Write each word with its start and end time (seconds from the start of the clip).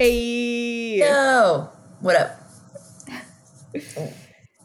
Hey. 0.00 0.98
Yo, 0.98 1.70
what 2.00 2.16
up? 2.16 2.40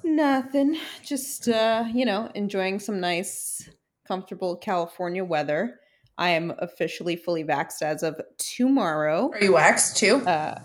Nothing. 0.04 0.80
Just 1.04 1.48
uh, 1.48 1.86
you 1.94 2.04
know, 2.04 2.32
enjoying 2.34 2.80
some 2.80 3.00
nice, 3.00 3.70
comfortable 4.08 4.58
California 4.58 5.24
weather. 5.24 5.80
I 6.18 6.30
am 6.30 6.52
officially 6.58 7.16
fully 7.16 7.44
vaxxed 7.44 7.84
as 7.84 8.02
of 8.02 8.20
tomorrow. 8.40 9.30
Are 9.32 9.44
you 9.44 9.54
waxed 9.54 9.98
too? 9.98 10.16
Uh, 10.26 10.60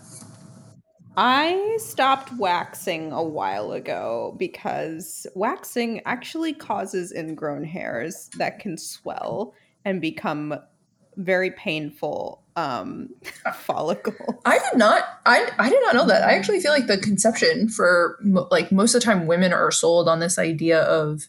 I 1.15 1.77
stopped 1.77 2.33
waxing 2.39 3.11
a 3.11 3.23
while 3.23 3.71
ago 3.71 4.35
because 4.39 5.27
waxing 5.35 6.01
actually 6.05 6.53
causes 6.53 7.13
ingrown 7.13 7.65
hairs 7.65 8.31
that 8.39 8.57
can 8.57 8.79
swell 8.79 9.53
and 9.85 10.01
become 10.01 10.55
very 11.17 11.51
painful 11.51 12.44
um 12.55 13.09
follicle. 13.55 14.41
I 14.45 14.59
did 14.59 14.77
not. 14.77 15.03
I 15.25 15.49
I 15.59 15.69
did 15.69 15.81
not 15.83 15.93
know 15.95 16.05
that. 16.07 16.23
I 16.23 16.33
actually 16.35 16.59
feel 16.61 16.71
like 16.71 16.87
the 16.87 16.97
conception 16.97 17.67
for 17.69 18.17
like 18.51 18.71
most 18.71 18.95
of 18.95 19.01
the 19.01 19.05
time 19.05 19.27
women 19.27 19.51
are 19.53 19.71
sold 19.71 20.07
on 20.07 20.19
this 20.19 20.37
idea 20.39 20.81
of 20.81 21.27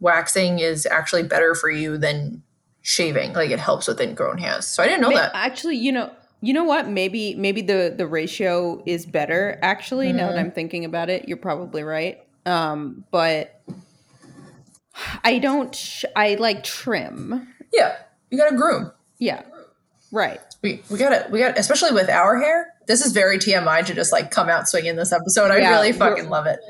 waxing 0.00 0.58
is 0.58 0.86
actually 0.86 1.22
better 1.22 1.54
for 1.54 1.70
you 1.70 1.96
than 1.98 2.42
shaving. 2.82 3.32
Like 3.32 3.50
it 3.50 3.58
helps 3.58 3.88
with 3.88 4.00
ingrown 4.00 4.38
hairs. 4.38 4.66
So 4.66 4.82
I 4.82 4.86
didn't 4.86 5.00
know 5.02 5.10
Ma- 5.10 5.16
that. 5.16 5.32
Actually, 5.34 5.76
you 5.76 5.90
know, 5.92 6.10
you 6.40 6.52
know 6.52 6.64
what? 6.64 6.88
Maybe 6.88 7.34
maybe 7.34 7.62
the 7.62 7.92
the 7.96 8.06
ratio 8.06 8.82
is 8.86 9.06
better. 9.06 9.58
Actually, 9.62 10.12
now 10.12 10.28
that 10.28 10.36
Mhm. 10.36 10.40
I'm 10.40 10.50
thinking 10.52 10.84
about 10.84 11.08
it, 11.10 11.26
you're 11.28 11.36
probably 11.38 11.82
right. 11.82 12.20
Um, 12.46 13.04
but 13.10 13.60
I 15.24 15.38
don't. 15.38 15.74
Sh- 15.74 16.04
I 16.14 16.34
like 16.34 16.62
trim. 16.62 17.48
Yeah, 17.72 17.96
you 18.30 18.38
got 18.38 18.50
to 18.50 18.56
groom. 18.56 18.92
Yeah, 19.18 19.42
right. 20.14 20.40
We 20.62 20.82
we 20.90 20.98
got 20.98 21.12
it. 21.12 21.30
we 21.30 21.40
got 21.40 21.58
especially 21.58 21.90
with 21.92 22.08
our 22.08 22.38
hair. 22.38 22.72
This 22.86 23.04
is 23.04 23.12
very 23.12 23.38
TMI 23.38 23.84
to 23.86 23.94
just 23.94 24.12
like 24.12 24.30
come 24.30 24.48
out 24.48 24.68
swinging 24.68 24.96
this 24.96 25.12
episode. 25.12 25.50
I 25.50 25.58
Yeah, 25.58 25.70
really 25.70 25.92
fucking 25.92 26.30
love 26.30 26.46
it. 26.46 26.60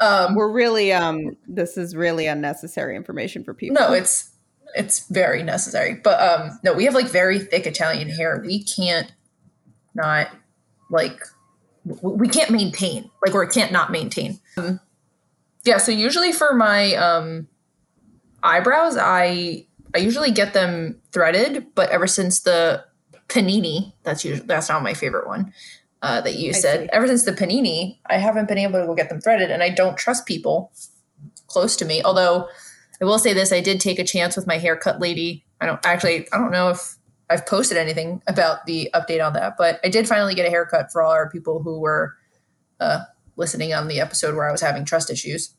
Um, 0.00 0.34
We're 0.34 0.50
really 0.50 0.92
um. 0.92 1.36
This 1.46 1.76
is 1.76 1.94
really 1.94 2.26
unnecessary 2.26 2.96
information 2.96 3.44
for 3.44 3.54
people. 3.54 3.74
no, 3.74 3.92
it's 3.92 4.30
it's 4.74 5.08
very 5.08 5.42
necessary. 5.42 5.94
But 5.94 6.20
um, 6.20 6.58
no, 6.64 6.72
we 6.72 6.84
have 6.84 6.94
like 6.94 7.06
very 7.06 7.38
thick 7.38 7.66
Italian 7.66 8.08
hair. 8.08 8.42
We 8.44 8.64
can't 8.64 9.12
not 9.94 10.28
like 10.90 11.20
we 12.02 12.28
can't 12.28 12.50
maintain 12.50 13.10
like 13.24 13.34
or 13.34 13.46
can't 13.46 13.72
not 13.72 13.90
maintain. 13.90 14.40
Um, 14.56 14.80
yeah, 15.64 15.78
so 15.78 15.92
usually 15.92 16.32
for 16.32 16.54
my 16.54 16.94
um 16.94 17.48
eyebrows, 18.42 18.96
I 18.96 19.66
I 19.96 20.00
usually 20.00 20.30
get 20.30 20.52
them 20.52 21.00
threaded, 21.10 21.68
but 21.74 21.88
ever 21.88 22.06
since 22.06 22.40
the 22.40 22.84
panini, 23.28 23.94
that's 24.02 24.26
usually 24.26 24.46
that's 24.46 24.68
not 24.68 24.82
my 24.82 24.92
favorite 24.92 25.26
one. 25.26 25.54
Uh, 26.02 26.20
that 26.20 26.34
you 26.34 26.50
I 26.50 26.52
said. 26.52 26.80
see. 26.82 26.88
Ever 26.92 27.06
since 27.06 27.24
the 27.24 27.32
panini, 27.32 27.98
I 28.04 28.18
haven't 28.18 28.46
been 28.46 28.58
able 28.58 28.78
to 28.78 28.86
go 28.86 28.94
get 28.94 29.08
them 29.08 29.22
threaded, 29.22 29.50
and 29.50 29.62
I 29.62 29.70
don't 29.70 29.96
trust 29.96 30.26
people 30.26 30.70
close 31.46 31.76
to 31.76 31.86
me. 31.86 32.02
Although 32.02 32.46
I 33.00 33.06
will 33.06 33.18
say 33.18 33.32
this, 33.32 33.52
I 33.52 33.62
did 33.62 33.80
take 33.80 33.98
a 33.98 34.04
chance 34.04 34.36
with 34.36 34.46
my 34.46 34.58
haircut 34.58 35.00
lady. 35.00 35.46
I 35.62 35.66
don't 35.66 35.84
actually, 35.86 36.30
I 36.30 36.36
don't 36.36 36.50
know 36.50 36.68
if 36.68 36.96
I've 37.30 37.46
posted 37.46 37.78
anything 37.78 38.22
about 38.26 38.66
the 38.66 38.90
update 38.94 39.24
on 39.24 39.32
that, 39.32 39.54
but 39.56 39.80
I 39.82 39.88
did 39.88 40.06
finally 40.06 40.34
get 40.34 40.46
a 40.46 40.50
haircut 40.50 40.92
for 40.92 41.02
all 41.02 41.12
our 41.12 41.30
people 41.30 41.62
who 41.62 41.80
were 41.80 42.14
uh, 42.78 43.00
listening 43.36 43.72
on 43.72 43.88
the 43.88 43.98
episode 43.98 44.34
where 44.34 44.46
I 44.46 44.52
was 44.52 44.60
having 44.60 44.84
trust 44.84 45.10
issues. 45.10 45.54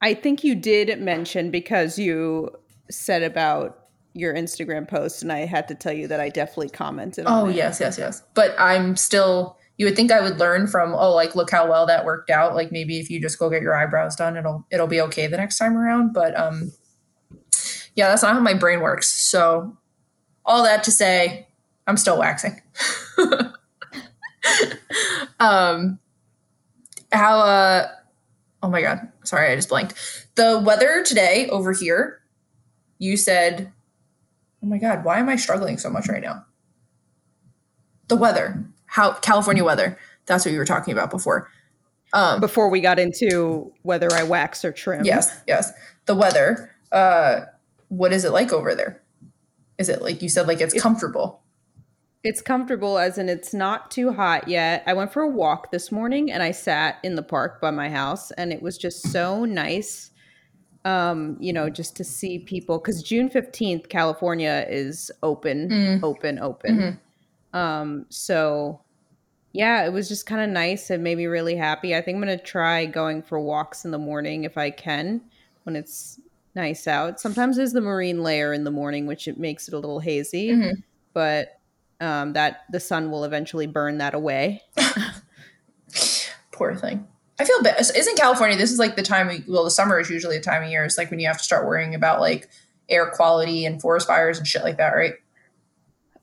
I 0.00 0.14
think 0.14 0.42
you 0.42 0.56
did 0.56 1.00
mention 1.00 1.52
because 1.52 2.00
you 2.00 2.50
said 2.90 3.22
about 3.22 3.84
your 4.14 4.32
Instagram 4.32 4.88
post, 4.88 5.22
and 5.22 5.32
I 5.32 5.40
had 5.40 5.68
to 5.68 5.74
tell 5.74 5.92
you 5.92 6.08
that 6.08 6.20
I 6.20 6.28
definitely 6.28 6.70
commented. 6.70 7.26
on 7.26 7.48
Oh 7.48 7.48
yes, 7.48 7.80
yes, 7.80 7.98
yes. 7.98 8.22
But 8.34 8.54
I'm 8.58 8.96
still. 8.96 9.58
You 9.76 9.86
would 9.86 9.96
think 9.96 10.12
I 10.12 10.20
would 10.20 10.38
learn 10.38 10.68
from. 10.68 10.94
Oh, 10.94 11.12
like 11.12 11.34
look 11.34 11.50
how 11.50 11.68
well 11.68 11.84
that 11.86 12.04
worked 12.04 12.30
out. 12.30 12.54
Like 12.54 12.70
maybe 12.70 13.00
if 13.00 13.10
you 13.10 13.20
just 13.20 13.40
go 13.40 13.50
get 13.50 13.60
your 13.60 13.74
eyebrows 13.74 14.14
done, 14.14 14.36
it'll 14.36 14.64
it'll 14.70 14.86
be 14.86 15.00
okay 15.02 15.26
the 15.26 15.36
next 15.36 15.58
time 15.58 15.76
around. 15.76 16.12
But 16.12 16.38
um, 16.38 16.72
yeah, 17.96 18.08
that's 18.08 18.22
not 18.22 18.34
how 18.34 18.40
my 18.40 18.54
brain 18.54 18.80
works. 18.80 19.08
So 19.08 19.76
all 20.44 20.62
that 20.62 20.84
to 20.84 20.92
say, 20.92 21.48
I'm 21.86 21.96
still 21.96 22.18
waxing. 22.18 22.60
um, 25.40 25.98
how 27.12 27.38
uh, 27.40 27.88
oh 28.62 28.68
my 28.68 28.80
god, 28.80 29.10
sorry, 29.24 29.50
I 29.50 29.56
just 29.56 29.68
blanked. 29.68 29.94
The 30.36 30.62
weather 30.64 31.02
today 31.04 31.48
over 31.50 31.72
here. 31.72 32.20
You 32.98 33.16
said, 33.16 33.72
oh 34.62 34.66
my 34.66 34.78
god, 34.78 35.04
why 35.04 35.18
am 35.18 35.28
I 35.28 35.36
struggling 35.36 35.78
so 35.78 35.90
much 35.90 36.08
right 36.08 36.22
now? 36.22 36.44
the 38.08 38.16
weather, 38.16 38.62
how 38.86 39.12
California 39.14 39.64
weather. 39.64 39.98
That's 40.26 40.44
what 40.44 40.52
you 40.52 40.58
were 40.58 40.64
talking 40.66 40.92
about 40.92 41.10
before. 41.10 41.50
Um, 42.12 42.38
Before 42.40 42.68
we 42.68 42.80
got 42.80 42.98
into 42.98 43.72
whether 43.82 44.12
I 44.12 44.22
wax 44.22 44.64
or 44.64 44.72
trim. 44.72 45.04
yes, 45.04 45.40
yes, 45.48 45.72
the 46.06 46.14
weather. 46.14 46.70
Uh, 46.92 47.40
what 47.88 48.12
is 48.12 48.24
it 48.24 48.30
like 48.30 48.52
over 48.52 48.74
there? 48.74 49.02
Is 49.78 49.88
it 49.88 50.00
like 50.00 50.22
you 50.22 50.28
said, 50.28 50.46
like 50.46 50.60
it's 50.60 50.80
comfortable? 50.80 51.40
It's 52.22 52.40
comfortable 52.40 52.98
as 52.98 53.18
in 53.18 53.28
it's 53.28 53.52
not 53.52 53.90
too 53.90 54.12
hot 54.12 54.48
yet. 54.48 54.84
I 54.86 54.92
went 54.94 55.12
for 55.12 55.22
a 55.22 55.28
walk 55.28 55.72
this 55.72 55.90
morning 55.90 56.30
and 56.30 56.42
I 56.42 56.52
sat 56.52 56.98
in 57.02 57.16
the 57.16 57.22
park 57.22 57.60
by 57.60 57.70
my 57.70 57.90
house 57.90 58.30
and 58.32 58.52
it 58.52 58.62
was 58.62 58.78
just 58.78 59.10
so 59.10 59.44
nice. 59.44 60.10
Um, 60.84 61.36
you 61.40 61.52
know, 61.52 61.70
just 61.70 61.96
to 61.96 62.04
see 62.04 62.38
people 62.38 62.78
cuz 62.78 63.02
June 63.02 63.30
15th 63.30 63.88
California 63.88 64.66
is 64.68 65.10
open, 65.22 65.70
Mm. 65.70 66.02
open, 66.02 66.38
open. 66.38 66.98
Mhm. 67.54 67.58
Um, 67.58 68.06
so 68.10 68.80
yeah, 69.52 69.84
it 69.86 69.92
was 69.92 70.08
just 70.08 70.26
kind 70.26 70.42
of 70.42 70.50
nice 70.50 70.90
and 70.90 71.02
made 71.04 71.16
me 71.16 71.26
really 71.26 71.54
happy. 71.56 71.94
I 71.94 72.00
think 72.02 72.16
I'm 72.16 72.22
going 72.22 72.36
to 72.36 72.44
try 72.44 72.86
going 72.86 73.22
for 73.22 73.38
walks 73.40 73.84
in 73.84 73.92
the 73.92 73.98
morning 73.98 74.42
if 74.44 74.58
I 74.58 74.70
can 74.70 75.20
when 75.62 75.76
it's 75.76 76.18
nice 76.56 76.86
out. 76.88 77.20
Sometimes 77.20 77.56
there's 77.56 77.72
the 77.72 77.80
marine 77.80 78.22
layer 78.22 78.52
in 78.52 78.64
the 78.64 78.70
morning 78.72 79.06
which 79.06 79.26
it 79.28 79.38
makes 79.38 79.68
it 79.68 79.74
a 79.74 79.78
little 79.78 80.00
hazy 80.00 80.50
Mhm. 80.50 80.82
but 81.14 81.60
um, 82.00 82.32
that 82.34 82.64
the 82.72 82.80
sun 82.80 83.10
will 83.10 83.24
eventually 83.24 83.66
burn 83.68 83.98
that 83.98 84.12
away. 84.14 84.60
Poor 86.52 86.74
thing. 86.74 87.06
I 87.38 87.44
feel 87.44 87.62
bad. 87.62 87.80
Isn't 87.80 88.18
California? 88.18 88.56
This 88.56 88.70
is 88.70 88.78
like 88.78 88.96
the 88.96 89.02
time. 89.02 89.28
Of, 89.28 89.48
well, 89.48 89.64
the 89.64 89.70
summer 89.70 89.98
is 89.98 90.08
usually 90.10 90.38
the 90.38 90.44
time 90.44 90.62
of 90.62 90.70
year. 90.70 90.84
It's 90.84 90.98
like 90.98 91.10
when 91.10 91.20
you 91.20 91.26
have 91.26 91.38
to 91.38 91.44
start 91.44 91.66
worrying 91.66 91.94
about 91.94 92.20
like 92.20 92.48
air 92.88 93.10
quality 93.10 93.64
and 93.64 93.80
forest 93.80 94.06
fires 94.06 94.38
and 94.38 94.46
shit 94.46 94.62
like 94.62 94.76
that, 94.76 94.90
right? 94.90 95.14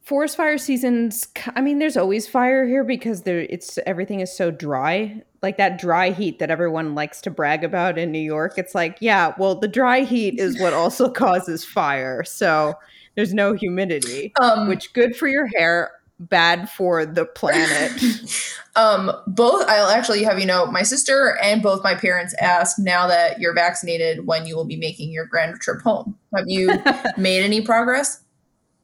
Forest 0.01 0.37
fire 0.37 0.57
seasons. 0.57 1.27
I 1.55 1.61
mean, 1.61 1.79
there's 1.79 1.97
always 1.97 2.27
fire 2.27 2.65
here 2.65 2.83
because 2.83 3.23
there 3.23 3.41
it's 3.41 3.77
everything 3.85 4.19
is 4.21 4.35
so 4.35 4.51
dry. 4.51 5.21
Like 5.41 5.57
that 5.57 5.79
dry 5.79 6.11
heat 6.11 6.39
that 6.39 6.49
everyone 6.49 6.95
likes 6.95 7.19
to 7.21 7.31
brag 7.31 7.63
about 7.63 7.97
in 7.97 8.11
New 8.11 8.19
York. 8.19 8.57
It's 8.57 8.75
like, 8.75 8.97
yeah, 9.01 9.33
well, 9.37 9.55
the 9.55 9.67
dry 9.67 10.01
heat 10.01 10.39
is 10.39 10.59
what 10.59 10.73
also 10.73 11.09
causes 11.11 11.65
fire. 11.65 12.23
So 12.23 12.75
there's 13.15 13.33
no 13.33 13.53
humidity, 13.53 14.31
Um, 14.39 14.67
which 14.69 14.93
good 14.93 15.15
for 15.15 15.27
your 15.27 15.47
hair, 15.57 15.91
bad 16.29 16.69
for 16.69 17.05
the 17.05 17.25
planet. 17.25 17.91
Um, 18.77 19.11
both 19.27 19.67
I'll 19.67 19.89
actually 19.89 20.23
have 20.23 20.39
you 20.39 20.45
know, 20.45 20.65
my 20.65 20.83
sister 20.83 21.37
and 21.43 21.61
both 21.61 21.83
my 21.83 21.93
parents 21.93 22.33
asked 22.39 22.79
now 22.79 23.05
that 23.07 23.41
you're 23.41 23.53
vaccinated 23.53 24.25
when 24.25 24.45
you 24.45 24.55
will 24.55 24.63
be 24.63 24.77
making 24.77 25.11
your 25.11 25.25
grand 25.25 25.59
trip 25.59 25.81
home. 25.81 26.17
Have 26.33 26.45
you 26.47 26.81
made 27.17 27.43
any 27.43 27.61
progress? 27.61 28.23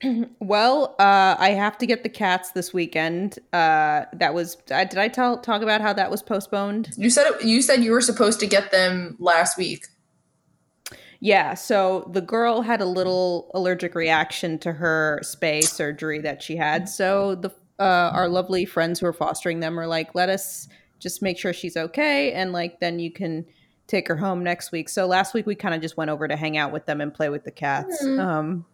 Well, 0.40 0.96
uh, 1.00 1.36
I 1.40 1.52
have 1.52 1.78
to 1.80 1.88
get 1.88 2.04
the 2.04 2.10
cats 2.10 2.52
this 2.52 2.74
weekend. 2.74 3.40
Uh, 3.52 4.06
that 4.14 4.34
was 4.34 4.58
uh, 4.72 4.84
did 4.84 5.00
I 5.00 5.08
tell 5.08 5.40
talk 5.40 5.62
about 5.62 5.82
how 5.82 5.92
that 5.94 6.12
was 6.12 6.22
postponed? 6.22 6.90
You 6.98 7.10
said 7.10 7.26
it, 7.28 7.44
you 7.44 7.62
said 7.62 7.84
you 7.84 7.92
were 7.92 8.02
supposed 8.02 8.40
to 8.42 8.48
get 8.48 8.72
them 8.72 9.16
last 9.20 9.58
week. 9.58 9.88
Yeah, 11.20 11.56
so 11.56 12.10
the 12.14 12.22
girl 12.22 12.62
had 12.62 12.82
a 12.82 12.86
little 12.86 13.50
allergic 13.54 13.96
reaction 13.96 14.60
to 14.60 14.72
her 14.74 15.20
spay 15.24 15.64
surgery 15.64 16.20
that 16.22 16.44
she 16.44 16.56
had. 16.56 16.88
So 16.88 17.36
the 17.36 17.50
uh, 17.80 18.12
our 18.14 18.28
lovely 18.28 18.66
friends 18.66 19.00
who 19.00 19.06
are 19.06 19.14
fostering 19.14 19.60
them 19.60 19.80
are 19.80 19.86
like, 19.88 20.16
let 20.16 20.30
us 20.30 20.68
just 21.00 21.22
make 21.22 21.38
sure 21.38 21.54
she's 21.54 21.78
okay, 21.78 22.34
and 22.34 22.52
like 22.52 22.80
then 22.80 23.00
you 23.00 23.12
can 23.12 23.46
take 23.86 24.08
her 24.08 24.18
home 24.18 24.44
next 24.44 24.72
week. 24.72 24.90
So 24.90 25.06
last 25.06 25.34
week 25.34 25.46
we 25.46 25.56
kind 25.56 25.74
of 25.74 25.82
just 25.82 25.96
went 25.96 26.10
over 26.10 26.28
to 26.28 26.36
hang 26.36 26.58
out 26.58 26.72
with 26.72 26.86
them 26.86 27.02
and 27.02 27.14
play 27.14 27.30
with 27.30 27.44
the 27.44 27.52
cats. 27.52 28.04
Mhm. 28.04 28.20
Um, 28.20 28.66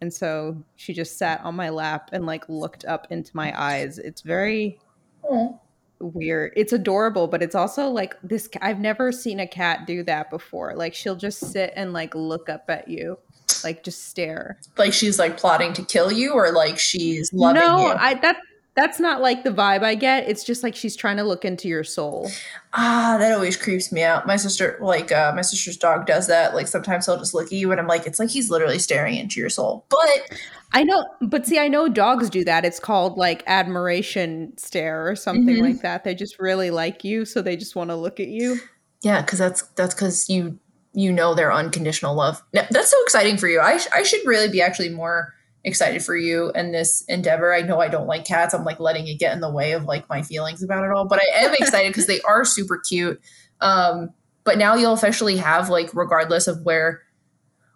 and 0.00 0.12
so 0.12 0.56
she 0.76 0.94
just 0.94 1.18
sat 1.18 1.40
on 1.44 1.54
my 1.54 1.68
lap 1.68 2.10
and 2.12 2.24
like 2.26 2.48
looked 2.48 2.84
up 2.86 3.06
into 3.10 3.30
my 3.36 3.52
eyes. 3.58 3.98
It's 3.98 4.22
very 4.22 4.78
Oh, 5.22 5.59
weird. 6.00 6.52
It's 6.56 6.72
adorable, 6.72 7.28
but 7.28 7.42
it's 7.42 7.54
also 7.54 7.88
like 7.88 8.16
this. 8.22 8.48
I've 8.60 8.80
never 8.80 9.12
seen 9.12 9.40
a 9.40 9.46
cat 9.46 9.86
do 9.86 10.02
that 10.04 10.30
before. 10.30 10.74
Like 10.74 10.94
she'll 10.94 11.16
just 11.16 11.38
sit 11.38 11.72
and 11.76 11.92
like 11.92 12.14
look 12.14 12.48
up 12.48 12.64
at 12.68 12.88
you, 12.88 13.18
like 13.62 13.84
just 13.84 14.08
stare. 14.08 14.58
like 14.76 14.92
she's 14.92 15.18
like 15.18 15.36
plotting 15.36 15.72
to 15.74 15.84
kill 15.84 16.10
you, 16.10 16.32
or 16.32 16.52
like 16.52 16.78
she's 16.78 17.32
loving 17.32 17.62
no, 17.62 17.78
you. 17.78 17.94
I 17.98 18.14
that 18.14 18.36
that's 18.74 19.00
not 19.00 19.20
like 19.20 19.44
the 19.44 19.50
vibe 19.50 19.82
I 19.82 19.94
get. 19.94 20.28
It's 20.28 20.44
just 20.44 20.62
like 20.62 20.74
she's 20.76 20.94
trying 20.96 21.16
to 21.16 21.24
look 21.24 21.44
into 21.44 21.68
your 21.68 21.84
soul. 21.84 22.30
Ah, 22.72 23.16
that 23.18 23.32
always 23.32 23.56
creeps 23.56 23.90
me 23.92 24.02
out. 24.02 24.26
My 24.26 24.36
sister, 24.36 24.78
like, 24.80 25.10
uh, 25.10 25.32
my 25.34 25.42
sister's 25.42 25.76
dog 25.76 26.06
does 26.06 26.28
that. 26.28 26.54
Like, 26.54 26.68
sometimes 26.68 27.06
he'll 27.06 27.18
just 27.18 27.34
look 27.34 27.46
at 27.46 27.52
you, 27.52 27.70
and 27.72 27.80
I'm 27.80 27.88
like, 27.88 28.06
it's 28.06 28.18
like 28.20 28.30
he's 28.30 28.48
literally 28.50 28.78
staring 28.78 29.16
into 29.16 29.40
your 29.40 29.48
soul. 29.50 29.84
But 29.88 30.38
I 30.72 30.84
know, 30.84 31.04
but 31.20 31.46
see, 31.46 31.58
I 31.58 31.66
know 31.68 31.88
dogs 31.88 32.30
do 32.30 32.44
that. 32.44 32.64
It's 32.64 32.78
called 32.80 33.18
like 33.18 33.42
admiration 33.46 34.52
stare 34.56 35.08
or 35.08 35.16
something 35.16 35.56
Mhm. 35.56 35.62
like 35.62 35.82
that. 35.82 36.04
They 36.04 36.14
just 36.14 36.38
really 36.38 36.70
like 36.70 37.02
you, 37.04 37.24
so 37.24 37.42
they 37.42 37.56
just 37.56 37.74
want 37.74 37.90
to 37.90 37.96
look 37.96 38.20
at 38.20 38.28
you. 38.28 38.60
yeah, 39.02 39.20
because 39.22 39.38
that's 39.38 39.62
that's 39.76 39.94
because 39.94 40.28
you 40.28 40.58
you 40.92 41.12
know 41.12 41.34
their 41.34 41.52
unconditional 41.52 42.14
love. 42.14 42.42
Now, 42.52 42.66
that's 42.70 42.90
so 42.90 43.02
exciting 43.02 43.36
for 43.36 43.48
you. 43.48 43.60
I 43.60 43.80
I 43.94 44.02
should 44.04 44.20
really 44.26 44.48
be 44.48 44.60
actually 44.62 44.90
more 44.90 45.34
excited 45.64 46.02
for 46.02 46.16
you 46.16 46.50
and 46.54 46.72
this 46.72 47.02
endeavor. 47.08 47.54
I 47.54 47.62
know 47.62 47.80
I 47.80 47.88
don't 47.88 48.06
like 48.06 48.24
cats. 48.24 48.54
I'm 48.54 48.64
like 48.64 48.80
letting 48.80 49.06
it 49.06 49.18
get 49.18 49.34
in 49.34 49.40
the 49.40 49.50
way 49.50 49.72
of 49.72 49.84
like 49.84 50.08
my 50.08 50.22
feelings 50.22 50.62
about 50.62 50.84
it 50.84 50.90
all, 50.90 51.06
but 51.06 51.20
I 51.20 51.44
am 51.44 51.54
excited 51.58 51.90
because 51.90 52.06
they 52.06 52.20
are 52.28 52.44
super 52.44 52.78
cute. 52.78 53.20
Um, 53.60 54.10
but 54.44 54.58
now 54.58 54.74
you'll 54.74 54.94
officially 54.94 55.36
have 55.36 55.68
like 55.68 55.94
regardless 55.94 56.46
of 56.46 56.62
where 56.64 57.02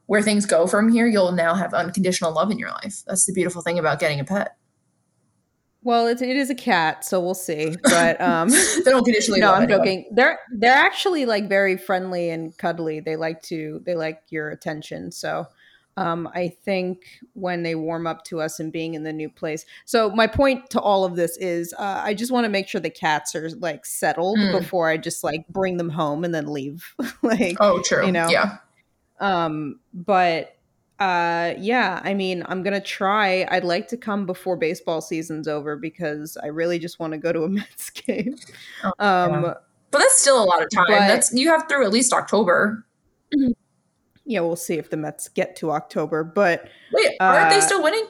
where 0.06 0.22
things 0.22 0.44
go 0.44 0.66
from 0.66 0.90
here, 0.90 1.06
you'll 1.06 1.32
now 1.32 1.54
have 1.54 1.72
unconditional 1.72 2.34
love 2.34 2.50
in 2.50 2.58
your 2.58 2.70
life. 2.70 3.02
That's 3.06 3.24
the 3.24 3.32
beautiful 3.32 3.62
thing 3.62 3.78
about 3.78 4.00
getting 4.00 4.20
a 4.20 4.24
pet. 4.24 4.56
Well, 5.82 6.06
it, 6.06 6.22
it 6.22 6.36
is 6.36 6.48
a 6.48 6.54
cat, 6.54 7.04
so 7.04 7.20
we'll 7.20 7.34
see. 7.34 7.76
But 7.82 8.18
um, 8.20 8.48
They 8.84 8.90
don't 8.90 9.04
conditionally 9.04 9.40
no, 9.40 9.52
I'm 9.52 9.62
anyone. 9.64 9.80
joking. 9.80 10.10
They're 10.12 10.38
they're 10.56 10.74
actually 10.74 11.26
like 11.26 11.48
very 11.48 11.76
friendly 11.76 12.30
and 12.30 12.56
cuddly. 12.56 13.00
They 13.00 13.16
like 13.16 13.42
to 13.44 13.82
they 13.84 13.94
like 13.94 14.22
your 14.30 14.50
attention. 14.50 15.12
So 15.12 15.46
um, 15.96 16.28
I 16.34 16.48
think 16.48 17.04
when 17.34 17.62
they 17.62 17.74
warm 17.74 18.06
up 18.06 18.24
to 18.24 18.40
us 18.40 18.58
and 18.60 18.72
being 18.72 18.94
in 18.94 19.04
the 19.04 19.12
new 19.12 19.28
place. 19.28 19.64
So 19.84 20.10
my 20.10 20.26
point 20.26 20.68
to 20.70 20.80
all 20.80 21.04
of 21.04 21.14
this 21.16 21.36
is, 21.36 21.72
uh, 21.78 22.02
I 22.04 22.14
just 22.14 22.32
want 22.32 22.44
to 22.44 22.48
make 22.48 22.66
sure 22.68 22.80
the 22.80 22.90
cats 22.90 23.34
are 23.34 23.48
like 23.58 23.86
settled 23.86 24.38
Mm. 24.38 24.58
before 24.58 24.88
I 24.88 24.96
just 24.96 25.22
like 25.22 25.46
bring 25.48 25.76
them 25.76 25.90
home 25.90 26.24
and 26.24 26.34
then 26.34 26.46
leave. 26.46 26.94
like, 27.22 27.56
Oh, 27.60 27.80
true. 27.84 28.06
you 28.06 28.12
know. 28.12 28.28
yeah. 28.28 28.56
um, 29.20 29.78
but 29.92 30.56
uh, 31.00 31.54
yeah, 31.58 32.00
I 32.04 32.14
mean, 32.14 32.44
I'm 32.46 32.62
gonna 32.62 32.80
try. 32.80 33.46
I'd 33.50 33.64
like 33.64 33.88
to 33.88 33.96
come 33.96 34.26
before 34.26 34.56
baseball 34.56 35.00
season's 35.00 35.48
over 35.48 35.76
because 35.76 36.36
I 36.42 36.46
really 36.46 36.78
just 36.78 37.00
want 37.00 37.12
to 37.12 37.18
go 37.18 37.32
to 37.32 37.42
a 37.42 37.48
Mets 37.50 37.90
game. 37.90 38.36
Oh, 38.84 38.92
um, 39.00 39.44
yeah. 39.44 39.54
But 39.90 39.98
that's 39.98 40.20
still 40.20 40.42
a 40.42 40.46
lot 40.46 40.62
of 40.62 40.68
time. 40.70 40.86
But- 40.88 41.06
that's 41.08 41.32
you 41.34 41.48
have 41.50 41.68
through 41.68 41.84
at 41.84 41.92
least 41.92 42.12
October. 42.12 42.84
Yeah, 44.24 44.40
we'll 44.40 44.56
see 44.56 44.74
if 44.78 44.90
the 44.90 44.96
Mets 44.96 45.28
get 45.28 45.56
to 45.56 45.70
October. 45.72 46.24
But 46.24 46.68
Wait, 46.92 47.12
aren't 47.20 47.50
they 47.50 47.58
Uh, 47.58 47.60
still 47.60 47.82
winning? 47.82 48.06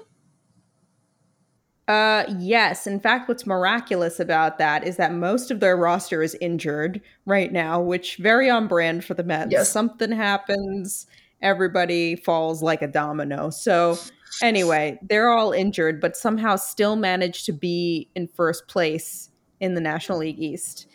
uh, 1.86 2.24
yes, 2.38 2.86
in 2.86 2.98
fact, 2.98 3.28
what's 3.28 3.44
miraculous 3.46 4.18
about 4.18 4.56
that 4.58 4.86
is 4.86 4.96
that 4.96 5.12
most 5.12 5.50
of 5.50 5.60
their 5.60 5.76
roster 5.76 6.22
is 6.22 6.34
injured 6.40 7.00
right 7.26 7.52
now, 7.52 7.80
which 7.80 8.16
very 8.16 8.48
on 8.48 8.66
brand 8.66 9.04
for 9.04 9.12
the 9.14 9.22
Mets. 9.22 9.52
Yes. 9.52 9.68
Something 9.70 10.10
happens, 10.10 11.06
everybody 11.42 12.16
falls 12.16 12.62
like 12.62 12.80
a 12.80 12.86
domino. 12.88 13.50
So 13.50 13.98
anyway, 14.42 14.98
they're 15.02 15.28
all 15.28 15.52
injured, 15.52 16.00
but 16.00 16.16
somehow 16.16 16.56
still 16.56 16.96
managed 16.96 17.44
to 17.46 17.52
be 17.52 18.08
in 18.14 18.28
first 18.28 18.66
place 18.66 19.28
in 19.60 19.74
the 19.74 19.80
National 19.82 20.18
League 20.18 20.38
East, 20.38 20.86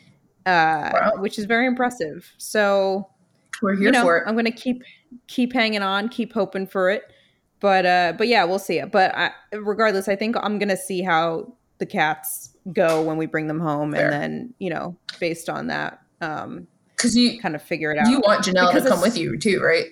uh, 0.47 0.89
Wow. 0.91 1.11
which 1.17 1.37
is 1.37 1.45
very 1.45 1.67
impressive. 1.67 2.33
So 2.39 3.07
We're 3.61 3.75
here 3.75 3.83
you 3.83 3.91
know, 3.91 4.01
for 4.01 4.17
it. 4.17 4.23
I'm 4.25 4.35
gonna 4.35 4.49
keep 4.51 4.81
keep 5.27 5.53
hanging 5.53 5.81
on, 5.81 6.09
keep 6.09 6.33
hoping 6.33 6.67
for 6.67 6.89
it. 6.89 7.03
But 7.59 7.85
uh, 7.85 8.13
but 8.17 8.27
yeah, 8.27 8.43
we'll 8.45 8.59
see. 8.59 8.79
It. 8.79 8.91
But 8.91 9.13
I, 9.15 9.31
regardless, 9.53 10.07
I 10.07 10.15
think 10.15 10.35
I'm 10.41 10.59
gonna 10.59 10.77
see 10.77 11.01
how 11.01 11.53
the 11.79 11.85
cats 11.85 12.55
go 12.73 13.01
when 13.01 13.17
we 13.17 13.25
bring 13.25 13.47
them 13.47 13.59
home, 13.59 13.91
Fair. 13.93 14.05
and 14.05 14.13
then 14.13 14.53
you 14.59 14.69
know, 14.69 14.95
based 15.19 15.49
on 15.49 15.67
that, 15.67 15.99
um, 16.21 16.67
Because 16.95 17.15
you 17.17 17.39
kind 17.39 17.55
of 17.55 17.61
figure 17.61 17.91
it 17.91 17.97
out. 17.97 18.07
you 18.09 18.19
want 18.21 18.45
Janelle 18.45 18.67
Because 18.69 18.83
to 18.83 18.89
come 18.89 19.01
with 19.01 19.17
you 19.17 19.37
too, 19.37 19.61
right? 19.61 19.85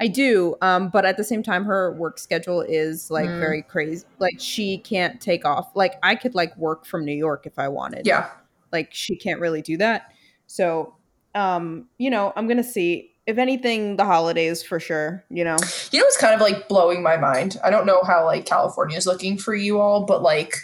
I 0.00 0.08
do, 0.08 0.56
um, 0.62 0.88
but 0.88 1.04
at 1.04 1.16
the 1.16 1.22
same 1.24 1.42
time, 1.44 1.64
her 1.64 1.92
work 1.94 2.18
schedule 2.18 2.60
is 2.62 3.10
like 3.10 3.28
Mm. 3.28 3.38
very 3.38 3.62
crazy. 3.62 4.04
Like 4.18 4.34
she 4.40 4.78
can't 4.78 5.20
take 5.20 5.44
off. 5.44 5.70
Like 5.76 5.94
I 6.02 6.14
could 6.16 6.34
like 6.34 6.56
work 6.56 6.86
from 6.86 7.04
New 7.04 7.14
York 7.14 7.46
if 7.46 7.58
I 7.58 7.68
wanted. 7.68 8.06
Yeah. 8.06 8.30
like 8.72 8.88
she 8.92 9.14
can't 9.14 9.38
really 9.38 9.60
do 9.60 9.76
that. 9.76 10.10
So, 10.46 10.96
um, 11.34 11.88
you 11.98 12.08
know, 12.10 12.32
I'm 12.36 12.48
gonna 12.48 12.64
see. 12.64 13.11
If 13.26 13.38
anything, 13.38 13.96
the 13.96 14.04
holidays 14.04 14.62
for 14.62 14.80
sure. 14.80 15.24
You 15.30 15.44
know. 15.44 15.56
You 15.90 16.00
know 16.00 16.04
what's 16.04 16.16
kind 16.16 16.34
of 16.34 16.40
like 16.40 16.68
blowing 16.68 17.02
my 17.02 17.16
mind? 17.16 17.56
I 17.64 17.70
don't 17.70 17.86
know 17.86 18.02
how 18.04 18.24
like 18.24 18.46
California 18.46 18.96
is 18.96 19.06
looking 19.06 19.38
for 19.38 19.54
you 19.54 19.80
all, 19.80 20.04
but 20.04 20.22
like 20.22 20.56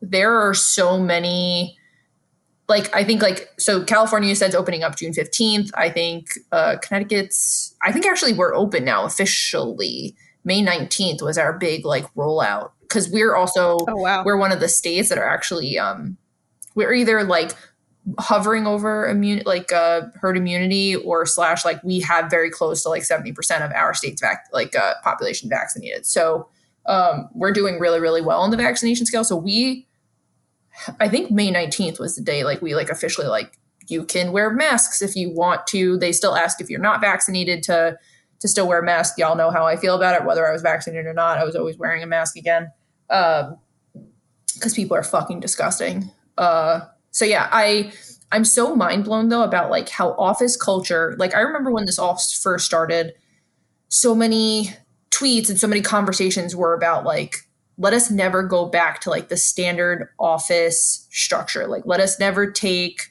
there 0.00 0.34
are 0.34 0.54
so 0.54 0.98
many 0.98 1.76
like 2.68 2.94
I 2.94 3.04
think 3.04 3.20
like 3.20 3.48
so 3.58 3.84
California 3.84 4.34
says 4.34 4.54
opening 4.54 4.82
up 4.82 4.96
June 4.96 5.12
15th. 5.12 5.70
I 5.74 5.90
think 5.90 6.30
uh 6.52 6.76
Connecticut's 6.82 7.74
I 7.82 7.92
think 7.92 8.06
actually 8.06 8.32
we're 8.32 8.54
open 8.54 8.84
now 8.84 9.04
officially. 9.04 10.16
May 10.44 10.62
19th 10.62 11.20
was 11.20 11.36
our 11.36 11.58
big 11.58 11.84
like 11.84 12.06
rollout 12.14 12.70
cuz 12.88 13.10
we're 13.10 13.34
also 13.34 13.78
Oh 13.88 13.96
wow. 13.96 14.24
we're 14.24 14.36
one 14.38 14.52
of 14.52 14.60
the 14.60 14.68
states 14.68 15.08
that 15.10 15.18
are 15.18 15.28
actually 15.28 15.78
um 15.78 16.16
we're 16.74 16.94
either 16.94 17.24
like 17.24 17.50
hovering 18.18 18.66
over 18.66 19.06
immune 19.08 19.42
like 19.44 19.72
uh 19.72 20.02
herd 20.14 20.36
immunity 20.36 20.96
or 20.96 21.26
slash 21.26 21.64
like 21.64 21.82
we 21.84 22.00
have 22.00 22.30
very 22.30 22.50
close 22.50 22.82
to 22.82 22.88
like 22.88 23.02
70% 23.02 23.64
of 23.64 23.72
our 23.72 23.92
state's 23.94 24.20
vac- 24.20 24.48
like 24.52 24.74
uh 24.74 24.94
population 25.04 25.48
vaccinated. 25.48 26.06
So 26.06 26.48
um 26.86 27.28
we're 27.34 27.52
doing 27.52 27.78
really 27.78 28.00
really 28.00 28.22
well 28.22 28.40
on 28.40 28.50
the 28.50 28.56
vaccination 28.56 29.06
scale. 29.06 29.24
So 29.24 29.36
we 29.36 29.86
i 30.98 31.08
think 31.08 31.30
may 31.30 31.52
19th 31.52 31.98
was 31.98 32.16
the 32.16 32.22
day 32.22 32.42
like 32.42 32.62
we 32.62 32.74
like 32.74 32.88
officially 32.88 33.26
like 33.26 33.58
you 33.88 34.04
can 34.04 34.32
wear 34.32 34.50
masks 34.50 35.02
if 35.02 35.16
you 35.16 35.30
want 35.34 35.66
to. 35.68 35.98
They 35.98 36.12
still 36.12 36.36
ask 36.36 36.60
if 36.60 36.70
you're 36.70 36.80
not 36.80 37.00
vaccinated 37.00 37.62
to 37.64 37.98
to 38.38 38.48
still 38.48 38.66
wear 38.66 38.78
a 38.78 38.84
mask 38.84 39.18
y'all 39.18 39.36
know 39.36 39.50
how 39.50 39.66
i 39.66 39.76
feel 39.76 39.94
about 39.94 40.18
it 40.18 40.26
whether 40.26 40.48
i 40.48 40.52
was 40.52 40.62
vaccinated 40.62 41.06
or 41.06 41.14
not. 41.14 41.38
I 41.38 41.44
was 41.44 41.54
always 41.54 41.76
wearing 41.76 42.02
a 42.02 42.06
mask 42.06 42.36
again. 42.36 42.72
Um 43.10 43.58
because 44.54 44.74
people 44.74 44.96
are 44.96 45.02
fucking 45.02 45.40
disgusting. 45.40 46.10
Uh 46.38 46.80
so 47.10 47.24
yeah 47.24 47.48
i 47.52 47.92
i'm 48.32 48.44
so 48.44 48.74
mind 48.74 49.04
blown 49.04 49.28
though 49.28 49.42
about 49.42 49.70
like 49.70 49.88
how 49.88 50.10
office 50.12 50.56
culture 50.56 51.14
like 51.18 51.34
i 51.34 51.40
remember 51.40 51.70
when 51.70 51.84
this 51.84 51.98
all 51.98 52.20
first 52.42 52.66
started 52.66 53.12
so 53.88 54.14
many 54.14 54.70
tweets 55.10 55.48
and 55.50 55.58
so 55.58 55.66
many 55.66 55.80
conversations 55.80 56.54
were 56.54 56.74
about 56.74 57.04
like 57.04 57.36
let 57.80 57.94
us 57.94 58.10
never 58.10 58.42
go 58.42 58.66
back 58.66 59.00
to 59.00 59.10
like 59.10 59.28
the 59.28 59.38
standard 59.38 60.10
office 60.18 61.08
structure. 61.10 61.66
Like 61.66 61.82
let 61.86 61.98
us 61.98 62.20
never 62.20 62.50
take 62.50 63.10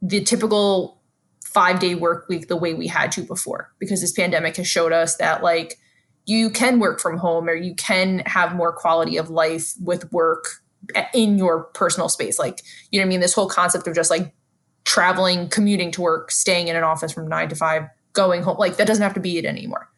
the 0.00 0.24
typical 0.24 1.02
five 1.44 1.80
day 1.80 1.94
work 1.94 2.26
week 2.28 2.48
the 2.48 2.56
way 2.56 2.72
we 2.72 2.86
had 2.86 3.12
to 3.12 3.22
before 3.22 3.70
because 3.78 4.00
this 4.00 4.12
pandemic 4.12 4.56
has 4.56 4.66
showed 4.66 4.92
us 4.92 5.16
that 5.16 5.42
like 5.42 5.78
you 6.24 6.48
can 6.48 6.80
work 6.80 6.98
from 6.98 7.18
home 7.18 7.46
or 7.46 7.54
you 7.54 7.74
can 7.74 8.20
have 8.20 8.56
more 8.56 8.72
quality 8.72 9.18
of 9.18 9.28
life 9.28 9.74
with 9.80 10.10
work 10.10 10.62
in 11.12 11.38
your 11.38 11.64
personal 11.74 12.08
space 12.08 12.38
like 12.38 12.62
you 12.90 12.98
know 12.98 13.04
what 13.04 13.06
i 13.06 13.08
mean 13.08 13.20
this 13.20 13.34
whole 13.34 13.48
concept 13.48 13.86
of 13.86 13.94
just 13.94 14.10
like 14.10 14.34
traveling 14.84 15.48
commuting 15.48 15.90
to 15.90 16.02
work 16.02 16.30
staying 16.30 16.68
in 16.68 16.76
an 16.76 16.84
office 16.84 17.12
from 17.12 17.26
nine 17.28 17.48
to 17.48 17.56
five 17.56 17.84
going 18.12 18.42
home 18.42 18.56
like 18.58 18.76
that 18.76 18.86
doesn't 18.86 19.02
have 19.02 19.14
to 19.14 19.20
be 19.20 19.38
it 19.38 19.44
anymore 19.44 19.88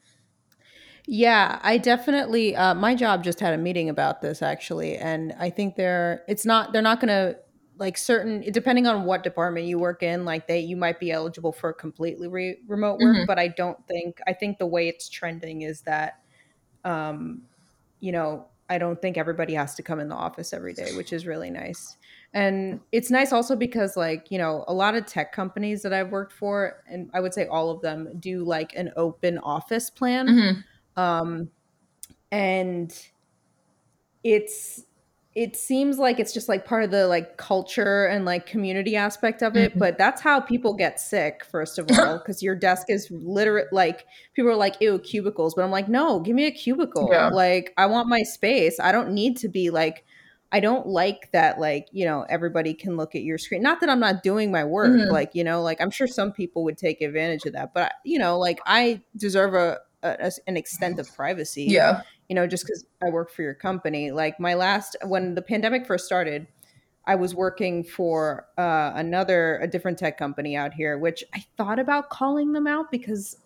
Yeah, 1.09 1.61
I 1.63 1.79
definitely. 1.79 2.57
Uh, 2.57 2.75
my 2.75 2.95
job 2.97 3.23
just 3.23 3.39
had 3.39 3.55
a 3.55 3.59
meeting 3.59 3.89
about 3.89 4.23
this 4.23 4.43
actually, 4.43 4.97
and 4.97 5.33
I 5.39 5.51
think 5.51 5.77
they're. 5.77 6.25
It's 6.27 6.45
not. 6.45 6.73
They're 6.73 6.83
not 6.83 6.99
going 7.01 7.09
to 7.09 7.39
like 7.79 7.97
certain. 7.97 8.41
Depending 8.51 8.89
on 8.89 9.05
what 9.05 9.23
department 9.23 9.67
you 9.67 9.79
work 9.79 10.03
in, 10.03 10.25
like 10.25 10.49
they, 10.49 10.59
you 10.59 10.77
might 10.77 10.99
be 10.99 11.13
eligible 11.13 11.53
for 11.53 11.73
completely 11.73 12.27
re- 12.27 12.59
remote 12.67 12.99
work. 12.99 13.19
Mhm. 13.19 13.27
But 13.27 13.39
I 13.39 13.47
don't 13.49 13.79
think. 13.87 14.19
I 14.27 14.33
think 14.33 14.59
the 14.59 14.67
way 14.67 14.89
it's 14.89 15.09
trending 15.09 15.63
is 15.63 15.83
that, 15.83 16.19
um, 16.85 17.43
you 18.01 18.11
know, 18.11 18.47
I 18.69 18.79
don't 18.79 19.01
think 19.01 19.17
everybody 19.17 19.55
has 19.55 19.75
to 19.77 19.83
come 19.83 20.01
in 20.01 20.09
the 20.09 20.15
office 20.17 20.53
every 20.53 20.73
day, 20.73 20.93
which 20.97 21.13
is 21.13 21.27
really 21.27 21.51
nice. 21.51 21.97
And 22.35 22.81
it's 22.93 23.11
nice 23.11 23.33
also 23.33 23.57
because, 23.57 23.97
like, 23.97 24.31
you 24.31 24.39
know, 24.39 24.65
a 24.69 24.75
lot 24.75 24.95
of 24.97 25.07
tech 25.07 25.33
companies 25.33 25.83
that 25.83 25.93
I've 25.93 26.11
worked 26.11 26.33
for, 26.33 26.83
and 26.89 27.11
I 27.15 27.21
would 27.21 27.33
say 27.33 27.47
all 27.47 27.71
of 27.71 27.81
them 27.81 28.09
do 28.19 28.45
like 28.45 28.75
an 28.77 28.93
open 28.97 29.39
office 29.39 29.89
plan 29.91 30.27
Mhm. 30.29 30.65
um 30.97 31.51
and 32.33 33.09
it's 34.25 34.85
it 35.37 35.55
seems 35.55 35.99
like 35.99 36.19
it's 36.19 36.33
just 36.33 36.49
like 36.49 36.65
part 36.65 36.83
of 36.83 36.91
the 36.91 37.07
like 37.07 37.37
culture 37.37 38.07
and 38.07 38.25
like 38.25 38.47
community 38.47 38.97
aspect 38.97 39.43
of 39.43 39.55
it 39.55 39.75
Mhm. 39.75 39.79
but 39.79 39.99
that's 39.99 40.23
how 40.23 40.41
people 40.41 40.73
get 40.73 40.99
sick 40.99 41.45
first 41.45 41.79
of 41.79 41.87
all 41.93 42.17
because 42.19 42.43
your 42.43 42.55
desk 42.57 42.87
is 42.89 43.11
literate 43.11 43.71
like 43.71 44.07
people 44.35 44.51
are 44.51 44.57
like 44.57 44.77
ew 44.81 44.99
cubicles 44.99 45.55
but 45.55 45.63
i'm 45.63 45.71
like 45.71 45.89
no 45.91 46.21
give 46.21 46.35
me 46.35 46.47
a 46.47 46.51
cubicle 46.51 47.09
Yeah. 47.13 47.29
like 47.29 47.75
i 47.77 47.85
want 47.85 48.09
my 48.09 48.23
space 48.23 48.81
i 48.81 48.91
don't 48.93 49.13
need 49.13 49.37
to 49.39 49.49
be 49.49 49.69
like 49.69 50.05
i 50.53 50.59
don't 50.59 50.87
like 50.87 51.31
that 51.33 51.61
like 51.61 51.87
you 51.93 52.07
know 52.07 52.25
everybody 52.31 52.73
can 52.73 52.97
look 52.97 53.15
at 53.15 53.23
your 53.23 53.37
screen 53.37 53.61
not 53.63 53.81
that 53.81 53.91
i'm 53.91 54.01
not 54.01 54.23
doing 54.23 54.51
my 54.51 54.65
work 54.65 54.89
Mhm. 54.91 55.11
like 55.13 55.35
you 55.35 55.45
know 55.45 55.61
like 55.61 55.83
i'm 55.83 55.91
sure 55.91 56.07
some 56.07 56.33
people 56.33 56.65
would 56.65 56.79
take 56.79 57.03
advantage 57.03 57.45
of 57.45 57.53
that 57.53 57.75
but 57.75 57.93
you 58.05 58.19
know 58.19 58.39
like 58.39 58.59
i 58.65 59.03
deserve 59.19 59.53
a, 59.55 59.79
a 60.03 60.31
an 60.47 60.57
extent 60.57 60.99
of 60.99 61.15
privacy 61.15 61.65
yeah 61.65 62.01
you 62.29 62.35
know, 62.35 62.47
just 62.47 62.65
because 62.65 62.85
I 63.03 63.11
work 63.11 63.31
for 63.31 63.43
your 63.43 63.55
company. 63.55 64.11
Like 64.11 64.41
my 64.41 64.55
last, 64.55 64.97
when 65.05 65.35
the 65.35 65.43
pandemic 65.43 65.87
first 65.87 66.07
started, 66.07 66.47
I 67.07 67.15
was 67.15 67.35
working 67.35 67.85
for 67.85 68.47
uh, 68.59 68.93
another, 68.95 69.59
a 69.59 69.69
different 69.69 69.99
tech 69.99 70.19
company 70.19 70.57
out 70.57 70.75
here, 70.75 70.99
which 70.99 71.23
I 71.35 71.45
thought 71.57 71.79
about 71.79 72.11
calling 72.11 72.53
them 72.53 72.67
out 72.67 72.91
because 72.91 73.37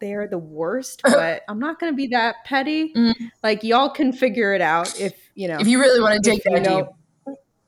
they're 0.00 0.26
the 0.26 0.38
worst, 0.38 1.02
but 1.04 1.42
I'm 1.48 1.60
not 1.60 1.78
going 1.78 1.92
to 1.92 1.96
be 1.96 2.08
that 2.08 2.36
petty. 2.44 2.92
Mm. 2.92 3.14
Like 3.42 3.62
y'all 3.62 3.88
can 3.88 4.12
figure 4.12 4.52
it 4.52 4.60
out 4.60 5.00
if 5.00 5.14
you 5.34 5.48
know. 5.48 5.58
If 5.58 5.68
you 5.68 5.78
really 5.78 6.00
want 6.00 6.22
to 6.22 6.30
dig 6.30 6.42
that 6.44 6.86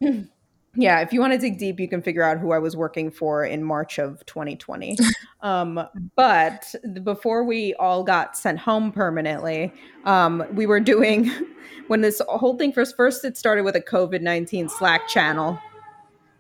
deep. 0.01 0.27
yeah, 0.77 1.01
if 1.01 1.13
you 1.13 1.21
want 1.21 1.33
to 1.33 1.39
dig 1.39 1.59
deep, 1.59 1.81
you 1.81 1.89
can 1.89 2.03
figure 2.03 2.23
out 2.23 2.39
who 2.39 2.53
I 2.53 2.59
was 2.59 2.77
working 2.77 3.11
for 3.11 3.45
in 3.45 3.65
March 3.65 3.99
of 3.99 4.25
2020. 4.27 4.97
um, 5.41 5.81
but 6.15 6.75
before 7.03 7.45
we 7.45 7.75
all 7.75 8.05
got 8.05 8.37
sent 8.37 8.59
home 8.59 8.93
permanently, 8.93 9.73
um, 10.05 10.45
we 10.53 10.67
were 10.67 10.81
doing 10.81 11.31
when 11.89 12.03
this 12.03 12.21
whole 12.29 12.57
thing 12.59 12.73
first 12.73 12.97
first 12.97 13.25
it 13.25 13.37
started 13.37 13.65
with 13.65 13.77
a 13.77 13.81
COVID 13.81 14.21
19 14.21 14.69
Slack 14.69 15.09
channel. 15.09 15.59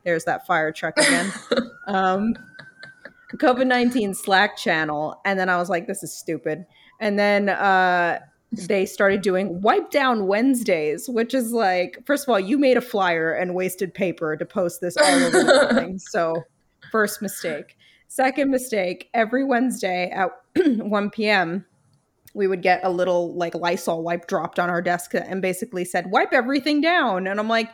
There's 0.04 0.24
that 0.24 0.46
fire 0.46 0.70
truck 0.70 0.96
again. 0.98 1.32
um, 1.86 2.34
COVID 3.34 3.66
19 3.66 4.14
Slack 4.14 4.56
channel. 4.56 5.20
And 5.24 5.38
then 5.38 5.48
I 5.48 5.56
was 5.56 5.68
like, 5.68 5.86
this 5.86 6.02
is 6.02 6.12
stupid. 6.12 6.66
And 7.00 7.18
then 7.18 7.48
uh, 7.48 8.20
they 8.56 8.86
started 8.86 9.22
doing 9.22 9.60
wipe 9.60 9.90
down 9.90 10.26
Wednesdays, 10.26 11.08
which 11.08 11.34
is 11.34 11.52
like, 11.52 11.98
first 12.06 12.24
of 12.24 12.28
all, 12.28 12.40
you 12.40 12.58
made 12.58 12.76
a 12.76 12.80
flyer 12.80 13.32
and 13.32 13.54
wasted 13.54 13.94
paper 13.94 14.36
to 14.36 14.44
post 14.44 14.80
this 14.80 14.96
all 14.96 15.04
over 15.04 15.42
the 15.42 15.70
thing. 15.74 15.98
So, 15.98 16.42
first 16.90 17.22
mistake. 17.22 17.76
Second 18.08 18.50
mistake, 18.50 19.10
every 19.14 19.44
Wednesday 19.44 20.10
at 20.10 20.30
1 20.66 21.10
p.m., 21.10 21.64
we 22.34 22.46
would 22.46 22.62
get 22.62 22.80
a 22.82 22.90
little 22.90 23.34
like 23.34 23.54
Lysol 23.54 24.02
wipe 24.02 24.26
dropped 24.26 24.58
on 24.58 24.68
our 24.68 24.82
desk 24.82 25.12
and 25.14 25.40
basically 25.40 25.84
said, 25.84 26.10
wipe 26.10 26.32
everything 26.32 26.80
down. 26.80 27.26
And 27.26 27.40
I'm 27.40 27.48
like, 27.48 27.70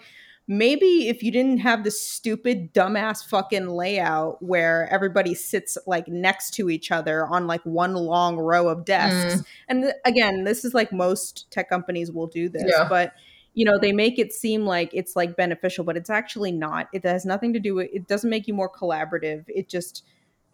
maybe 0.49 1.09
if 1.09 1.23
you 1.23 1.31
didn't 1.31 1.59
have 1.59 1.85
this 1.85 2.01
stupid 2.01 2.75
dumbass 2.75 3.25
fucking 3.25 3.69
layout 3.69 4.43
where 4.43 4.89
everybody 4.93 5.35
sits 5.35 5.79
like 5.87 6.09
next 6.09 6.53
to 6.55 6.69
each 6.69 6.91
other 6.91 7.27
on 7.27 7.47
like 7.47 7.63
one 7.65 7.95
long 7.95 8.37
row 8.37 8.69
of 8.69 8.85
desks. 8.85 9.41
Mm. 9.41 9.47
and 9.69 9.83
th- 9.85 9.95
again 10.05 10.45
this 10.45 10.65
is 10.65 10.75
like 10.75 10.93
most 10.93 11.51
tech 11.51 11.69
companies 11.69 12.11
will 12.11 12.27
do 12.27 12.49
this 12.49 12.65
yeah. 12.67 12.89
but 12.89 13.13
you 13.55 13.65
know 13.65 13.79
they 13.79 13.93
make 13.93 14.19
it 14.19 14.33
seem 14.33 14.65
like 14.65 14.91
it's 14.93 15.15
like 15.17 15.37
beneficial 15.37 15.85
but 15.85 15.97
it's 15.97 16.11
actually 16.11 16.53
not. 16.53 16.89
It 16.93 17.05
has 17.05 17.25
nothing 17.25 17.53
to 17.53 17.61
do 17.61 17.75
with 17.75 17.91
it 17.93 18.07
doesn't 18.09 18.31
make 18.31 18.49
you 18.49 18.55
more 18.55 18.71
collaborative. 18.71 19.45
It 19.49 19.69
just 19.69 20.05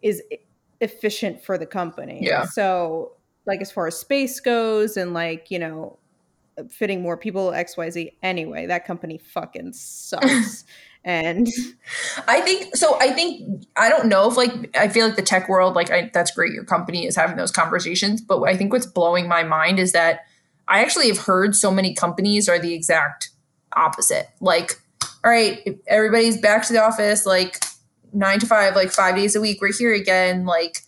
is 0.01 0.21
efficient 0.81 1.43
for 1.43 1.57
the 1.57 1.65
company. 1.65 2.19
Yeah. 2.21 2.45
So 2.45 3.13
like 3.45 3.61
as 3.61 3.71
far 3.71 3.87
as 3.87 3.97
space 3.97 4.39
goes 4.39 4.97
and 4.97 5.13
like 5.13 5.49
you 5.49 5.59
know 5.59 5.98
fitting 6.69 7.01
more 7.01 7.17
people 7.17 7.51
xyz 7.51 8.11
anyway 8.21 8.65
that 8.65 8.85
company 8.85 9.17
fucking 9.17 9.73
sucks. 9.73 10.65
And 11.05 11.47
i 12.27 12.41
think 12.41 12.75
so 12.75 12.99
i 12.99 13.09
think 13.09 13.63
i 13.77 13.87
don't 13.87 14.07
know 14.07 14.29
if 14.29 14.35
like 14.35 14.75
i 14.77 14.89
feel 14.89 15.07
like 15.07 15.15
the 15.15 15.21
tech 15.21 15.47
world 15.47 15.73
like 15.73 15.89
I, 15.89 16.11
that's 16.13 16.29
great 16.29 16.51
your 16.51 16.65
company 16.65 17.07
is 17.07 17.15
having 17.15 17.37
those 17.37 17.53
conversations 17.53 18.19
but 18.19 18.43
i 18.43 18.53
think 18.53 18.73
what's 18.73 18.85
blowing 18.85 19.25
my 19.25 19.43
mind 19.43 19.79
is 19.79 19.93
that 19.93 20.25
i 20.67 20.81
actually 20.81 21.07
have 21.07 21.19
heard 21.19 21.55
so 21.55 21.71
many 21.71 21.93
companies 21.93 22.49
are 22.49 22.59
the 22.59 22.73
exact 22.73 23.29
opposite. 23.75 24.27
Like 24.39 24.81
all 25.23 25.31
right 25.31 25.79
everybody's 25.87 26.39
back 26.39 26.65
to 26.65 26.73
the 26.73 26.81
office 26.81 27.25
like 27.25 27.61
nine 28.13 28.39
to 28.39 28.45
five 28.45 28.75
like 28.75 28.89
five 28.91 29.15
days 29.15 29.35
a 29.35 29.41
week 29.41 29.59
we're 29.61 29.73
here 29.73 29.93
again 29.93 30.45
like 30.45 30.79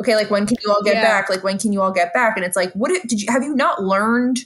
okay 0.00 0.14
like 0.14 0.30
when 0.30 0.46
can 0.46 0.56
you 0.64 0.72
all 0.72 0.82
get 0.82 0.94
yeah. 0.94 1.02
back? 1.02 1.28
Like 1.30 1.44
when 1.44 1.58
can 1.58 1.72
you 1.72 1.80
all 1.80 1.92
get 1.92 2.12
back? 2.12 2.36
And 2.36 2.44
it's 2.44 2.56
like 2.56 2.72
what 2.72 2.90
did 3.06 3.20
you 3.20 3.30
have 3.30 3.42
you 3.42 3.54
not 3.54 3.82
learned 3.82 4.40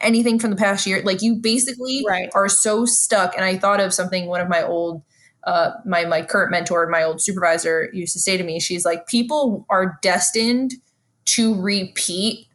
anything 0.00 0.38
from 0.38 0.50
the 0.50 0.56
past 0.56 0.86
year. 0.86 1.02
Like 1.02 1.22
you 1.22 1.36
basically 1.36 2.04
right. 2.06 2.28
are 2.34 2.48
so 2.48 2.84
stuck. 2.84 3.34
And 3.34 3.44
I 3.44 3.56
thought 3.56 3.80
of 3.80 3.94
something 3.94 4.26
one 4.26 4.40
of 4.40 4.48
my 4.48 4.62
old 4.62 5.02
uh, 5.44 5.70
my 5.84 6.04
my 6.04 6.22
current 6.22 6.50
mentor, 6.50 6.88
my 6.88 7.02
old 7.04 7.22
supervisor, 7.22 7.88
used 7.92 8.12
to 8.14 8.18
say 8.18 8.36
to 8.36 8.42
me. 8.42 8.58
She's 8.58 8.84
like, 8.84 9.06
people 9.06 9.64
are 9.70 9.98
destined 10.02 10.74
to 11.26 11.60
repeat 11.60 12.48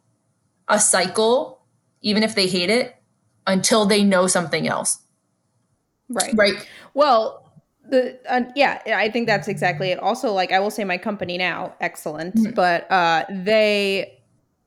a 0.68 0.78
cycle, 0.78 1.64
even 2.02 2.22
if 2.22 2.34
they 2.34 2.46
hate 2.46 2.70
it, 2.70 2.96
until 3.46 3.86
they 3.86 4.04
know 4.04 4.26
something 4.26 4.68
else. 4.68 4.98
Right. 6.08 6.34
Right. 6.34 6.68
Well, 6.92 7.50
the 7.88 8.18
uh, 8.28 8.42
yeah, 8.54 8.82
I 8.86 9.10
think 9.10 9.26
that's 9.26 9.48
exactly 9.48 9.90
it. 9.90 9.98
Also, 9.98 10.32
like 10.32 10.52
I 10.52 10.60
will 10.60 10.70
say, 10.70 10.84
my 10.84 10.98
company 10.98 11.38
now, 11.38 11.74
excellent, 11.80 12.34
mm-hmm. 12.36 12.52
but 12.52 12.90
uh, 12.90 13.24
they 13.30 14.21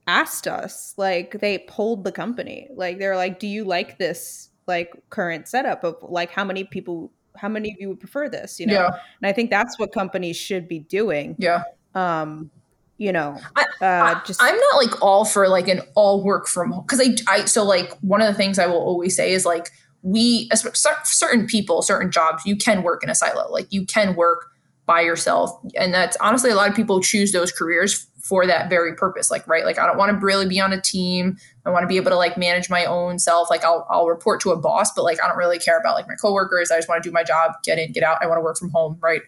asked 0.07 0.47
us 0.47 0.93
like 0.97 1.39
they 1.39 1.59
polled 1.67 2.03
the 2.03 2.11
company. 2.11 2.69
Like 2.73 2.99
they're 2.99 3.15
like 3.15 3.39
do 3.39 3.47
you 3.47 3.63
like 3.63 3.97
this 3.97 4.49
like 4.67 4.93
current 5.09 5.47
setup 5.47 5.83
of 5.83 5.97
like 6.01 6.31
how 6.31 6.43
many 6.43 6.63
people 6.63 7.11
how 7.35 7.49
many 7.49 7.71
of 7.71 7.77
you 7.79 7.89
would 7.89 7.99
prefer 7.99 8.29
this? 8.29 8.59
You 8.59 8.67
know? 8.67 8.73
Yeah. 8.73 8.85
and 8.87 9.27
i 9.27 9.31
think 9.31 9.49
that's 9.49 9.77
what 9.77 9.91
companies 9.91 10.37
should 10.37 10.67
be 10.67 10.79
doing. 10.79 11.35
Yeah. 11.37 11.63
Um 11.93 12.51
you 12.97 13.11
know 13.11 13.37
I, 13.57 13.65
uh 13.85 14.23
just 14.23 14.41
i'm 14.41 14.55
not 14.55 14.77
like 14.77 15.01
all 15.01 15.25
for 15.25 15.49
like 15.49 15.67
an 15.67 15.81
all 15.95 16.23
work 16.23 16.47
from 16.47 16.71
home 16.71 16.85
because 16.87 17.01
i 17.01 17.13
i 17.27 17.43
so 17.43 17.61
like 17.61 17.91
one 17.99 18.21
of 18.21 18.27
the 18.27 18.33
things 18.33 18.57
i 18.57 18.65
will 18.67 18.77
always 18.79 19.17
say 19.17 19.33
is 19.33 19.45
like 19.45 19.69
we 20.05 20.47
certain 20.53 21.47
people 21.47 21.81
certain 21.81 22.11
jobs 22.11 22.45
you 22.45 22.55
can 22.55 22.83
work 22.83 23.03
in 23.03 23.09
a 23.09 23.15
silo. 23.15 23.51
Like 23.51 23.65
you 23.71 23.87
can 23.87 24.15
work 24.15 24.51
by 24.85 25.01
yourself. 25.01 25.49
And 25.75 25.91
that's 25.93 26.15
honestly 26.17 26.51
a 26.51 26.55
lot 26.55 26.69
of 26.69 26.75
people 26.75 27.01
choose 27.01 27.31
those 27.31 27.51
careers 27.51 28.05
for 28.25 28.47
that 28.47 28.71
very 28.71 28.95
purpose 28.95 29.29
like 29.29 29.47
right 29.47 29.65
like 29.65 29.77
i 29.77 29.85
don't 29.85 29.97
want 29.97 30.11
to 30.11 30.25
really 30.25 30.47
be 30.47 30.59
on 30.59 30.73
a 30.73 30.81
team. 30.81 31.37
I 31.63 31.69
want 31.69 31.83
to 31.83 31.87
be 31.87 31.97
able 31.97 32.09
to 32.09 32.17
like 32.17 32.37
manage 32.37 32.71
my 32.71 32.85
own 32.85 33.19
self. 33.19 33.51
Like 33.51 33.63
I'll, 33.63 33.85
I'll 33.89 34.07
report 34.07 34.41
to 34.41 34.51
a 34.51 34.57
boss 34.57 34.91
but 34.93 35.03
like 35.03 35.23
i 35.23 35.27
don't 35.27 35.37
really 35.37 35.59
care 35.59 35.79
about 35.79 35.95
like 35.95 36.07
my 36.07 36.15
coworkers. 36.15 36.71
I 36.71 36.77
just 36.77 36.89
want 36.89 37.03
to 37.03 37.07
do 37.07 37.13
my 37.13 37.23
job 37.23 37.51
get 37.63 37.77
in 37.77 37.91
get 37.91 38.03
out. 38.03 38.17
I 38.21 38.25
want 38.25 38.39
to 38.39 38.41
work 38.41 38.57
from 38.57 38.71
home 38.71 38.97
right? 38.99 39.21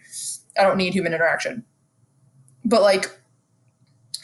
I 0.59 0.63
don't 0.63 0.77
need 0.77 0.93
human 0.93 1.13
interaction. 1.13 1.63
But 2.65 2.81
like 2.81 3.11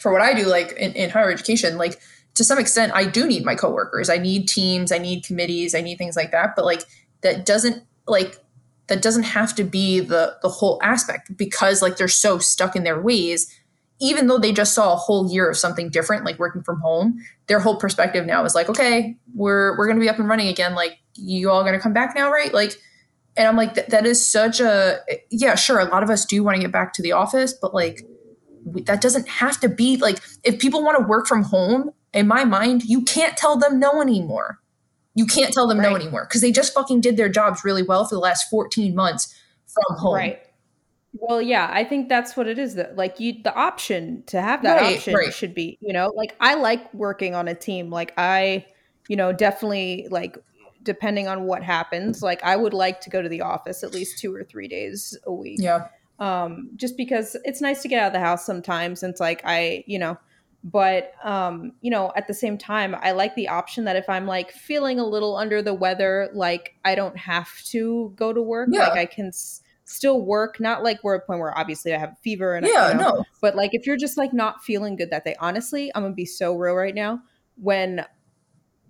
for 0.00 0.12
what 0.12 0.20
i 0.20 0.34
do 0.34 0.46
like 0.46 0.72
in, 0.72 0.92
in 0.94 1.08
higher 1.08 1.30
education 1.30 1.78
like 1.78 1.98
to 2.34 2.44
some 2.44 2.58
extent 2.58 2.92
i 2.96 3.04
do 3.04 3.28
need 3.28 3.44
my 3.44 3.54
coworkers. 3.54 4.10
I 4.10 4.18
need 4.18 4.48
teams. 4.48 4.90
I 4.90 4.98
need 4.98 5.24
committees. 5.24 5.72
I 5.74 5.82
need 5.82 5.98
things 5.98 6.16
like 6.16 6.32
that. 6.32 6.56
But 6.56 6.64
like 6.64 6.82
that 7.20 7.46
doesn't 7.46 7.84
like 8.08 8.44
that 8.88 9.02
doesn't 9.02 9.22
have 9.22 9.54
to 9.54 9.62
be 9.62 10.00
the 10.00 10.36
the 10.42 10.48
whole 10.48 10.80
aspect 10.82 11.36
because 11.36 11.80
like 11.80 11.96
they're 11.96 12.08
so 12.08 12.38
stuck 12.38 12.74
in 12.74 12.82
their 12.82 13.00
ways 13.00 13.48
even 14.04 14.26
though 14.26 14.38
they 14.38 14.52
just 14.52 14.74
saw 14.74 14.92
a 14.92 14.96
whole 14.96 15.32
year 15.32 15.48
of 15.48 15.56
something 15.56 15.88
different, 15.88 16.24
like 16.24 16.38
working 16.38 16.62
from 16.62 16.78
home, 16.80 17.18
their 17.46 17.58
whole 17.58 17.76
perspective 17.76 18.26
now 18.26 18.44
is 18.44 18.54
like, 18.54 18.68
okay, 18.68 19.16
we're 19.34 19.76
we're 19.78 19.88
gonna 19.88 20.00
be 20.00 20.08
up 20.08 20.18
and 20.18 20.28
running 20.28 20.48
again. 20.48 20.74
Like, 20.74 20.98
you 21.14 21.50
all 21.50 21.64
gonna 21.64 21.80
come 21.80 21.94
back 21.94 22.14
now, 22.14 22.30
right? 22.30 22.52
Like, 22.52 22.76
and 23.36 23.48
I'm 23.48 23.56
like, 23.56 23.74
that, 23.74 23.90
that 23.90 24.06
is 24.06 24.24
such 24.24 24.60
a 24.60 25.00
yeah, 25.30 25.54
sure. 25.54 25.78
A 25.78 25.86
lot 25.86 26.02
of 26.02 26.10
us 26.10 26.26
do 26.26 26.44
want 26.44 26.56
to 26.56 26.60
get 26.60 26.70
back 26.70 26.92
to 26.94 27.02
the 27.02 27.12
office, 27.12 27.54
but 27.54 27.72
like, 27.72 28.02
we, 28.64 28.82
that 28.82 29.00
doesn't 29.00 29.26
have 29.28 29.58
to 29.60 29.68
be 29.68 29.96
like 29.96 30.20
if 30.42 30.58
people 30.58 30.84
want 30.84 30.98
to 30.98 31.04
work 31.04 31.26
from 31.26 31.42
home. 31.42 31.90
In 32.12 32.28
my 32.28 32.44
mind, 32.44 32.84
you 32.84 33.02
can't 33.02 33.36
tell 33.36 33.56
them 33.56 33.80
no 33.80 34.00
anymore. 34.00 34.60
You 35.16 35.26
can't 35.26 35.52
tell 35.52 35.66
them 35.66 35.78
right. 35.78 35.88
no 35.88 35.96
anymore 35.96 36.26
because 36.28 36.42
they 36.42 36.52
just 36.52 36.72
fucking 36.72 37.00
did 37.00 37.16
their 37.16 37.28
jobs 37.28 37.64
really 37.64 37.82
well 37.82 38.04
for 38.04 38.14
the 38.14 38.20
last 38.20 38.48
14 38.50 38.94
months 38.94 39.34
from 39.66 39.98
home. 39.98 40.14
Right. 40.14 40.43
Well, 41.16 41.40
yeah, 41.40 41.70
I 41.72 41.84
think 41.84 42.08
that's 42.08 42.36
what 42.36 42.48
it 42.48 42.58
is. 42.58 42.74
That 42.74 42.96
like 42.96 43.20
you, 43.20 43.42
the 43.42 43.54
option 43.54 44.24
to 44.26 44.40
have 44.40 44.62
that 44.62 44.80
right, 44.80 44.96
option 44.96 45.14
right. 45.14 45.32
should 45.32 45.54
be, 45.54 45.78
you 45.80 45.92
know, 45.92 46.12
like 46.14 46.34
I 46.40 46.54
like 46.54 46.92
working 46.92 47.34
on 47.34 47.46
a 47.46 47.54
team. 47.54 47.88
Like 47.88 48.12
I, 48.16 48.66
you 49.08 49.16
know, 49.16 49.32
definitely 49.32 50.08
like 50.10 50.36
depending 50.82 51.28
on 51.28 51.44
what 51.44 51.62
happens, 51.62 52.22
like 52.22 52.42
I 52.42 52.56
would 52.56 52.74
like 52.74 53.00
to 53.02 53.10
go 53.10 53.22
to 53.22 53.28
the 53.28 53.42
office 53.42 53.84
at 53.84 53.94
least 53.94 54.18
two 54.18 54.34
or 54.34 54.42
three 54.42 54.68
days 54.68 55.16
a 55.24 55.32
week. 55.32 55.60
Yeah. 55.60 55.86
Um, 56.18 56.70
just 56.76 56.96
because 56.96 57.36
it's 57.44 57.60
nice 57.60 57.82
to 57.82 57.88
get 57.88 58.02
out 58.02 58.08
of 58.08 58.12
the 58.12 58.20
house 58.20 58.44
sometimes. 58.44 59.02
And 59.02 59.10
it's 59.10 59.20
like 59.20 59.40
I, 59.44 59.84
you 59.86 59.98
know, 59.98 60.18
but 60.64 61.12
um, 61.22 61.72
you 61.80 61.90
know, 61.90 62.12
at 62.16 62.26
the 62.26 62.34
same 62.34 62.58
time, 62.58 62.96
I 63.00 63.12
like 63.12 63.34
the 63.36 63.48
option 63.48 63.84
that 63.84 63.96
if 63.96 64.08
I'm 64.08 64.26
like 64.26 64.50
feeling 64.50 64.98
a 64.98 65.06
little 65.06 65.36
under 65.36 65.62
the 65.62 65.74
weather, 65.74 66.30
like 66.34 66.74
I 66.84 66.94
don't 66.94 67.16
have 67.16 67.62
to 67.66 68.12
go 68.16 68.32
to 68.32 68.42
work. 68.42 68.68
Yeah. 68.72 68.88
Like 68.88 68.98
I 68.98 69.06
can. 69.06 69.30
Still 69.94 70.22
work 70.22 70.58
not 70.58 70.82
like 70.82 71.04
we're 71.04 71.14
at 71.14 71.22
a 71.22 71.24
point 71.24 71.38
where 71.38 71.56
obviously 71.56 71.94
i 71.94 71.98
have 71.98 72.10
a 72.10 72.16
fever 72.16 72.56
and 72.56 72.66
yeah 72.66 72.90
you 72.90 72.98
know, 72.98 73.10
no 73.12 73.24
but 73.40 73.54
like 73.54 73.70
if 73.74 73.86
you're 73.86 73.96
just 73.96 74.16
like 74.16 74.32
not 74.32 74.60
feeling 74.60 74.96
good 74.96 75.10
that 75.10 75.24
day 75.24 75.36
honestly 75.38 75.92
i'm 75.94 76.02
gonna 76.02 76.14
be 76.14 76.26
so 76.26 76.52
real 76.56 76.74
right 76.74 76.96
now 76.96 77.20
when 77.54 78.04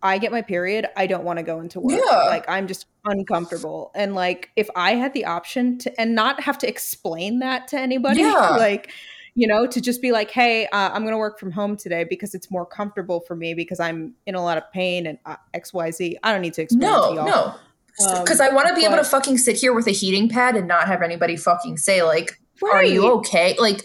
i 0.02 0.16
get 0.16 0.32
my 0.32 0.40
period 0.40 0.87
i 0.96 1.06
don't 1.06 1.23
want 1.23 1.38
to 1.38 1.42
go 1.42 1.61
into 1.61 1.78
work 1.78 2.00
yeah. 2.11 2.23
like 2.28 2.49
i'm 2.49 2.66
just 2.66 2.87
uncomfortable 3.04 3.90
and 3.94 4.14
like 4.14 4.50
if 4.56 4.66
i 4.76 4.94
had 4.94 5.12
the 5.12 5.26
option 5.26 5.76
to 5.76 6.00
and 6.00 6.14
not 6.14 6.40
have 6.40 6.56
to 6.56 6.66
explain 6.66 7.40
that 7.40 7.68
to 7.68 7.78
anybody 7.78 8.20
yeah. 8.20 8.49
like 8.58 8.90
you 9.34 9.46
know 9.46 9.66
to 9.66 9.82
just 9.82 10.00
be 10.00 10.11
like 10.11 10.30
hey 10.30 10.64
uh, 10.68 10.90
i'm 10.94 11.04
gonna 11.04 11.18
work 11.18 11.38
from 11.38 11.50
home 11.50 11.76
today 11.76 12.06
because 12.08 12.34
it's 12.34 12.50
more 12.50 12.64
comfortable 12.64 13.20
for 13.20 13.37
me 13.37 13.52
because 13.52 13.78
i'm 13.78 14.14
in 14.25 14.34
a 14.34 14.42
lot 14.42 14.56
of 14.56 14.64
pain 14.73 15.06
and 15.06 15.18
uh, 15.26 15.37
xyz 15.54 16.14
i 16.23 16.32
don't 16.32 16.40
need 16.40 16.54
to 16.54 16.62
explain 16.62 16.90
no 16.90 17.11
to 17.11 17.14
y'all. 17.16 17.26
no 17.26 17.54
because 17.98 18.40
um, 18.40 18.48
I 18.50 18.54
want 18.54 18.68
to 18.68 18.74
be 18.74 18.82
but, 18.82 18.92
able 18.92 19.02
to 19.02 19.08
fucking 19.08 19.38
sit 19.38 19.56
here 19.56 19.72
with 19.72 19.86
a 19.86 19.92
heating 19.92 20.28
pad 20.28 20.56
and 20.56 20.66
not 20.66 20.86
have 20.86 21.02
anybody 21.02 21.36
fucking 21.36 21.76
say 21.78 22.02
like, 22.02 22.40
right. 22.62 22.74
"Are 22.74 22.84
you 22.84 23.10
okay?" 23.12 23.56
Like, 23.58 23.84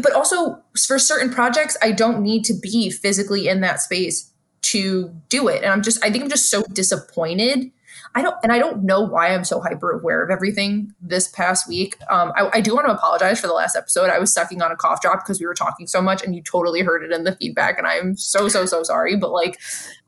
but 0.00 0.12
also 0.12 0.62
for 0.86 0.98
certain 0.98 1.30
projects, 1.30 1.76
I 1.82 1.92
don't 1.92 2.22
need 2.22 2.44
to 2.46 2.54
be 2.54 2.90
physically 2.90 3.48
in 3.48 3.60
that 3.60 3.80
space 3.80 4.30
to 4.62 5.14
do 5.28 5.48
it. 5.48 5.62
And 5.62 5.72
I'm 5.72 5.82
just, 5.82 6.04
I 6.04 6.10
think 6.10 6.24
I'm 6.24 6.30
just 6.30 6.50
so 6.50 6.62
disappointed. 6.72 7.70
I 8.14 8.22
don't, 8.22 8.34
and 8.42 8.50
I 8.50 8.58
don't 8.58 8.82
know 8.82 9.02
why 9.02 9.28
I'm 9.28 9.44
so 9.44 9.60
hyper 9.60 9.90
aware 9.90 10.22
of 10.22 10.30
everything 10.30 10.94
this 11.00 11.28
past 11.28 11.68
week. 11.68 11.98
Um, 12.08 12.32
I, 12.34 12.48
I 12.54 12.60
do 12.62 12.74
want 12.74 12.86
to 12.86 12.92
apologize 12.92 13.40
for 13.40 13.46
the 13.46 13.52
last 13.52 13.76
episode. 13.76 14.08
I 14.08 14.18
was 14.18 14.32
sucking 14.32 14.62
on 14.62 14.72
a 14.72 14.76
cough 14.76 15.02
drop 15.02 15.22
because 15.22 15.38
we 15.38 15.46
were 15.46 15.54
talking 15.54 15.86
so 15.86 16.00
much 16.00 16.24
and 16.24 16.34
you 16.34 16.42
totally 16.42 16.80
heard 16.80 17.04
it 17.04 17.12
in 17.12 17.24
the 17.24 17.36
feedback. 17.36 17.78
And 17.78 17.86
I'm 17.86 18.16
so, 18.16 18.48
so, 18.48 18.64
so 18.64 18.82
sorry. 18.82 19.16
But 19.16 19.32
like, 19.32 19.60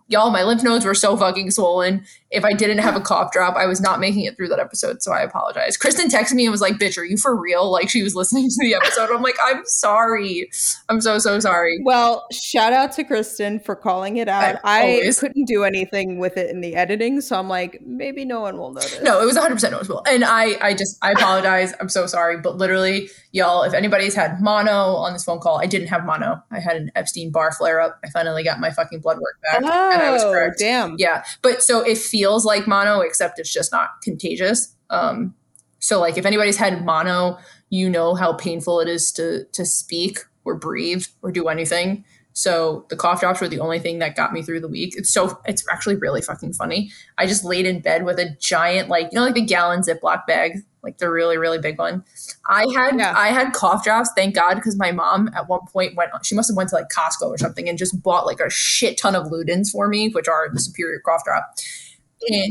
y'all, 0.08 0.30
my 0.30 0.42
lymph 0.42 0.62
nodes 0.62 0.86
were 0.86 0.94
so 0.94 1.16
fucking 1.16 1.50
swollen. 1.50 2.04
If 2.30 2.44
I 2.44 2.52
didn't 2.52 2.78
have 2.78 2.94
a 2.94 3.00
cough 3.00 3.32
drop, 3.32 3.56
I 3.56 3.66
was 3.66 3.80
not 3.80 4.00
making 4.00 4.24
it 4.24 4.36
through 4.36 4.48
that 4.48 4.58
episode. 4.58 5.02
So 5.02 5.12
I 5.12 5.22
apologize. 5.22 5.76
Kristen 5.78 6.08
texted 6.08 6.34
me 6.34 6.44
and 6.44 6.50
was 6.52 6.60
like, 6.60 6.74
bitch, 6.74 6.98
are 6.98 7.04
you 7.04 7.16
for 7.16 7.34
real? 7.34 7.70
Like 7.70 7.88
she 7.88 8.02
was 8.02 8.14
listening 8.14 8.48
to 8.50 8.56
the 8.60 8.74
episode. 8.74 9.10
I'm 9.10 9.22
like, 9.22 9.36
I'm 9.42 9.62
sorry. 9.64 10.50
I'm 10.88 11.00
so, 11.00 11.18
so 11.18 11.40
sorry. 11.40 11.78
Well, 11.84 12.26
shout 12.30 12.72
out 12.72 12.92
to 12.92 13.04
Kristen 13.04 13.60
for 13.60 13.74
calling 13.74 14.18
it 14.18 14.28
out. 14.28 14.56
I, 14.64 15.00
I 15.08 15.12
couldn't 15.18 15.46
do 15.46 15.64
anything 15.64 16.18
with 16.18 16.36
it 16.36 16.50
in 16.50 16.60
the 16.60 16.74
editing. 16.74 17.20
So 17.20 17.38
I'm 17.38 17.48
like, 17.48 17.80
maybe 17.86 18.24
no 18.24 18.40
one 18.40 18.58
will 18.58 18.72
notice. 18.72 19.00
No, 19.02 19.22
it 19.22 19.24
was 19.26 19.36
100% 19.36 19.70
noticeable. 19.70 20.02
And 20.06 20.24
I, 20.24 20.56
I 20.60 20.74
just, 20.74 20.98
I 21.02 21.12
apologize. 21.12 21.72
I'm 21.80 21.88
so 21.88 22.06
sorry. 22.06 22.36
But 22.38 22.56
literally, 22.58 23.08
y'all, 23.32 23.62
if 23.62 23.72
anybody's 23.72 24.14
had 24.14 24.40
mono 24.40 24.70
on 24.96 25.12
this 25.14 25.24
phone 25.24 25.38
call, 25.40 25.60
I 25.60 25.66
didn't 25.66 25.88
have 25.88 26.04
mono. 26.04 26.42
I 26.50 26.60
had 26.60 26.76
an 26.76 26.90
Epstein 26.94 27.30
Barr 27.30 27.52
flare 27.52 27.80
up. 27.80 27.98
I 28.04 28.10
finally 28.10 28.44
got 28.44 28.60
my 28.60 28.70
fucking 28.70 29.00
blood 29.00 29.18
work 29.18 29.36
back. 29.42 29.62
Oh, 29.64 29.90
and 29.92 30.02
I 30.02 30.10
was 30.10 30.22
Oh, 30.22 30.30
correct. 30.32 30.58
damn. 30.58 30.96
Yeah. 30.98 31.24
But 31.42 31.62
so 31.62 31.80
it 31.80 31.96
feels 32.18 32.44
like 32.44 32.66
mono, 32.66 33.00
except 33.00 33.38
it's 33.38 33.52
just 33.52 33.70
not 33.70 33.90
contagious. 34.02 34.74
Um, 34.90 35.34
so 35.78 36.00
like 36.00 36.18
if 36.18 36.26
anybody's 36.26 36.56
had 36.56 36.84
mono, 36.84 37.38
you 37.70 37.88
know 37.88 38.14
how 38.14 38.32
painful 38.32 38.80
it 38.80 38.88
is 38.88 39.12
to 39.12 39.44
to 39.52 39.64
speak 39.64 40.18
or 40.44 40.56
breathe 40.56 41.04
or 41.22 41.30
do 41.30 41.46
anything. 41.46 42.04
So 42.32 42.86
the 42.88 42.96
cough 42.96 43.20
drops 43.20 43.40
were 43.40 43.48
the 43.48 43.60
only 43.60 43.78
thing 43.78 43.98
that 44.00 44.16
got 44.16 44.32
me 44.32 44.42
through 44.42 44.60
the 44.60 44.68
week. 44.68 44.94
It's 44.96 45.12
so 45.12 45.40
it's 45.44 45.64
actually 45.70 45.96
really 45.96 46.22
fucking 46.22 46.54
funny. 46.54 46.90
I 47.18 47.26
just 47.26 47.44
laid 47.44 47.66
in 47.66 47.80
bed 47.80 48.04
with 48.04 48.18
a 48.18 48.36
giant 48.40 48.88
like 48.88 49.12
you 49.12 49.16
know 49.16 49.24
like 49.24 49.34
the 49.34 49.42
gallon 49.42 49.82
Ziploc 49.82 50.26
bag, 50.26 50.58
like 50.82 50.98
the 50.98 51.10
really 51.10 51.38
really 51.38 51.58
big 51.58 51.78
one. 51.78 52.04
I 52.48 52.66
had 52.74 52.96
Yeah. 52.98 53.14
I 53.16 53.28
had 53.28 53.52
cough 53.52 53.84
drops, 53.84 54.10
thank 54.16 54.34
God, 54.34 54.54
because 54.54 54.76
my 54.76 54.90
mom 54.90 55.30
at 55.36 55.48
one 55.48 55.66
point 55.72 55.94
went 55.94 56.10
she 56.24 56.34
must 56.34 56.50
have 56.50 56.56
went 56.56 56.70
to 56.70 56.76
like 56.76 56.88
Costco 56.88 57.28
or 57.28 57.38
something 57.38 57.68
and 57.68 57.78
just 57.78 58.02
bought 58.02 58.26
like 58.26 58.40
a 58.40 58.50
shit 58.50 58.98
ton 58.98 59.14
of 59.14 59.28
Ludens 59.28 59.70
for 59.70 59.86
me, 59.86 60.08
which 60.08 60.26
are 60.26 60.48
the 60.52 60.60
superior 60.60 61.00
cough 61.04 61.22
drop. 61.24 61.54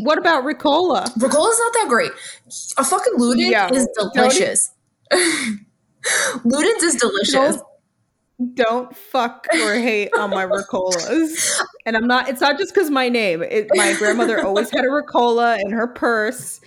What 0.01 0.17
about 0.17 0.43
Ricola? 0.43 1.05
Ricola's 1.17 1.59
not 1.59 1.73
that 1.73 1.85
great. 1.89 2.11
A 2.77 2.83
fucking 2.83 3.13
Luden 3.17 3.49
Yeah. 3.51 3.69
is 3.71 3.87
delicious. 4.13 4.71
Ludens 6.45 6.83
is 6.83 6.95
delicious. 6.95 7.33
Don't, 7.33 8.55
don't 8.55 8.95
fuck 8.95 9.47
or 9.53 9.75
hate 9.75 10.09
on 10.17 10.29
my 10.29 10.45
Ricolas. 10.45 11.59
And 11.85 11.95
I'm 11.95 12.05
not, 12.05 12.27
it's 12.27 12.41
not 12.41 12.57
just 12.57 12.73
because 12.73 12.89
my 12.89 13.07
name. 13.07 13.41
It, 13.41 13.69
my 13.73 13.95
grandmother 13.97 14.43
always 14.45 14.69
had 14.69 14.83
a 14.83 14.89
Ricola 14.89 15.57
in 15.63 15.71
her 15.71 15.87
purse. 15.87 16.59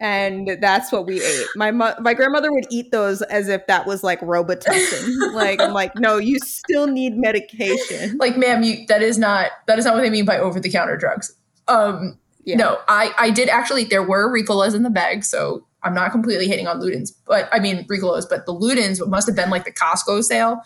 And 0.00 0.56
that's 0.60 0.92
what 0.92 1.04
we 1.06 1.20
ate. 1.20 1.46
My 1.56 1.70
mo- 1.72 1.94
my 2.00 2.14
grandmother 2.14 2.52
would 2.52 2.66
eat 2.70 2.90
those 2.92 3.22
as 3.22 3.48
if 3.48 3.66
that 3.68 3.86
was 3.86 4.02
like 4.04 4.20
Robitussin. 4.20 5.32
like 5.34 5.60
I'm 5.60 5.72
like, 5.72 5.96
no, 5.96 6.16
you 6.16 6.38
still 6.40 6.86
need 6.88 7.16
medication. 7.16 8.18
Like, 8.18 8.36
ma'am, 8.36 8.62
you 8.62 8.86
that 8.86 9.02
is 9.02 9.16
not 9.18 9.50
that 9.66 9.78
is 9.80 9.84
not 9.84 9.94
what 9.94 10.00
they 10.02 10.10
mean 10.10 10.24
by 10.24 10.38
over 10.38 10.58
the 10.60 10.70
counter 10.70 10.96
drugs. 10.96 11.32
Um, 11.68 12.18
Yeah. 12.44 12.56
no, 12.56 12.78
I 12.88 13.12
I 13.18 13.30
did 13.30 13.48
actually. 13.48 13.84
There 13.84 14.02
were 14.02 14.32
Ricolas 14.32 14.74
in 14.74 14.82
the 14.82 14.90
bag, 14.90 15.24
so 15.24 15.66
I'm 15.82 15.94
not 15.94 16.12
completely 16.12 16.48
hating 16.48 16.66
on 16.66 16.80
Ludens, 16.80 17.12
but 17.26 17.48
I 17.52 17.58
mean 17.58 17.86
Ricolas, 17.86 18.26
but 18.28 18.46
the 18.46 18.54
Ludens 18.54 19.06
must 19.08 19.26
have 19.26 19.36
been 19.36 19.50
like 19.50 19.64
the 19.64 19.72
Costco 19.72 20.22
sale 20.22 20.62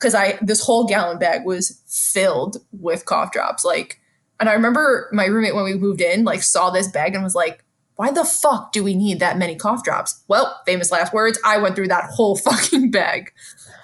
because 0.00 0.14
I 0.14 0.38
this 0.40 0.64
whole 0.64 0.86
gallon 0.86 1.18
bag 1.18 1.44
was 1.44 1.82
filled 1.86 2.58
with 2.72 3.04
cough 3.04 3.32
drops. 3.32 3.64
Like, 3.64 4.00
and 4.40 4.48
I 4.48 4.54
remember 4.54 5.08
my 5.12 5.26
roommate 5.26 5.54
when 5.54 5.64
we 5.64 5.74
moved 5.74 6.00
in, 6.00 6.24
like 6.24 6.42
saw 6.42 6.70
this 6.70 6.88
bag 6.88 7.14
and 7.14 7.22
was 7.22 7.34
like, 7.34 7.64
"Why 7.96 8.10
the 8.10 8.24
fuck 8.24 8.72
do 8.72 8.82
we 8.82 8.94
need 8.94 9.20
that 9.20 9.38
many 9.38 9.56
cough 9.56 9.84
drops?" 9.84 10.22
Well, 10.28 10.60
famous 10.66 10.90
last 10.90 11.12
words. 11.12 11.38
I 11.44 11.58
went 11.58 11.76
through 11.76 11.88
that 11.88 12.10
whole 12.10 12.36
fucking 12.48 12.90
bag 12.90 13.32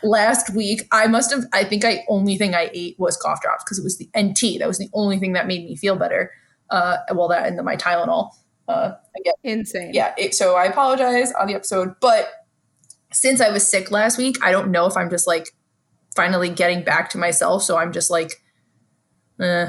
last 0.03 0.55
week. 0.55 0.89
I 0.93 1.07
must 1.07 1.31
have. 1.33 1.45
I 1.53 1.65
think 1.65 1.85
I 1.85 2.05
only 2.09 2.37
thing 2.39 2.55
I 2.55 2.71
ate 2.73 2.99
was 2.99 3.17
cough 3.17 3.41
drops 3.43 3.65
because 3.65 3.79
it 3.79 3.85
was 3.85 3.99
the 3.99 4.09
NT. 4.19 4.59
That 4.59 4.69
was 4.69 4.79
the 4.79 4.91
only 4.95 5.19
thing 5.19 5.35
that 5.35 5.47
made 5.47 5.65
me 5.65 5.77
feel 5.77 5.97
better. 5.97 6.33
Uh, 6.71 6.97
well, 7.15 7.29
that 7.29 7.47
and 7.47 7.59
then 7.59 7.65
my 7.65 7.77
Tylenol. 7.77 8.31
Uh, 8.69 8.93
again, 9.19 9.35
Insane. 9.45 9.91
yeah. 9.95 10.15
It, 10.19 10.35
so 10.35 10.57
I 10.57 10.65
apologize 10.65 11.33
on 11.33 11.47
the 11.47 11.55
episode, 11.55 11.95
but 12.01 12.31
since 13.13 13.41
I 13.41 13.51
was 13.51 13.69
sick 13.69 13.91
last 13.91 14.19
week, 14.19 14.37
I 14.43 14.51
don't 14.51 14.71
know 14.71 14.87
if 14.87 14.97
I'm 14.97 15.09
just 15.09 15.27
like 15.27 15.49
finally 16.17 16.49
getting 16.49 16.83
back 16.83 17.11
to 17.11 17.19
myself. 17.19 17.63
So 17.63 17.77
I'm 17.77 17.93
just 17.93 18.11
like, 18.11 18.33
eh. 19.41 19.69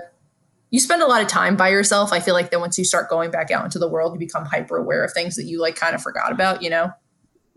You 0.70 0.82
spend 0.82 1.02
a 1.02 1.08
lot 1.08 1.22
of 1.22 1.28
time 1.28 1.56
by 1.56 1.70
yourself. 1.70 2.12
I 2.12 2.20
feel 2.20 2.34
like 2.34 2.52
then 2.52 2.60
once 2.60 2.78
you 2.78 2.84
start 2.84 3.10
going 3.10 3.32
back 3.32 3.52
out 3.52 3.64
into 3.64 3.80
the 3.80 3.88
world, 3.88 4.14
you 4.14 4.20
become 4.20 4.44
hyper 4.44 4.76
aware 4.76 5.04
of 5.04 5.14
things 5.14 5.36
that 5.36 5.46
you 5.46 5.62
like 5.62 5.78
kind 5.78 5.96
of 5.96 6.02
forgot 6.02 6.32
about. 6.32 6.62
You 6.62 6.70
know? 6.70 6.92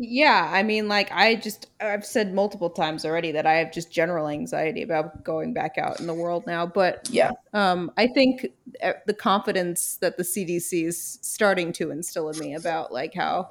Yeah, 0.03 0.49
I 0.51 0.63
mean, 0.63 0.89
like 0.89 1.13
I 1.13 1.35
just 1.35 1.67
I've 1.79 2.07
said 2.07 2.33
multiple 2.33 2.71
times 2.71 3.05
already 3.05 3.33
that 3.33 3.45
I 3.45 3.57
have 3.57 3.71
just 3.71 3.93
general 3.93 4.29
anxiety 4.29 4.81
about 4.83 5.23
going 5.25 5.53
back 5.53 5.77
out 5.77 6.01
in 6.01 6.07
the 6.07 6.15
world 6.15 6.47
now. 6.47 6.65
But 6.65 7.07
Yeah. 7.11 7.33
um, 7.53 7.93
I 7.99 8.07
think 8.07 8.47
uh, 8.83 8.95
the 9.07 9.13
confidence 9.13 9.97
that 9.97 10.17
the 10.17 10.25
CDC 10.25 10.87
is 10.87 11.19
starting 11.21 11.71
to 11.75 11.91
instill 11.91 12.31
in 12.31 12.39
me 12.39 12.55
about 12.55 12.95
like 12.95 13.13
how 13.13 13.51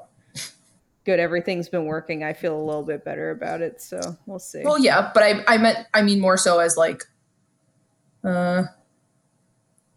good 1.06 1.20
everything's 1.20 1.70
been 1.70 1.86
working, 1.86 2.24
I 2.24 2.34
feel 2.34 2.60
a 2.60 2.64
little 2.64 2.84
bit 2.84 3.06
better 3.06 3.30
about 3.30 3.62
it. 3.62 3.80
So 3.80 4.18
we'll 4.26 4.40
see. 4.40 4.64
Well, 4.64 4.80
yeah, 4.80 5.12
but 5.14 5.22
I 5.22 5.44
I 5.48 5.58
meant 5.60 5.86
I 5.94 6.02
mean 6.02 6.20
more 6.20 6.38
so 6.38 6.58
as 6.58 6.76
like, 6.76 7.04
uh, 8.24 8.64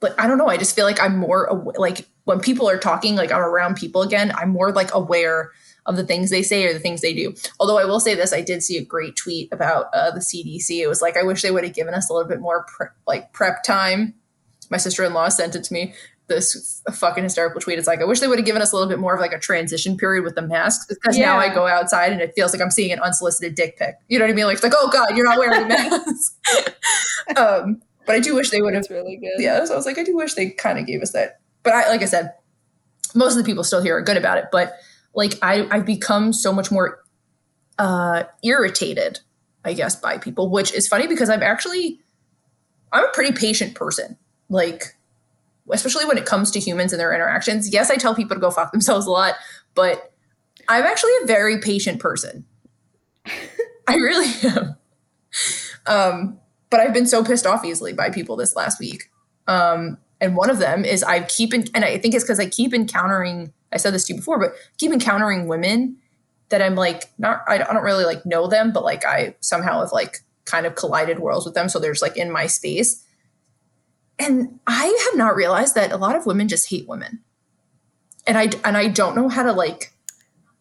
but 0.00 0.18
I 0.18 0.26
don't 0.26 0.38
know. 0.38 0.48
I 0.48 0.56
just 0.56 0.74
feel 0.74 0.84
like 0.84 1.00
I'm 1.00 1.16
more 1.16 1.50
aw- 1.50 1.72
like 1.80 2.06
when 2.24 2.40
people 2.40 2.68
are 2.68 2.78
talking, 2.78 3.14
like 3.14 3.30
I'm 3.30 3.40
around 3.40 3.76
people 3.76 4.02
again. 4.02 4.32
I'm 4.36 4.50
more 4.50 4.72
like 4.72 4.92
aware 4.94 5.50
of 5.86 5.96
the 5.96 6.06
things 6.06 6.30
they 6.30 6.42
say 6.42 6.64
or 6.64 6.72
the 6.72 6.78
things 6.78 7.00
they 7.00 7.14
do. 7.14 7.34
Although 7.58 7.78
I 7.78 7.84
will 7.84 8.00
say 8.00 8.14
this, 8.14 8.32
I 8.32 8.40
did 8.40 8.62
see 8.62 8.76
a 8.76 8.84
great 8.84 9.16
tweet 9.16 9.52
about 9.52 9.86
uh, 9.92 10.10
the 10.10 10.20
CDC. 10.20 10.80
It 10.80 10.86
was 10.86 11.02
like 11.02 11.16
I 11.16 11.22
wish 11.22 11.42
they 11.42 11.50
would 11.50 11.64
have 11.64 11.74
given 11.74 11.94
us 11.94 12.08
a 12.08 12.12
little 12.12 12.28
bit 12.28 12.40
more 12.40 12.64
pre- 12.64 12.88
like 13.06 13.32
prep 13.32 13.62
time. 13.62 14.14
My 14.70 14.76
sister 14.76 15.04
in 15.04 15.12
law 15.12 15.28
sent 15.28 15.54
it 15.54 15.64
to 15.64 15.72
me. 15.72 15.94
This 16.28 16.82
f- 16.88 16.96
fucking 16.96 17.24
hysterical 17.24 17.60
tweet. 17.60 17.78
It's 17.78 17.88
like 17.88 18.00
I 18.00 18.04
wish 18.04 18.20
they 18.20 18.28
would 18.28 18.38
have 18.38 18.46
given 18.46 18.62
us 18.62 18.72
a 18.72 18.76
little 18.76 18.88
bit 18.88 19.00
more 19.00 19.14
of 19.14 19.20
like 19.20 19.32
a 19.32 19.38
transition 19.38 19.96
period 19.96 20.24
with 20.24 20.36
the 20.36 20.42
masks 20.42 20.86
because 20.86 21.18
now 21.18 21.36
I 21.38 21.52
go 21.52 21.66
outside 21.66 22.12
and 22.12 22.20
it 22.20 22.32
feels 22.34 22.52
like 22.52 22.62
I'm 22.62 22.70
seeing 22.70 22.92
an 22.92 23.00
unsolicited 23.00 23.56
dick 23.56 23.76
pic. 23.76 23.96
You 24.08 24.18
know 24.18 24.24
what 24.24 24.30
I 24.30 24.34
mean? 24.34 24.46
Like 24.46 24.54
it's 24.54 24.62
like 24.62 24.74
oh 24.76 24.88
god, 24.90 25.16
you're 25.16 25.26
not 25.26 25.38
wearing 25.38 25.64
a 25.64 25.68
mask. 25.68 26.38
um, 27.36 27.82
but 28.06 28.14
I 28.14 28.20
do 28.20 28.34
wish 28.34 28.50
they 28.50 28.62
would 28.62 28.74
have 28.74 28.86
really 28.88 29.16
good. 29.16 29.42
yeah, 29.42 29.64
so 29.64 29.74
I 29.74 29.76
was 29.76 29.86
like, 29.86 29.98
I 29.98 30.04
do 30.04 30.16
wish 30.16 30.34
they 30.34 30.50
kind 30.50 30.78
of 30.78 30.86
gave 30.86 31.02
us 31.02 31.12
that. 31.12 31.40
But 31.62 31.74
I, 31.74 31.88
like 31.88 32.02
I 32.02 32.06
said, 32.06 32.34
most 33.14 33.32
of 33.32 33.38
the 33.38 33.44
people 33.44 33.64
still 33.64 33.82
here 33.82 33.96
are 33.96 34.02
good 34.02 34.16
about 34.16 34.38
it. 34.38 34.46
But 34.50 34.74
like, 35.14 35.34
I, 35.42 35.66
I've 35.70 35.86
become 35.86 36.32
so 36.32 36.52
much 36.52 36.70
more 36.70 37.02
uh, 37.78 38.24
irritated, 38.42 39.20
I 39.64 39.72
guess, 39.74 39.96
by 39.96 40.18
people, 40.18 40.50
which 40.50 40.72
is 40.72 40.88
funny 40.88 41.06
because 41.06 41.28
I'm 41.28 41.42
actually, 41.42 42.00
I'm 42.92 43.04
a 43.04 43.12
pretty 43.12 43.32
patient 43.32 43.74
person. 43.74 44.18
Like, 44.48 44.96
especially 45.70 46.04
when 46.04 46.18
it 46.18 46.26
comes 46.26 46.50
to 46.52 46.60
humans 46.60 46.92
and 46.92 47.00
their 47.00 47.14
interactions. 47.14 47.72
Yes, 47.72 47.90
I 47.90 47.96
tell 47.96 48.14
people 48.14 48.36
to 48.36 48.40
go 48.40 48.50
fuck 48.50 48.72
themselves 48.72 49.06
a 49.06 49.10
lot, 49.10 49.34
but 49.74 50.12
I'm 50.68 50.84
actually 50.84 51.12
a 51.22 51.26
very 51.26 51.58
patient 51.60 52.00
person. 52.00 52.44
I 53.88 53.94
really 53.94 54.32
am. 54.50 54.76
Um, 55.86 56.38
but 56.70 56.80
I've 56.80 56.92
been 56.92 57.06
so 57.06 57.24
pissed 57.24 57.46
off 57.46 57.64
easily 57.64 57.92
by 57.92 58.10
people 58.10 58.36
this 58.36 58.56
last 58.56 58.80
week. 58.80 59.10
Um, 59.46 59.98
and 60.20 60.36
one 60.36 60.50
of 60.50 60.58
them 60.58 60.84
is 60.84 61.02
I 61.02 61.20
keep, 61.20 61.52
in, 61.52 61.64
and 61.74 61.84
I 61.84 61.98
think 61.98 62.14
it's 62.14 62.24
because 62.24 62.38
I 62.38 62.46
keep 62.46 62.72
encountering, 62.72 63.52
I 63.72 63.76
said 63.76 63.94
this 63.94 64.04
to 64.04 64.12
you 64.12 64.18
before, 64.18 64.38
but 64.38 64.52
keep 64.78 64.92
encountering 64.92 65.46
women 65.48 65.96
that 66.50 66.62
I'm 66.62 66.74
like, 66.74 67.10
not, 67.18 67.42
I 67.48 67.58
don't 67.58 67.82
really 67.82 68.04
like 68.04 68.26
know 68.26 68.46
them, 68.46 68.72
but 68.72 68.84
like 68.84 69.04
I 69.04 69.34
somehow 69.40 69.80
have 69.80 69.92
like 69.92 70.18
kind 70.44 70.66
of 70.66 70.74
collided 70.74 71.18
worlds 71.18 71.46
with 71.46 71.54
them. 71.54 71.68
So 71.68 71.78
there's 71.78 72.02
like 72.02 72.16
in 72.16 72.30
my 72.30 72.46
space. 72.46 73.04
And 74.18 74.60
I 74.66 74.86
have 74.86 75.18
not 75.18 75.34
realized 75.34 75.74
that 75.74 75.92
a 75.92 75.96
lot 75.96 76.14
of 76.14 76.26
women 76.26 76.48
just 76.48 76.68
hate 76.68 76.86
women. 76.86 77.20
And 78.26 78.36
I, 78.38 78.50
and 78.64 78.76
I 78.76 78.88
don't 78.88 79.16
know 79.16 79.28
how 79.28 79.42
to 79.42 79.52
like 79.52 79.92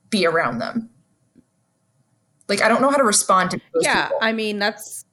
be 0.10 0.26
around 0.26 0.60
them. 0.60 0.90
Like, 2.48 2.62
I 2.62 2.68
don't 2.68 2.82
know 2.82 2.90
how 2.90 2.98
to 2.98 3.04
respond 3.04 3.52
to 3.52 3.62
those 3.74 3.84
yeah 3.84 4.08
people. 4.08 4.18
i 4.22 4.34
mean 4.34 4.60
that's 4.60 5.06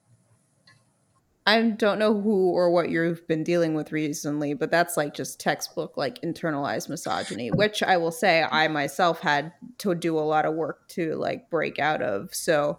i 1.48 1.62
don't 1.62 1.98
know 1.98 2.20
who 2.20 2.50
or 2.50 2.70
what 2.70 2.90
you've 2.90 3.26
been 3.26 3.42
dealing 3.42 3.74
with 3.74 3.90
recently 3.90 4.52
but 4.52 4.70
that's 4.70 4.96
like 4.96 5.14
just 5.14 5.40
textbook 5.40 5.96
like 5.96 6.20
internalized 6.20 6.88
misogyny 6.88 7.50
which 7.52 7.82
i 7.82 7.96
will 7.96 8.12
say 8.12 8.44
i 8.50 8.68
myself 8.68 9.20
had 9.20 9.52
to 9.78 9.94
do 9.94 10.18
a 10.18 10.20
lot 10.20 10.44
of 10.44 10.54
work 10.54 10.86
to 10.88 11.14
like 11.14 11.48
break 11.50 11.78
out 11.78 12.02
of 12.02 12.34
so 12.34 12.78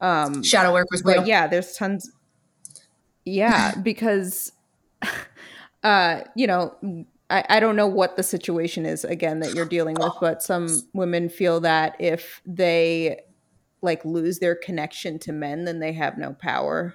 um 0.00 0.42
Shadow 0.42 0.72
work 0.72 0.86
was 0.90 1.04
real. 1.04 1.18
but 1.18 1.26
yeah 1.26 1.46
there's 1.46 1.76
tons 1.76 2.10
yeah 3.24 3.74
because 3.82 4.52
uh 5.82 6.22
you 6.34 6.46
know 6.46 6.74
I, 7.30 7.44
I 7.50 7.60
don't 7.60 7.76
know 7.76 7.86
what 7.86 8.16
the 8.16 8.22
situation 8.22 8.86
is 8.86 9.04
again 9.04 9.40
that 9.40 9.54
you're 9.54 9.66
dealing 9.66 9.96
with 10.00 10.14
but 10.18 10.42
some 10.42 10.68
women 10.94 11.28
feel 11.28 11.60
that 11.60 11.94
if 11.98 12.40
they 12.46 13.20
like 13.82 14.02
lose 14.04 14.38
their 14.38 14.54
connection 14.54 15.18
to 15.20 15.32
men 15.32 15.66
then 15.66 15.78
they 15.78 15.92
have 15.92 16.16
no 16.16 16.32
power 16.32 16.94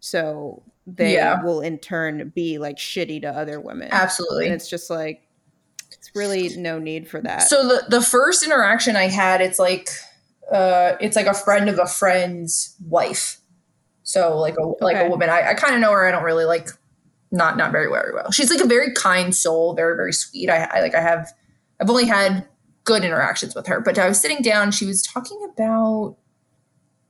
so 0.00 0.62
they 0.86 1.14
Yeah. 1.14 1.42
will 1.42 1.60
in 1.60 1.78
turn 1.78 2.32
be 2.34 2.58
like 2.58 2.76
shitty 2.76 3.20
to 3.22 3.28
other 3.28 3.60
women. 3.60 3.88
Absolutely. 3.92 4.46
And 4.46 4.54
it's 4.54 4.68
just 4.68 4.90
like 4.90 5.22
it's 5.92 6.10
really 6.14 6.56
no 6.56 6.78
need 6.78 7.08
for 7.08 7.20
that. 7.20 7.42
So 7.42 7.66
the 7.68 7.84
the 7.88 8.02
first 8.02 8.42
interaction 8.44 8.96
I 8.96 9.08
had, 9.08 9.40
it's 9.40 9.58
like 9.58 9.88
uh 10.50 10.96
it's 11.00 11.14
like 11.16 11.26
a 11.26 11.34
friend 11.34 11.68
of 11.68 11.78
a 11.78 11.86
friend's 11.86 12.74
wife. 12.84 13.38
So 14.02 14.36
like 14.38 14.56
a 14.56 14.62
like 14.82 14.96
Okay. 14.96 15.06
a 15.06 15.10
woman. 15.10 15.28
I, 15.30 15.50
I 15.50 15.54
kind 15.54 15.74
of 15.74 15.80
know 15.80 15.92
her. 15.92 16.06
I 16.06 16.10
don't 16.10 16.24
really 16.24 16.44
like 16.46 16.68
not 17.30 17.56
not 17.56 17.70
very 17.70 17.88
very 17.88 18.12
well. 18.14 18.30
She's 18.32 18.50
like 18.50 18.60
a 18.60 18.66
very 18.66 18.92
kind 18.94 19.34
soul, 19.36 19.74
very 19.74 19.94
very 19.94 20.12
sweet. 20.12 20.48
I, 20.50 20.64
I 20.64 20.80
like 20.80 20.94
I 20.94 21.00
have 21.00 21.28
I've 21.80 21.90
only 21.90 22.06
had 22.06 22.48
good 22.84 23.04
interactions 23.04 23.54
with 23.54 23.66
her. 23.68 23.80
But 23.80 23.98
I 23.98 24.08
was 24.08 24.20
sitting 24.20 24.42
down. 24.42 24.70
She 24.72 24.86
was 24.86 25.02
talking 25.02 25.38
about 25.52 26.16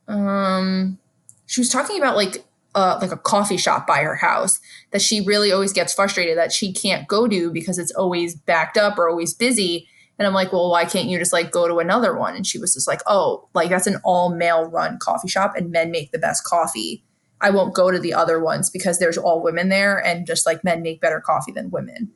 um 0.08 0.98
she 1.46 1.60
was 1.60 1.68
talking 1.70 1.96
about 1.98 2.16
like 2.16 2.44
uh 2.74 2.98
like 3.00 3.12
a 3.12 3.16
coffee 3.16 3.56
shop 3.56 3.86
by 3.86 3.98
her 3.98 4.14
house 4.14 4.60
that 4.92 5.02
she 5.02 5.20
really 5.20 5.52
always 5.52 5.72
gets 5.72 5.92
frustrated 5.92 6.36
that 6.36 6.52
she 6.52 6.72
can't 6.72 7.08
go 7.08 7.26
to 7.26 7.50
because 7.52 7.78
it's 7.78 7.92
always 7.92 8.34
backed 8.34 8.76
up 8.76 8.98
or 8.98 9.08
always 9.08 9.34
busy. 9.34 9.88
And 10.18 10.26
I'm 10.26 10.34
like, 10.34 10.52
well, 10.52 10.70
why 10.70 10.84
can't 10.84 11.08
you 11.08 11.18
just 11.18 11.32
like 11.32 11.50
go 11.50 11.66
to 11.66 11.78
another 11.78 12.16
one? 12.16 12.36
And 12.36 12.46
she 12.46 12.58
was 12.58 12.74
just 12.74 12.86
like, 12.86 13.00
oh, 13.06 13.48
like 13.54 13.70
that's 13.70 13.86
an 13.86 14.00
all 14.04 14.34
male 14.34 14.64
run 14.64 14.98
coffee 15.00 15.28
shop 15.28 15.54
and 15.56 15.70
men 15.70 15.90
make 15.90 16.12
the 16.12 16.18
best 16.18 16.44
coffee. 16.44 17.02
I 17.40 17.50
won't 17.50 17.74
go 17.74 17.90
to 17.90 17.98
the 17.98 18.12
other 18.12 18.38
ones 18.38 18.68
because 18.68 18.98
there's 18.98 19.16
all 19.16 19.42
women 19.42 19.70
there 19.70 19.98
and 19.98 20.26
just 20.26 20.44
like 20.44 20.62
men 20.62 20.82
make 20.82 21.00
better 21.00 21.20
coffee 21.20 21.52
than 21.52 21.70
women. 21.70 22.12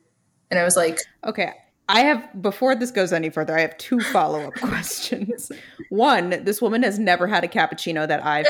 And 0.51 0.59
I 0.59 0.63
was 0.63 0.75
like, 0.75 0.99
Okay. 1.23 1.53
I 1.87 2.01
have 2.01 2.41
before 2.41 2.75
this 2.75 2.91
goes 2.91 3.13
any 3.13 3.29
further, 3.29 3.55
I 3.55 3.61
have 3.61 3.77
two 3.77 3.99
follow-up 3.99 4.53
questions. 4.59 5.51
One, 5.89 6.43
this 6.43 6.61
woman 6.61 6.83
has 6.83 6.97
never 6.97 7.27
had 7.27 7.43
a 7.43 7.47
cappuccino 7.47 8.07
that 8.07 8.25
I've. 8.25 8.47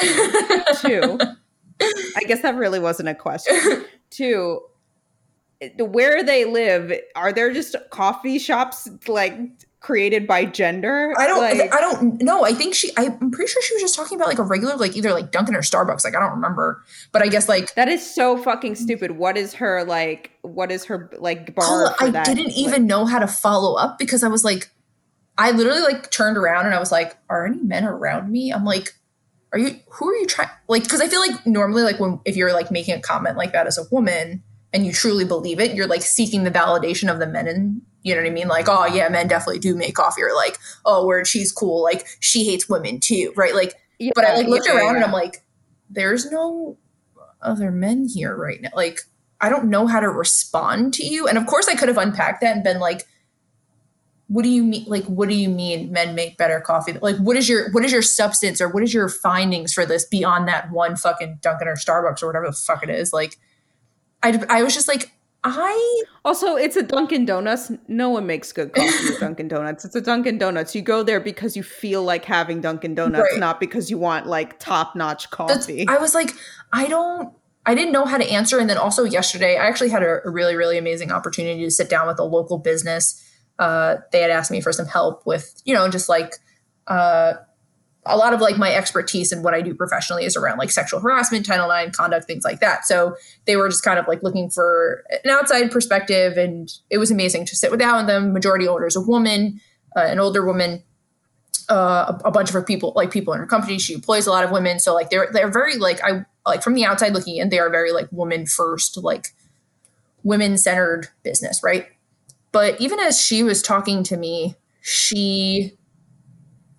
Two, 0.80 1.20
I 1.82 2.24
guess 2.26 2.42
that 2.42 2.56
really 2.56 2.80
wasn't 2.80 3.10
a 3.10 3.16
question. 3.16 3.86
Two, 4.10 4.62
where 5.80 6.24
they 6.24 6.46
live, 6.46 6.92
are 7.16 7.34
there 7.34 7.54
just 7.54 7.76
coffee 7.92 8.40
shops 8.40 8.88
like 9.08 9.38
created 9.82 10.26
by 10.26 10.46
gender? 10.46 11.14
I 11.18 11.28
don't, 11.28 11.40
like, 11.40 11.74
I 11.74 11.80
don't 11.80 12.22
know. 12.22 12.44
I 12.44 12.54
think 12.54 12.74
she, 12.74 12.92
I'm 12.98 13.30
pretty 13.32 13.52
sure 13.52 13.62
she 13.62 13.74
was 13.76 13.82
just 13.82 13.96
talking 13.96 14.18
about 14.18 14.28
like 14.28 14.40
a 14.40 14.44
regular, 14.44 14.76
like 14.78 14.96
either 14.96 15.14
like 15.14 15.32
Dunkin' 15.32 15.56
or 15.56 15.62
Starbucks. 15.62 16.04
Like 16.04 16.16
I 16.16 16.20
don't 16.20 16.32
remember, 16.32 16.84
but 17.12 17.22
I 17.22 17.28
guess 17.28 17.48
like 17.50 17.76
that 17.76 17.88
is 17.88 18.06
so 18.16 18.38
fucking 18.38 18.76
stupid. 18.76 19.12
What 19.12 19.38
is 19.38 19.54
her 19.56 19.84
like 19.84 20.32
what 20.42 20.72
is 20.72 20.86
her 20.86 21.12
like 21.20 21.54
bar 21.56 21.94
I 22.00 22.10
that? 22.10 22.26
didn't 22.26 22.48
Like, 22.48 22.58
even 22.58 22.88
know 22.88 23.06
how 23.06 23.20
to 23.20 23.28
follow 23.28 23.76
up 23.76 23.98
because 24.00 24.24
I 24.24 24.28
was 24.28 24.44
like, 24.44 24.70
I 25.38 25.52
literally 25.52 25.82
like 25.82 26.10
turned 26.12 26.38
around 26.38 26.66
and 26.66 26.74
I 26.76 26.80
was 26.80 26.92
like, 26.92 27.18
are 27.30 27.46
any 27.46 27.58
men 27.62 27.84
around 27.86 28.32
me? 28.32 28.52
I'm 28.52 28.64
like, 28.66 28.94
are 29.56 29.60
you, 29.60 29.80
who 29.90 30.10
are 30.10 30.16
you 30.16 30.28
trying? 30.28 30.50
Like, 30.68 30.84
because 30.84 31.00
I 31.00 31.08
feel 31.08 31.22
like 31.22 31.48
normally, 31.48 31.84
like 31.84 32.00
when, 32.00 32.20
if 32.26 32.36
you're 32.36 32.52
like 32.52 32.72
making 32.72 32.96
a 32.96 33.02
comment 33.02 33.38
like 33.38 33.54
that 33.54 33.68
as 33.68 33.78
a 33.78 33.84
woman 33.90 34.44
and 34.74 34.86
you 34.86 34.92
truly 34.92 35.24
believe 35.24 35.62
it, 35.62 35.74
you're 35.74 35.88
like 35.88 36.02
seeking 36.02 36.44
the 36.44 36.52
validation 36.52 37.12
of 37.12 37.20
the 37.20 37.28
men 37.28 37.48
and 37.48 37.82
you 38.04 38.14
know 38.14 38.22
what 38.22 38.28
I 38.28 38.34
mean? 38.34 38.50
Like, 38.50 38.68
oh 38.68 38.86
yeah, 38.86 39.08
men 39.10 39.28
definitely 39.28 39.60
do 39.60 39.74
make 39.74 39.96
coffee 39.96 40.22
or 40.22 40.36
like, 40.36 40.58
oh, 40.86 41.06
where 41.06 41.24
she's 41.26 41.52
cool. 41.52 41.82
Like 41.82 42.06
she 42.20 42.44
hates 42.44 42.70
women 42.70 43.00
too. 43.00 43.34
Right. 43.36 43.56
Like, 43.56 43.74
yeah, 43.98 44.12
but 44.14 44.26
I 44.26 44.36
like 44.36 44.48
looked 44.48 44.68
yeah, 44.68 44.76
around 44.76 44.98
and. 44.98 45.06
I'm 45.06 45.12
like, 45.12 45.44
there's 45.90 46.30
no 46.30 46.78
other 47.42 47.72
men 47.72 48.08
here 48.08 48.36
right 48.36 48.62
now. 48.62 48.70
Like, 48.76 49.00
I 49.40 49.50
don't 49.50 49.70
know 49.70 49.88
how 49.88 50.02
to 50.02 50.10
respond 50.10 50.94
to 50.96 51.06
you. 51.06 51.28
And 51.28 51.38
of 51.38 51.48
course, 51.48 51.68
I 51.68 51.76
could 51.76 51.88
have 51.88 51.98
unpacked 51.98 52.42
that 52.42 52.56
and 52.56 52.64
been 52.64 52.80
like, 52.80 53.08
what 54.28 54.44
do 54.44 54.50
you 54.50 54.64
mean? 54.64 54.86
Like, 54.88 55.04
what 55.06 55.30
do 55.30 55.36
you 55.36 55.50
mean 55.50 55.92
men 55.92 56.16
make 56.16 56.38
better 56.38 56.60
coffee? 56.60 56.94
Like, 56.94 57.18
what 57.18 57.38
is 57.38 57.48
your 57.48 57.72
what 57.72 57.86
is 57.86 57.92
your 57.92 58.02
substance 58.02 58.60
or 58.60 58.70
what 58.70 58.82
is 58.84 58.94
your 58.94 59.08
findings 59.08 59.74
for 59.74 59.86
this 59.86 60.06
beyond 60.06 60.48
that 60.48 60.72
one 60.72 60.96
fucking 60.96 61.40
Dunkin' 61.42 61.68
or 61.68 61.76
Starbucks 61.76 62.24
or 62.24 62.28
whatever 62.28 62.48
the 62.48 62.54
fuck 62.54 62.82
it 62.84 62.90
is? 62.90 63.14
Like, 63.14 63.38
I 64.24 64.44
I 64.50 64.64
was 64.64 64.74
just 64.74 64.88
like, 64.88 65.12
I 65.44 66.04
Also, 66.24 66.56
it's 66.56 66.76
a 66.76 66.82
Dunkin' 66.82 67.26
Donuts. 67.26 67.72
No 67.88 68.10
one 68.10 68.26
makes 68.26 68.52
good 68.52 68.74
coffee 68.74 69.14
at 69.14 69.20
Dunkin' 69.20 69.48
Donuts. 69.48 69.86
It's 69.86 69.96
a 69.96 70.02
Dunkin' 70.02 70.40
Donuts. 70.40 70.74
You 70.74 70.82
go 70.82 71.04
there 71.04 71.20
because 71.20 71.56
you 71.56 71.62
feel 71.62 72.02
like 72.02 72.26
having 72.26 72.62
Dunkin' 72.62 72.96
Donuts, 72.96 73.30
Right. 73.32 73.40
not 73.40 73.60
because 73.60 73.92
you 73.92 74.00
want 74.00 74.26
like 74.26 74.58
top 74.60 74.96
notch 74.96 75.30
That's, 75.30 75.66
coffee. 75.68 75.86
I 75.88 75.98
was 76.00 76.16
like, 76.16 76.32
I 76.74 76.88
don't, 76.88 77.32
I 77.68 77.76
didn't 77.76 77.92
know 77.92 78.06
how 78.06 78.18
to 78.18 78.28
answer. 78.28 78.58
And 78.58 78.68
then 78.68 78.78
also 78.78 79.04
yesterday, 79.04 79.58
I 79.58 79.68
actually 79.68 79.90
had 79.90 80.02
a, 80.02 80.26
a 80.26 80.32
really, 80.32 80.56
really 80.56 80.80
amazing 80.80 81.12
opportunity 81.12 81.64
to 81.64 81.70
sit 81.72 81.92
down 81.92 82.08
with 82.08 82.18
a 82.18 82.24
local 82.24 82.58
business. 82.58 83.22
Uh, 83.58 83.98
they 84.12 84.22
had 84.22 84.32
asked 84.32 84.52
me 84.52 84.62
for 84.62 84.74
some 84.74 84.86
help 84.86 85.26
with, 85.26 85.62
you 85.66 85.74
know, 85.74 85.90
just 85.90 86.10
like 86.10 86.36
uh, 86.88 87.34
a 88.06 88.18
lot 88.18 88.34
of 88.34 88.42
like 88.42 88.58
my 88.58 88.74
expertise 88.74 89.32
and 89.32 89.44
what 89.44 89.54
I 89.54 89.62
do 89.62 89.74
professionally 89.74 90.26
is 90.26 90.36
around 90.36 90.58
like 90.58 90.72
sexual 90.72 91.00
harassment, 91.00 91.46
Title 91.46 91.72
IX 91.72 91.96
conduct, 91.96 92.26
things 92.26 92.44
like 92.44 92.60
that. 92.60 92.86
So 92.86 93.16
they 93.46 93.56
were 93.56 93.70
just 93.70 93.84
kind 93.84 93.98
of 93.98 94.08
like 94.08 94.24
looking 94.24 94.50
for 94.50 95.04
an 95.24 95.30
outside 95.30 95.72
perspective, 95.72 96.38
and 96.38 96.72
it 96.90 96.98
was 96.98 97.12
amazing 97.12 97.46
to 97.46 97.56
sit 97.56 97.72
with 97.72 97.80
down 97.80 97.98
with 97.98 98.08
them. 98.08 98.34
Majority 98.34 98.68
owner 98.68 98.88
is 98.88 98.96
a 98.96 99.02
woman, 99.02 99.62
uh, 99.96 100.02
an 100.02 100.20
older 100.20 100.46
woman 100.46 100.84
uh, 101.70 102.20
a, 102.24 102.28
a 102.28 102.32
bunch 102.32 102.50
of 102.50 102.54
her 102.54 102.62
people, 102.62 102.94
like 102.96 103.12
people 103.12 103.34
in 103.34 103.40
her 103.40 103.46
company. 103.46 103.80
She 103.80 103.94
employs 103.94 104.28
a 104.28 104.32
lot 104.32 104.44
of 104.44 104.52
women, 104.52 104.80
so 104.80 104.94
like 104.94 105.10
they're 105.10 105.30
they're 105.32 105.52
very 105.52 105.78
like 105.78 106.00
I 106.04 106.26
like 106.46 106.62
from 106.62 106.74
the 106.76 106.86
outside 106.86 107.14
looking 107.14 107.38
in, 107.38 107.50
they 107.50 107.60
are 107.60 107.70
very 107.70 107.92
like 107.92 108.08
woman 108.12 108.46
first, 108.46 108.98
like 108.98 109.34
women 110.24 110.58
centered 110.58 111.08
business, 111.24 111.64
right? 111.64 111.88
But 112.56 112.80
even 112.80 113.02
as 113.02 113.20
she 113.20 113.44
was 113.44 113.62
talking 113.62 114.02
to 114.04 114.16
me, 114.16 114.56
she 114.80 115.74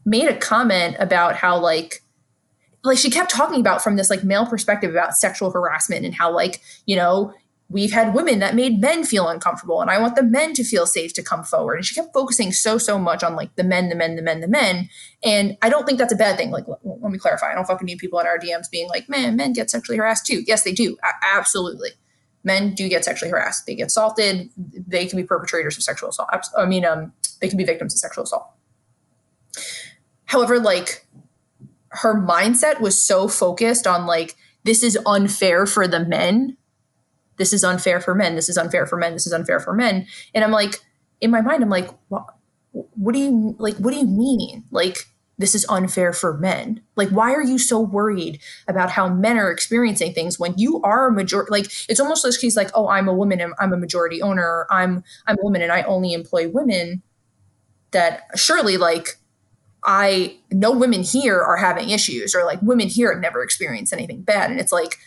made 0.07 0.27
a 0.27 0.35
comment 0.35 0.97
about 0.99 1.37
how 1.37 1.59
like 1.59 2.03
like 2.83 2.97
she 2.97 3.11
kept 3.11 3.31
talking 3.31 3.61
about 3.61 3.85
from 3.85 3.97
this 3.97 4.09
like 4.09 4.25
male 4.25 4.47
perspective 4.47 4.91
about 4.91 5.17
sexual 5.17 5.51
harassment 5.51 6.07
and 6.07 6.15
how 6.15 6.35
like 6.35 6.63
you 6.87 6.97
know 6.97 7.35
we've 7.69 7.93
had 7.93 8.15
women 8.15 8.39
that 8.39 8.55
made 8.55 8.81
men 8.81 9.05
feel 9.05 9.29
uncomfortable 9.29 9.83
and 9.83 9.91
i 9.91 9.99
want 9.99 10.17
the 10.17 10.23
men 10.23 10.55
to 10.55 10.65
feel 10.65 10.87
safe 10.87 11.13
to 11.13 11.23
come 11.23 11.45
forward. 11.45 11.75
And 11.75 11.85
she 11.85 11.95
kept 11.95 12.15
focusing 12.15 12.53
so 12.53 12.79
so 12.79 12.99
much 12.99 13.23
on 13.23 13.37
like 13.37 13.55
the 13.57 13.65
men 13.65 13.91
the 13.91 13.97
men 13.97 14.17
the 14.17 14.23
men 14.23 14.41
the 14.41 14.49
men. 14.49 14.89
And 15.23 15.59
i 15.61 15.69
don't 15.69 15.85
think 15.85 15.99
that's 15.99 16.15
a 16.15 16.17
bad 16.17 16.39
thing. 16.39 16.53
Like 16.53 16.65
let, 16.67 17.13
me 17.13 17.19
clarify. 17.19 17.53
I 17.53 17.55
don't 17.55 17.67
fucking 17.67 17.85
need 17.85 17.99
people 17.99 18.19
in 18.19 18.27
our 18.27 18.39
dms 18.39 18.71
being 18.71 18.89
like 18.89 19.11
man 19.11 19.37
men 19.37 19.53
get 19.53 19.71
sexually 19.71 19.99
harassed 19.99 20.25
too. 20.25 20.43
Yes 20.47 20.63
they 20.63 20.73
do. 20.73 20.97
A- 21.05 21.37
absolutely 21.37 21.91
men 22.47 22.75
do 22.75 22.89
get 22.89 23.05
sexually 23.05 23.31
harassed. 23.31 23.67
They 23.67 23.75
get 23.75 23.89
assaulted. 23.89 24.49
They 24.57 25.05
can 25.07 25.19
be 25.19 25.25
perpetrators 25.25 25.77
of 25.77 25.83
sexual 25.83 26.09
assault. 26.09 26.31
I 26.57 26.65
mean 26.65 26.87
um 26.87 27.13
they 27.41 27.49
can 27.49 27.59
be 27.59 27.65
victims 27.65 27.93
of 27.93 27.99
sexual 27.99 28.25
assault. 28.25 28.49
However 30.27 30.59
like 30.59 31.07
her 31.89 32.15
mindset 32.15 32.81
was 32.81 33.03
so 33.03 33.29
focused 33.29 33.87
on 33.87 34.07
like 34.07 34.37
this 34.65 34.83
is 34.83 34.99
unfair 35.05 35.67
for 35.67 35.87
the 35.89 36.05
men. 36.05 36.57
This 37.37 37.53
is 37.53 37.65
unfair 37.65 38.01
for 38.01 38.15
men. 38.15 38.37
This 38.37 38.49
is 38.49 38.57
unfair 38.57 38.87
for 38.87 38.97
men. 38.97 39.13
This 39.13 39.27
is 39.27 39.33
unfair 39.33 39.61
for 39.61 39.75
men. 39.75 40.07
And 40.33 40.45
i'm 40.45 40.53
like 40.53 40.81
in 41.21 41.31
my 41.31 41.41
mind 41.41 41.63
i'm 41.63 41.71
like 41.71 41.91
what, 42.09 42.27
what 42.73 43.13
do 43.13 43.19
you 43.19 43.57
like 43.59 43.77
what 43.77 43.93
do 43.93 43.99
you 43.99 44.07
mean? 44.07 44.65
Like 44.71 45.07
this 45.39 45.55
is 45.55 45.67
unfair 45.69 46.13
for 46.13 46.39
men. 46.39 46.81
Like 46.97 47.11
why 47.11 47.33
are 47.33 47.43
you 47.43 47.59
so 47.59 47.79
worried 47.79 48.41
about 48.69 48.91
how 48.91 49.09
men 49.09 49.37
are 49.37 49.51
experiencing 49.51 50.13
things 50.13 50.39
when 50.39 50.55
you 50.57 50.81
are 50.83 51.09
a 51.09 51.13
majority 51.13 51.51
like 51.51 51.67
it's 51.89 52.01
almost 52.01 52.25
like 52.25 52.35
she's 52.35 52.57
like 52.57 52.71
oh 52.75 52.89
i'm 52.89 53.09
a 53.09 53.15
woman 53.15 53.41
and 53.41 53.53
i'm 53.59 53.73
a 53.73 53.77
majority 53.77 54.23
owner. 54.23 54.67
I'm 54.71 55.05
i'm 55.27 55.37
a 55.39 55.43
woman 55.43 55.63
and 55.63 55.73
i 55.73 55.83
only 55.83 56.13
employ 56.13 56.49
women. 56.49 57.03
That 57.93 58.25
surely 58.35 58.77
like 58.77 59.17
I 59.85 60.37
no 60.51 60.73
women 60.73 61.03
here 61.03 61.41
are 61.41 61.57
having 61.57 61.91
issues 61.91 62.35
or 62.35 62.45
like 62.45 62.61
women 62.61 62.89
here 62.89 63.13
have 63.13 63.23
never 63.23 63.43
experienced 63.43 63.93
anything 63.93 64.23
bad. 64.23 64.51
And 64.51 64.59
it's 64.59 64.73
like 64.73 64.99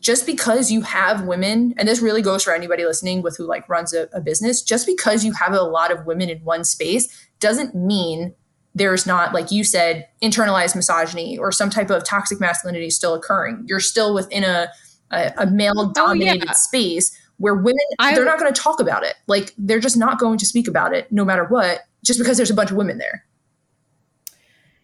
just 0.00 0.26
because 0.26 0.70
you 0.70 0.80
have 0.80 1.26
women, 1.26 1.74
and 1.76 1.86
this 1.86 2.00
really 2.00 2.22
goes 2.22 2.42
for 2.42 2.54
anybody 2.54 2.84
listening 2.84 3.22
with 3.22 3.36
who 3.36 3.44
like 3.44 3.68
runs 3.68 3.92
a, 3.92 4.08
a 4.14 4.20
business, 4.20 4.62
just 4.62 4.86
because 4.86 5.24
you 5.24 5.32
have 5.32 5.52
a 5.52 5.62
lot 5.62 5.92
of 5.92 6.06
women 6.06 6.30
in 6.30 6.38
one 6.38 6.64
space 6.64 7.28
doesn't 7.38 7.74
mean 7.74 8.34
there's 8.74 9.06
not, 9.06 9.34
like 9.34 9.50
you 9.50 9.64
said, 9.64 10.06
internalized 10.22 10.76
misogyny 10.76 11.36
or 11.36 11.50
some 11.50 11.70
type 11.70 11.90
of 11.90 12.04
toxic 12.04 12.40
masculinity 12.40 12.90
still 12.90 13.14
occurring. 13.14 13.64
You're 13.66 13.80
still 13.80 14.14
within 14.14 14.44
a 14.44 14.68
a, 15.10 15.32
a 15.38 15.46
male 15.46 15.90
dominated 15.92 16.44
yeah. 16.46 16.52
space 16.52 17.16
where 17.38 17.54
women 17.54 17.78
I- 17.98 18.14
they're 18.14 18.24
not 18.24 18.38
going 18.38 18.52
to 18.52 18.60
talk 18.60 18.80
about 18.80 19.02
it. 19.02 19.14
Like 19.26 19.52
they're 19.58 19.80
just 19.80 19.96
not 19.96 20.18
going 20.18 20.38
to 20.38 20.46
speak 20.46 20.68
about 20.68 20.94
it 20.94 21.10
no 21.10 21.24
matter 21.24 21.44
what, 21.44 21.80
just 22.04 22.18
because 22.18 22.36
there's 22.36 22.50
a 22.50 22.54
bunch 22.54 22.70
of 22.70 22.76
women 22.76 22.98
there. 22.98 23.24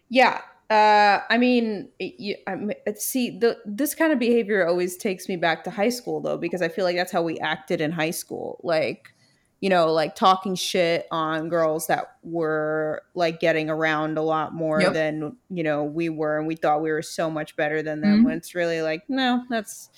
Yeah. 0.09 0.41
Uh, 0.69 1.21
I 1.29 1.37
mean, 1.37 1.87
you, 1.97 2.35
I 2.45 2.57
see, 2.95 3.39
the 3.39 3.57
this 3.65 3.95
kind 3.95 4.11
of 4.11 4.19
behavior 4.19 4.67
always 4.67 4.97
takes 4.97 5.29
me 5.29 5.37
back 5.37 5.63
to 5.63 5.69
high 5.69 5.87
school, 5.87 6.19
though, 6.19 6.37
because 6.37 6.61
I 6.61 6.67
feel 6.67 6.83
like 6.83 6.97
that's 6.97 7.11
how 7.11 7.21
we 7.21 7.39
acted 7.39 7.79
in 7.79 7.93
high 7.93 8.11
school. 8.11 8.59
Like, 8.63 9.13
you 9.59 9.69
know, 9.69 9.91
like 9.91 10.15
talking 10.15 10.53
shit 10.55 11.07
on 11.11 11.49
girls 11.49 11.87
that 11.87 12.17
were 12.23 13.01
like 13.15 13.39
getting 13.39 13.69
around 13.69 14.17
a 14.17 14.21
lot 14.21 14.53
more 14.53 14.81
Yep. 14.81 14.93
than 14.93 15.37
you 15.49 15.63
know 15.63 15.83
we 15.83 16.09
were, 16.09 16.37
and 16.37 16.47
we 16.47 16.55
thought 16.55 16.81
we 16.81 16.91
were 16.91 17.01
so 17.01 17.29
much 17.29 17.55
better 17.55 17.81
than 17.81 18.01
them. 18.01 18.19
Mhm. 18.19 18.25
When 18.25 18.37
it's 18.37 18.53
really 18.55 18.81
like, 18.81 19.09
no, 19.09 19.43
that's 19.49 19.89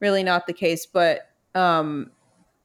really 0.00 0.22
not 0.22 0.46
the 0.46 0.52
case. 0.52 0.86
But 0.86 1.30
um, 1.54 2.10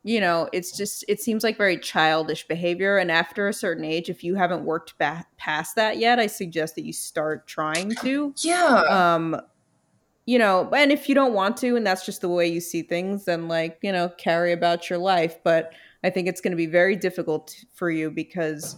you 0.04 0.20
know, 0.20 0.50
it's 0.52 0.76
just 0.76 1.06
it 1.08 1.22
seems 1.22 1.44
like 1.44 1.58
very 1.58 1.78
childish 1.78 2.48
behavior. 2.48 2.98
And 2.98 3.12
after 3.12 3.48
a 3.48 3.54
certain 3.54 3.86
age, 3.86 4.10
if 4.10 4.24
you 4.24 4.36
haven't 4.36 4.66
worked 4.66 4.98
back 4.98 5.28
past 5.38 5.76
that 5.76 5.98
yet, 6.00 6.20
I 6.20 6.28
suggest 6.28 6.76
that 6.76 6.86
you 6.86 6.94
start 6.94 7.48
trying 7.48 7.96
to 7.98 8.34
Yeah. 8.44 8.82
um 8.90 9.40
you 10.26 10.38
know, 10.38 10.70
and 10.72 10.92
if 10.92 11.10
you 11.10 11.16
don't 11.16 11.34
want 11.34 11.58
to, 11.58 11.76
and 11.76 11.86
that's 11.86 12.06
just 12.06 12.22
the 12.22 12.30
way 12.30 12.48
you 12.48 12.62
see 12.62 12.84
things, 12.84 13.26
then 13.26 13.48
like, 13.48 13.80
you 13.82 13.92
know, 13.92 14.10
carry 14.10 14.52
about 14.52 14.90
your 14.90 15.00
life. 15.00 15.38
But 15.44 15.74
I 16.04 16.10
think 16.10 16.28
it's 16.28 16.42
going 16.42 16.52
to 16.52 16.58
be 16.58 16.66
very 16.66 16.96
difficult 16.96 17.56
for 17.74 17.92
you 17.92 18.10
because 18.10 18.78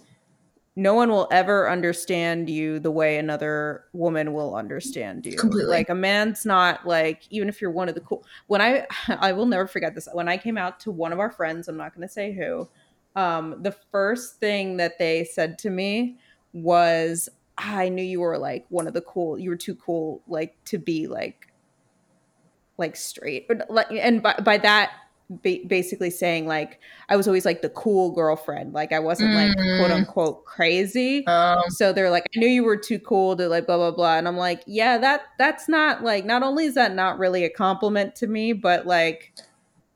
no 0.75 0.95
one 0.95 1.09
will 1.09 1.27
ever 1.31 1.69
understand 1.69 2.49
you 2.49 2.79
the 2.79 2.89
way 2.89 3.17
another 3.17 3.85
woman 3.93 4.33
will 4.33 4.55
understand 4.55 5.25
you. 5.25 5.37
Completely. 5.37 5.69
Like 5.69 5.89
a 5.89 5.95
man's 5.95 6.45
not 6.45 6.87
like 6.87 7.23
even 7.29 7.47
if 7.47 7.61
you're 7.61 7.71
one 7.71 7.89
of 7.89 7.95
the 7.95 8.01
cool. 8.01 8.25
When 8.47 8.61
I 8.61 8.87
I 9.07 9.33
will 9.33 9.45
never 9.45 9.67
forget 9.67 9.93
this. 9.95 10.07
When 10.11 10.27
I 10.27 10.37
came 10.37 10.57
out 10.57 10.79
to 10.81 10.91
one 10.91 11.13
of 11.13 11.19
our 11.19 11.31
friends, 11.31 11.67
I'm 11.67 11.77
not 11.77 11.95
going 11.95 12.07
to 12.07 12.13
say 12.13 12.33
who. 12.33 12.67
Um, 13.15 13.61
the 13.61 13.75
first 13.91 14.39
thing 14.39 14.77
that 14.77 14.97
they 14.97 15.23
said 15.23 15.59
to 15.59 15.69
me 15.69 16.17
was, 16.51 17.29
"I 17.57 17.89
knew 17.89 18.03
you 18.03 18.21
were 18.21 18.39
like 18.39 18.65
one 18.69 18.87
of 18.87 18.95
the 18.95 19.01
cool. 19.01 19.37
You 19.37 19.51
were 19.51 19.55
too 19.55 19.75
cool, 19.75 20.23
like 20.27 20.55
to 20.65 20.79
be 20.79 21.05
like, 21.05 21.53
like 22.79 22.95
straight." 22.95 23.47
And 23.49 24.23
by 24.23 24.33
by 24.43 24.57
that 24.57 24.93
ba- 25.29 25.59
basically 25.67 26.09
saying 26.09 26.47
like 26.47 26.79
I 27.09 27.15
was 27.15 27.27
always 27.27 27.45
like 27.45 27.61
the 27.61 27.69
cool 27.69 28.11
girlfriend. 28.11 28.73
Like 28.73 28.91
I 28.91 28.99
wasn't 28.99 29.33
like 29.33 29.55
quote 29.55 29.91
Mm. 29.91 29.95
unquote 29.95 30.45
crazy. 30.45 31.25
Um, 31.27 31.63
So 31.69 31.93
they're 31.93 32.09
like, 32.09 32.25
I 32.35 32.39
knew 32.39 32.47
you 32.47 32.63
were 32.63 32.77
too 32.77 32.99
cool 32.99 33.35
to 33.37 33.47
like 33.47 33.65
blah 33.65 33.77
blah 33.77 33.91
blah. 33.91 34.17
And 34.17 34.27
I'm 34.27 34.37
like, 34.37 34.63
yeah, 34.67 34.97
that 34.97 35.21
that's 35.37 35.67
not 35.69 36.03
like 36.03 36.25
not 36.25 36.43
only 36.43 36.65
is 36.65 36.75
that 36.75 36.93
not 36.95 37.17
really 37.19 37.43
a 37.43 37.49
compliment 37.49 38.15
to 38.17 38.27
me, 38.27 38.53
but 38.53 38.85
like 38.85 39.33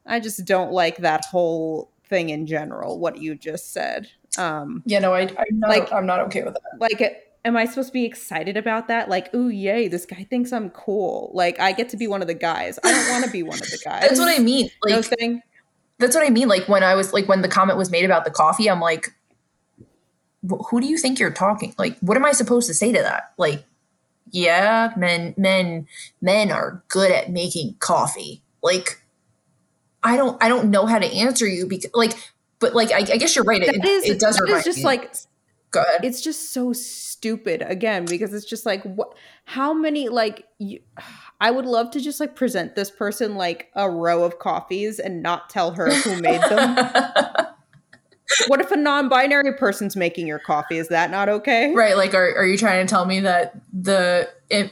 I 0.05 0.19
just 0.19 0.45
don't 0.45 0.71
like 0.71 0.97
that 0.97 1.25
whole 1.25 1.91
thing 2.05 2.29
in 2.29 2.45
general, 2.47 2.99
what 2.99 3.17
you 3.17 3.35
just 3.35 3.73
said. 3.73 4.07
Um 4.37 4.83
yeah, 4.85 4.99
no, 4.99 5.13
I, 5.13 5.21
I'm 5.21 5.59
not. 5.59 5.69
Like- 5.69 5.91
I'm 5.93 6.05
not 6.05 6.19
okay 6.21 6.43
with 6.43 6.53
that. 6.53 6.79
like 6.79 7.23
am 7.47 7.57
I 7.57 7.65
supposed 7.65 7.89
to 7.89 7.93
be 7.93 8.05
excited 8.05 8.57
about 8.57 8.87
that? 8.89 9.09
Like, 9.09 9.33
ooh, 9.33 9.47
yay, 9.49 9.87
this 9.87 10.05
guy 10.05 10.25
thinks 10.29 10.53
I'm 10.53 10.69
cool. 10.69 11.31
Like 11.33 11.59
I 11.59 11.71
get 11.71 11.89
to 11.89 11.97
be 11.97 12.07
one 12.07 12.21
of 12.21 12.27
the 12.27 12.33
guys. 12.35 12.77
I 12.83 12.91
don't 12.91 13.09
want 13.09 13.25
to 13.25 13.31
be 13.31 13.41
one 13.41 13.55
of 13.57 13.69
the 13.71 13.79
guys. 13.83 14.01
That's 14.07 14.19
what 14.19 14.29
I 14.37 14.41
mean. 14.43 14.69
Like, 14.83 14.93
No 14.93 15.01
thing. 15.01 15.41
that's 15.97 16.15
what 16.15 16.25
I 16.25 16.29
mean. 16.29 16.47
Like 16.47 16.67
when 16.67 16.83
I 16.83 16.93
was 16.93 17.13
like 17.13 17.27
when 17.27 17.41
the 17.41 17.47
comment 17.47 17.77
was 17.77 17.89
made 17.89 18.05
about 18.05 18.25
the 18.25 18.31
coffee, 18.31 18.69
I'm 18.69 18.79
like, 18.81 19.15
who 20.69 20.79
do 20.79 20.87
you 20.87 20.97
think 20.97 21.19
you're 21.19 21.31
talking? 21.31 21.73
Like, 21.77 21.97
what 21.99 22.17
am 22.17 22.25
I 22.25 22.31
supposed 22.31 22.67
to 22.67 22.73
say 22.73 22.91
to 22.91 23.01
that? 23.01 23.33
Like, 23.37 23.63
yeah, 24.29 24.91
men, 24.97 25.33
men, 25.37 25.87
men 26.21 26.51
are 26.51 26.83
good 26.89 27.11
at 27.11 27.31
making 27.31 27.75
coffee. 27.79 28.41
Like, 28.61 29.01
I 30.03 30.15
don't, 30.15 30.41
I 30.43 30.47
don't 30.49 30.69
know 30.69 30.85
how 30.85 30.99
to 30.99 31.05
answer 31.07 31.47
you 31.47 31.65
because, 31.67 31.91
like, 31.93 32.13
but 32.59 32.75
like, 32.75 32.91
I, 32.91 32.99
I 32.99 33.17
guess 33.17 33.35
you're 33.35 33.45
right. 33.45 33.61
It, 33.61 33.83
is, 33.85 34.05
it 34.05 34.19
does 34.19 34.35
that 34.37 34.43
remind 34.43 34.59
is 34.59 34.65
just 34.65 34.77
me. 34.79 34.83
like 34.83 35.13
Go 35.71 35.81
ahead. 35.81 36.05
it's 36.05 36.21
just 36.21 36.53
so 36.53 36.71
stupid 36.71 37.61
again 37.61 38.05
because 38.05 38.33
it's 38.33 38.45
just 38.45 38.65
like 38.65 38.81
what 38.83 39.15
how 39.43 39.73
many 39.73 40.07
like 40.07 40.45
you, 40.59 40.79
i 41.41 41.51
would 41.51 41.65
love 41.65 41.91
to 41.91 41.99
just 41.99 42.19
like 42.21 42.35
present 42.35 42.75
this 42.75 42.89
person 42.89 43.35
like 43.35 43.67
a 43.75 43.89
row 43.89 44.23
of 44.23 44.39
coffees 44.39 44.97
and 44.97 45.21
not 45.21 45.49
tell 45.49 45.71
her 45.71 45.91
who 45.91 46.21
made 46.21 46.41
them 46.41 46.77
what 48.47 48.59
if 48.59 48.71
a 48.71 48.77
non-binary 48.77 49.53
person's 49.53 49.95
making 49.95 50.27
your 50.27 50.39
coffee 50.39 50.77
is 50.77 50.89
that 50.89 51.09
not 51.11 51.29
okay 51.29 51.73
right. 51.73 51.95
Like, 51.97 52.13
are, 52.13 52.35
are 52.35 52.45
you 52.45 52.57
trying 52.57 52.85
to 52.85 52.89
tell 52.89 53.05
me 53.05 53.21
that 53.21 53.59
the 53.73 54.29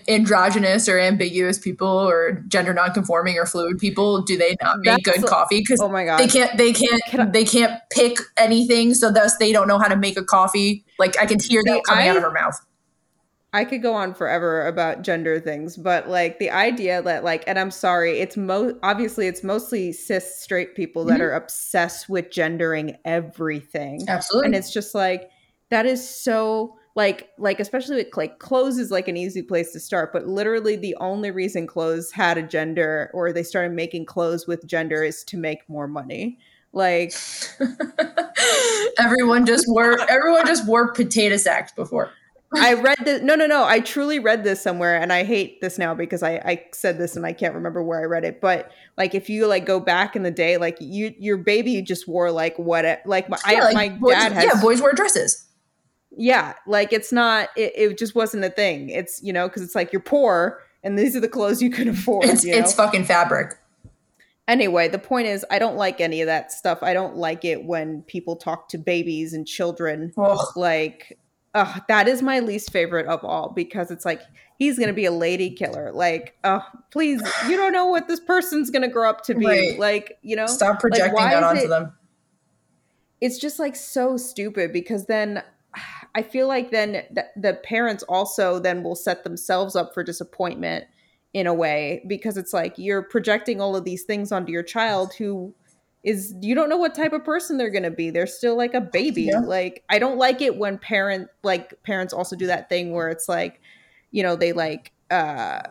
androgynous 0.08 0.88
or 0.88 1.00
ambiguous 1.00 1.60
people 1.60 1.88
or 1.88 2.44
gender 2.48 2.74
nonconforming 2.74 3.38
or 3.38 3.46
fluid 3.46 3.78
people 3.78 4.22
do 4.22 4.38
they 4.38 4.56
not 4.62 4.78
make 4.80 5.04
That's- 5.04 5.22
good 5.22 5.30
coffee? 5.30 5.60
Because 5.60 5.82
oh 5.82 5.90
my 5.90 6.06
god 6.06 6.18
they 6.18 6.28
can't 6.28 6.58
they 6.58 6.74
can't 6.74 7.02
Can 7.08 7.22
I- 7.22 7.26
they 7.26 7.46
can't 7.46 7.82
pick 7.92 8.20
anything 8.38 8.94
so 8.94 9.12
thus 9.12 9.38
they 9.38 9.52
don't 9.52 9.68
know 9.68 9.80
how 9.80 9.88
to 9.88 9.96
make 9.96 10.18
a 10.18 10.24
coffee 10.24 10.86
like 11.00 11.20
i 11.20 11.26
can 11.26 11.40
hear 11.40 11.62
that 11.66 11.84
coming 11.86 12.08
out 12.08 12.18
of 12.18 12.24
her 12.24 12.32
mouth 12.32 12.60
I 13.56 13.64
could 13.64 13.82
go 13.82 13.94
on 13.94 14.14
forever 14.14 14.68
about 14.68 15.02
gender 15.02 15.40
things, 15.40 15.78
but 15.78 16.10
like 16.10 16.40
the 16.40 16.50
idea 16.52 17.02
that 17.02 17.24
like, 17.24 17.44
and 17.48 17.58
I'm 17.58 17.72
sorry, 17.72 18.20
it's 18.20 18.36
mo 18.36 18.78
obviously 18.84 19.28
it's 19.28 19.44
mostly 19.44 19.94
cis 19.94 20.36
straight 20.42 20.76
people 20.76 21.06
that 21.06 21.20
Mhm. 21.20 21.24
are 21.24 21.32
obsessed 21.32 22.10
with 22.10 22.30
gendering 22.32 22.98
everything. 23.06 24.04
absolutely 24.10 24.48
and 24.48 24.56
it's 24.56 24.72
just 24.74 24.94
like 24.94 25.30
that 25.70 25.86
is 25.86 26.08
so 26.08 26.76
like 26.96 27.30
like 27.38 27.60
especially 27.62 27.96
with 27.96 28.08
like 28.18 28.40
clothes 28.40 28.78
is 28.78 28.92
like 28.92 29.08
an 29.08 29.18
easy 29.18 29.42
place 29.42 29.72
to 29.74 29.80
start 29.80 30.12
but 30.14 30.28
literally 30.28 30.76
the 30.76 30.96
only 31.00 31.32
reason 31.32 31.66
clothes 31.68 32.12
had 32.12 32.38
a 32.38 32.42
gender 32.44 33.10
or 33.14 33.32
they 33.34 33.44
started 33.44 33.72
making 33.74 34.06
clothes 34.06 34.48
with 34.48 34.66
gender 34.68 35.04
is 35.04 35.24
to 35.24 35.38
make 35.38 35.68
more 35.70 35.88
money 35.88 36.38
like 36.74 37.14
everyone 39.00 39.46
just 39.46 39.66
wore 39.68 40.00
everyone 40.10 40.46
just 40.46 40.68
wore 40.68 40.92
potato 40.94 41.38
sacks 41.38 41.72
before 41.72 42.12
i 42.58 42.74
read 42.74 42.98
this 43.04 43.22
no 43.22 43.36
no 43.36 43.46
no 43.46 43.66
i 43.66 43.80
truly 43.80 44.20
read 44.20 44.44
this 44.44 44.62
somewhere 44.62 45.00
and 45.02 45.12
i 45.12 45.24
hate 45.24 45.62
this 45.62 45.78
now 45.78 45.94
because 45.94 46.24
i 46.24 46.34
i 46.46 46.64
said 46.74 46.98
this 46.98 47.16
and 47.16 47.26
i 47.26 47.34
can't 47.34 47.54
remember 47.54 47.84
where 47.84 48.00
i 48.00 48.04
read 48.04 48.24
it 48.24 48.42
but 48.42 48.72
like 48.98 49.16
if 49.16 49.30
you 49.30 49.48
like 49.48 49.66
go 49.66 49.80
back 49.80 50.16
in 50.16 50.24
the 50.24 50.32
day 50.32 50.58
like 50.58 50.78
you 50.80 51.14
your 51.18 51.38
baby 51.38 51.82
just 51.82 52.08
wore 52.08 52.32
like 52.32 52.58
what 52.58 52.86
like 53.06 53.30
my, 53.30 53.38
yeah, 53.50 53.60
I, 53.60 53.64
like 53.64 53.76
my 53.76 53.90
boys, 53.90 54.14
dad 54.14 54.32
has 54.32 54.44
yeah 54.44 54.62
boys 54.62 54.82
wear 54.82 54.94
dresses 54.94 55.48
yeah 56.18 56.54
like 56.66 56.94
it's 56.94 57.12
not 57.12 57.50
it, 57.56 57.74
it 57.76 57.98
just 57.98 58.16
wasn't 58.16 58.44
a 58.44 58.50
thing 58.50 58.90
it's 58.90 59.22
you 59.22 59.34
know 59.34 59.48
because 59.48 59.62
it's 59.62 59.76
like 59.76 59.92
you're 59.92 60.02
poor 60.02 60.62
and 60.84 60.98
these 60.98 61.16
are 61.16 61.20
the 61.20 61.30
clothes 61.30 61.62
you 61.62 61.70
can 61.70 61.88
afford 61.90 62.26
it's 62.26 62.44
you 62.44 62.52
know? 62.52 62.60
it's 62.60 62.74
fucking 62.74 63.04
fabric 63.04 63.54
anyway 64.48 64.88
the 64.88 65.00
point 65.00 65.28
is 65.28 65.46
i 65.50 65.60
don't 65.60 65.76
like 65.76 66.00
any 66.00 66.22
of 66.22 66.28
that 66.28 66.52
stuff 66.52 66.80
i 66.82 66.94
don't 66.94 67.18
like 67.18 67.44
it 67.44 67.66
when 67.66 68.02
people 68.04 68.36
talk 68.36 68.70
to 68.70 68.78
babies 68.78 69.34
and 69.34 69.46
children 69.46 70.14
Ugh. 70.18 70.40
like 70.56 71.18
uh, 71.56 71.80
that 71.88 72.08
is 72.08 72.22
my 72.22 72.40
least 72.42 72.72
favorite 72.72 73.08
of 73.08 73.24
all 73.24 73.50
because 73.56 73.90
it's 73.90 74.06
like 74.06 74.22
he's 74.60 74.78
gonna 74.78 74.94
be 74.94 75.06
a 75.06 75.12
lady 75.12 75.50
killer. 75.50 75.92
Like 75.92 76.36
uh 76.44 76.60
please 76.92 77.22
you 77.48 77.56
don't 77.56 77.72
know 77.72 77.86
what 77.86 78.08
this 78.08 78.20
person's 78.20 78.70
gonna 78.70 78.90
grow 78.90 79.10
up 79.10 79.24
to 79.24 79.34
be. 79.34 79.46
Right. 79.46 79.80
like 79.80 80.20
you 80.22 80.36
know? 80.36 80.46
Stop 80.48 80.80
projecting 80.80 81.14
why 81.14 81.32
that 81.32 81.44
onto 81.44 81.64
it- 81.64 81.70
them. 81.70 81.94
It's 83.22 83.40
just 83.40 83.58
like 83.58 83.76
so 83.76 84.18
stupid 84.18 84.74
because 84.74 85.06
then 85.06 85.42
I 86.14 86.22
feel 86.22 86.48
like 86.48 86.72
then 86.72 87.04
the, 87.12 87.26
the 87.36 87.54
parents 87.64 88.04
also 88.04 88.60
then 88.60 88.84
will 88.84 88.96
set 88.96 89.24
themselves 89.24 89.76
up 89.76 89.94
for 89.94 90.04
disappointment 90.04 90.86
in 91.34 91.48
a 91.48 91.54
way 91.54 92.04
because 92.08 92.38
it's 92.38 92.54
like 92.54 92.74
you're 92.78 93.02
projecting 93.02 93.60
all 93.60 93.76
of 93.76 93.84
these 93.86 94.04
things 94.04 94.32
onto 94.32 94.52
your 94.52 94.64
child 94.64 95.14
who 95.18 95.54
is 96.06 96.34
you 96.42 96.56
don't 96.56 96.70
know 96.70 96.78
what 96.78 96.94
type 96.96 97.12
of 97.14 97.24
person 97.26 97.58
they're 97.58 97.72
going 97.72 97.84
to 97.84 97.92
be. 97.92 98.12
They're 98.12 98.28
still 98.28 98.56
like 98.56 98.74
a 98.76 98.82
baby. 98.82 99.24
Yeah. 99.24 99.40
like 99.40 99.84
i 99.90 99.98
don't 100.00 100.18
like 100.18 100.40
it 100.42 100.58
when 100.58 100.78
parent 100.78 101.28
like 101.44 101.74
parents 101.84 102.14
also 102.14 102.36
do 102.36 102.46
that 102.48 102.70
thing 102.70 102.94
where 102.94 103.10
it's 103.10 103.28
like 103.28 103.60
you 104.12 104.22
know 104.24 104.36
they 104.36 104.54
like 104.54 104.92
uh 105.12 105.62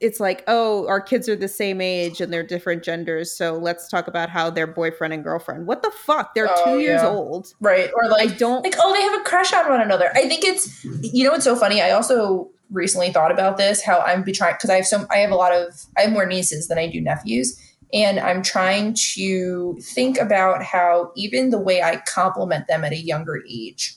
it's 0.00 0.18
like 0.18 0.42
oh 0.48 0.86
our 0.88 1.00
kids 1.00 1.28
are 1.28 1.36
the 1.36 1.46
same 1.48 1.80
age 1.80 2.20
and 2.20 2.32
they're 2.32 2.42
different 2.42 2.82
genders 2.82 3.30
so 3.30 3.56
let's 3.56 3.88
talk 3.88 4.08
about 4.08 4.28
how 4.28 4.50
they're 4.50 4.66
boyfriend 4.66 5.14
and 5.14 5.22
girlfriend 5.22 5.66
what 5.66 5.82
the 5.82 5.90
fuck? 5.92 6.34
They're 6.34 6.48
Oh, 6.50 6.64
two 6.64 6.80
years 6.80 7.00
yeah. 7.02 7.08
old. 7.08 7.54
Right 7.60 7.90
or 7.94 8.06
i 8.06 8.08
like 8.08 8.36
don't 8.38 8.62
like 8.64 8.74
oh 8.80 8.92
they 8.92 9.02
have 9.02 9.20
a 9.20 9.24
crush 9.24 9.52
on 9.52 9.68
one 9.70 9.80
another. 9.80 10.10
I 10.14 10.28
think 10.28 10.44
it's 10.44 10.84
you 10.84 11.24
know 11.24 11.30
what's 11.30 11.44
so 11.44 11.54
funny 11.56 11.80
i 11.80 11.92
also 11.92 12.50
recently 12.70 13.12
thought 13.12 13.30
about 13.30 13.58
this 13.58 13.82
how 13.82 14.00
i'm 14.00 14.22
be 14.22 14.32
trying 14.32 14.54
because 14.54 14.70
i 14.70 14.76
have 14.76 14.86
some 14.86 15.06
i 15.10 15.18
have 15.18 15.30
a 15.30 15.34
lot 15.36 15.52
of 15.52 15.84
i 15.96 16.02
have 16.02 16.12
more 16.12 16.24
nieces 16.26 16.68
than 16.68 16.78
i 16.78 16.86
do 16.88 17.00
nephews 17.00 17.60
and 17.92 18.18
i'm 18.20 18.42
trying 18.42 18.94
to 18.94 19.76
think 19.82 20.18
about 20.18 20.62
how 20.62 21.12
even 21.16 21.50
the 21.50 21.58
way 21.58 21.82
i 21.82 21.96
compliment 22.06 22.66
them 22.68 22.84
at 22.84 22.92
a 22.92 22.96
younger 22.98 23.42
age 23.48 23.94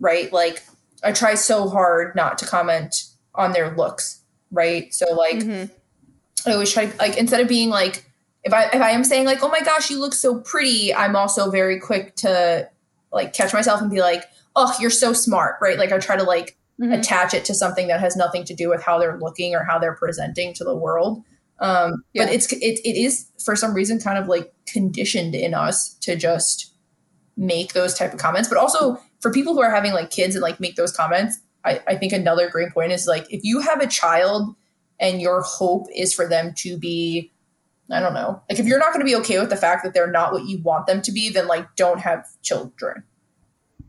right 0.00 0.32
like 0.32 0.62
i 1.04 1.12
try 1.12 1.34
so 1.34 1.68
hard 1.68 2.14
not 2.16 2.38
to 2.38 2.46
comment 2.46 3.04
on 3.34 3.52
their 3.52 3.74
looks 3.76 4.20
right 4.50 4.92
so 4.94 5.12
like 5.14 5.36
Mhm. 5.36 5.70
I 6.46 6.52
always 6.52 6.72
try 6.72 6.90
like 7.00 7.16
instead 7.16 7.40
of 7.40 7.48
being 7.48 7.68
like 7.68 8.04
if 8.44 8.54
I 8.54 8.66
if 8.66 8.80
I 8.80 8.90
am 8.90 9.02
saying 9.02 9.26
like 9.26 9.42
oh 9.42 9.48
my 9.48 9.60
gosh 9.60 9.90
you 9.90 9.98
look 9.98 10.14
so 10.14 10.40
pretty 10.40 10.94
I'm 10.94 11.16
also 11.16 11.50
very 11.50 11.80
quick 11.80 12.14
to 12.16 12.68
like 13.12 13.32
catch 13.32 13.52
myself 13.52 13.80
and 13.82 13.90
be 13.90 14.00
like 14.00 14.22
oh 14.54 14.74
you're 14.80 14.88
so 14.88 15.12
smart 15.12 15.56
right 15.60 15.76
like 15.76 15.90
I 15.90 15.98
try 15.98 16.16
to 16.16 16.22
like 16.22 16.56
Mhm. 16.80 16.96
attach 16.96 17.34
it 17.34 17.44
to 17.46 17.54
something 17.54 17.88
that 17.88 17.98
has 17.98 18.14
nothing 18.16 18.44
to 18.44 18.54
do 18.54 18.68
with 18.68 18.82
how 18.84 18.98
they're 19.00 19.18
looking 19.18 19.52
or 19.56 19.64
how 19.64 19.80
they're 19.80 19.96
presenting 19.96 20.54
to 20.54 20.64
the 20.64 20.76
world 20.76 21.22
um 21.60 22.02
Yeah. 22.12 22.24
but 22.24 22.32
it's 22.34 22.52
it, 22.52 22.80
it 22.84 22.96
is 22.96 23.26
for 23.44 23.56
some 23.56 23.74
reason 23.74 24.00
kind 24.00 24.18
of 24.18 24.28
like 24.28 24.52
conditioned 24.66 25.34
in 25.34 25.54
us 25.54 25.94
to 26.00 26.16
just 26.16 26.74
make 27.36 27.72
those 27.72 27.94
type 27.94 28.12
of 28.12 28.18
comments 28.18 28.48
but 28.48 28.58
also 28.58 28.98
for 29.20 29.32
people 29.32 29.54
who 29.54 29.60
are 29.60 29.70
having 29.70 29.92
like 29.92 30.10
kids 30.10 30.34
and 30.34 30.42
like 30.42 30.60
make 30.60 30.76
those 30.76 30.92
comments 30.92 31.38
I, 31.64 31.80
I 31.88 31.94
think 31.96 32.12
another 32.12 32.48
great 32.48 32.72
point 32.72 32.92
is 32.92 33.06
like 33.06 33.26
if 33.32 33.42
you 33.44 33.60
have 33.60 33.80
a 33.80 33.86
child 33.86 34.54
and 35.00 35.20
your 35.20 35.42
hope 35.42 35.86
is 35.94 36.12
for 36.12 36.26
them 36.28 36.52
to 36.58 36.76
be 36.78 37.32
i 37.90 38.00
don't 38.00 38.14
know 38.14 38.42
like 38.50 38.58
if 38.58 38.66
you're 38.66 38.78
not 38.78 38.88
going 38.92 39.00
to 39.00 39.04
be 39.04 39.16
okay 39.16 39.38
with 39.38 39.50
the 39.50 39.56
fact 39.56 39.84
that 39.84 39.94
they're 39.94 40.10
not 40.10 40.32
what 40.32 40.46
you 40.46 40.58
want 40.62 40.86
them 40.86 41.00
to 41.02 41.12
be 41.12 41.30
then 41.30 41.46
like 41.46 41.66
don't 41.76 42.00
have 42.00 42.26
children 42.42 43.02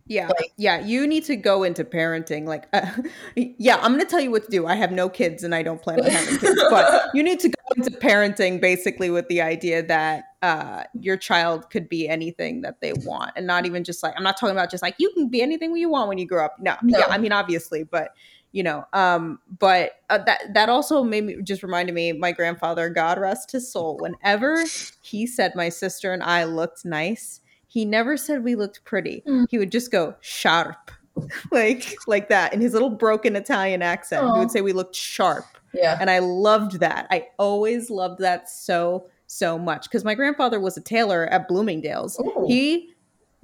Yeah. 0.10 0.28
Like- 0.28 0.52
yeah. 0.58 0.80
You 0.86 1.08
need 1.08 1.24
to 1.26 1.36
go 1.36 1.64
into 1.64 1.86
parenting. 1.86 2.46
Like, 2.46 2.68
uh, 2.74 2.92
yeah, 3.36 3.78
I'm 3.78 3.94
going 3.94 4.04
to 4.04 4.10
tell 4.10 4.20
you 4.20 4.32
what 4.32 4.44
to 4.46 4.52
do. 4.52 4.66
I 4.66 4.76
have 4.76 4.92
no 4.92 5.08
kids 5.08 5.44
and 5.44 5.56
I 5.56 5.64
don't 5.64 5.82
plan 5.82 6.02
on 6.02 6.10
having 6.10 6.38
kids, 6.40 6.62
but 6.70 7.10
you 7.14 7.24
need 7.24 7.40
to 7.42 7.50
go 7.50 7.62
into 7.78 7.92
parenting 7.92 8.60
basically 8.60 9.12
with 9.12 9.28
the 9.28 9.42
idea 9.42 9.84
that 9.84 10.24
uh, 10.42 10.84
your 11.00 11.16
child 11.16 11.70
could 11.70 11.88
be 11.88 12.10
anything 12.10 12.62
that 12.62 12.82
they 12.82 12.92
want 13.06 13.32
and 13.36 13.46
not 13.46 13.66
even 13.68 13.84
just 13.84 14.02
like, 14.02 14.16
I'm 14.18 14.24
not 14.24 14.36
talking 14.38 14.56
about 14.56 14.72
just 14.72 14.82
like, 14.82 14.96
you 14.98 15.12
can 15.12 15.30
be 15.30 15.42
anything 15.42 15.78
you 15.78 15.90
want 15.90 16.10
when 16.10 16.18
you 16.18 16.26
grow 16.26 16.46
up. 16.46 16.56
No. 16.60 16.76
No. 16.82 17.00
Yeah. 17.00 17.06
I 17.08 17.20
mean, 17.20 17.32
obviously, 17.32 17.84
but 17.84 18.10
you 18.52 18.64
know 18.64 18.84
um 18.94 19.38
but 19.60 19.92
uh, 20.10 20.18
that 20.18 20.42
that 20.56 20.70
also 20.70 21.04
made 21.04 21.24
me 21.24 21.36
just 21.44 21.62
reminded 21.62 21.94
me 21.94 22.12
my 22.14 22.32
grandfather 22.32 22.90
god 22.90 23.20
rest 23.20 23.52
his 23.52 23.72
soul 23.72 23.96
whenever 24.00 24.64
he 25.02 25.28
said 25.28 25.54
my 25.54 25.70
sister 25.70 26.14
and 26.14 26.24
i 26.24 26.44
looked 26.44 26.84
nice 26.84 27.42
he 27.70 27.86
never 27.86 28.18
said 28.18 28.44
we 28.44 28.56
looked 28.56 28.84
pretty 28.84 29.24
Mm. 29.26 29.46
he 29.50 29.58
would 29.58 29.72
just 29.72 29.92
go 29.92 30.16
sharp 30.20 30.92
like 31.52 31.96
like 32.08 32.28
that 32.30 32.54
in 32.54 32.60
his 32.62 32.74
little 32.74 32.90
broken 32.90 33.36
italian 33.36 33.82
accent 33.82 34.26
he 34.34 34.40
would 34.40 34.52
say 34.52 34.60
we 34.62 34.74
looked 34.74 34.96
sharp 34.96 35.46
Yeah. 35.74 35.98
and 36.02 36.10
I 36.10 36.18
loved 36.20 36.80
that. 36.80 37.06
I 37.12 37.28
always 37.38 37.90
loved 37.92 38.20
that 38.22 38.50
so 38.50 39.06
so 39.28 39.60
much 39.60 39.84
because 39.84 40.04
my 40.04 40.16
grandfather 40.16 40.60
was 40.60 40.76
a 40.78 40.82
tailor 40.82 41.28
at 41.28 41.48
Bloomingdale's. 41.48 42.20
Ooh. 42.20 42.46
He 42.48 42.90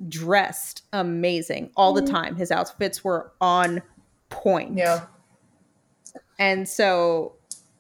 dressed 0.10 0.82
amazing 0.92 1.70
all 1.78 1.94
the 1.94 2.02
Mhm. 2.02 2.10
time. 2.10 2.36
His 2.36 2.50
outfits 2.52 3.04
were 3.04 3.32
on 3.40 3.84
point. 4.30 4.76
Yeah. 4.76 5.06
And 6.40 6.68
so 6.68 7.34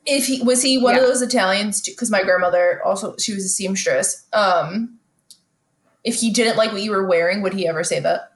If 0.05 0.27
he 0.27 0.43
was 0.43 0.61
he 0.61 0.77
one 0.77 0.93
Yeah. 0.95 1.01
of 1.01 1.07
those 1.07 1.23
Italians 1.23 1.81
because 1.81 2.11
my 2.11 2.21
grandmother 2.21 2.79
also 2.85 3.15
she 3.17 3.33
was 3.33 3.45
a 3.45 3.49
seamstress. 3.49 4.25
Um 4.33 4.99
if 6.05 6.15
he 6.21 6.29
didn't 6.31 6.55
like 6.55 6.71
what 6.71 6.81
you 6.81 6.91
were 6.91 7.05
wearing, 7.05 7.41
would 7.41 7.53
he 7.53 7.67
ever 7.67 7.83
say 7.83 7.99
that? 7.99 8.31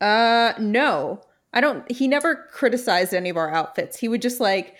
uh 0.00 0.52
no. 0.58 1.20
I 1.52 1.60
don't 1.60 1.90
he 1.90 2.06
never 2.08 2.46
criticized 2.52 3.14
any 3.14 3.30
of 3.30 3.36
our 3.36 3.50
outfits. 3.52 3.96
He 3.98 4.08
would 4.08 4.22
just 4.22 4.38
like 4.40 4.74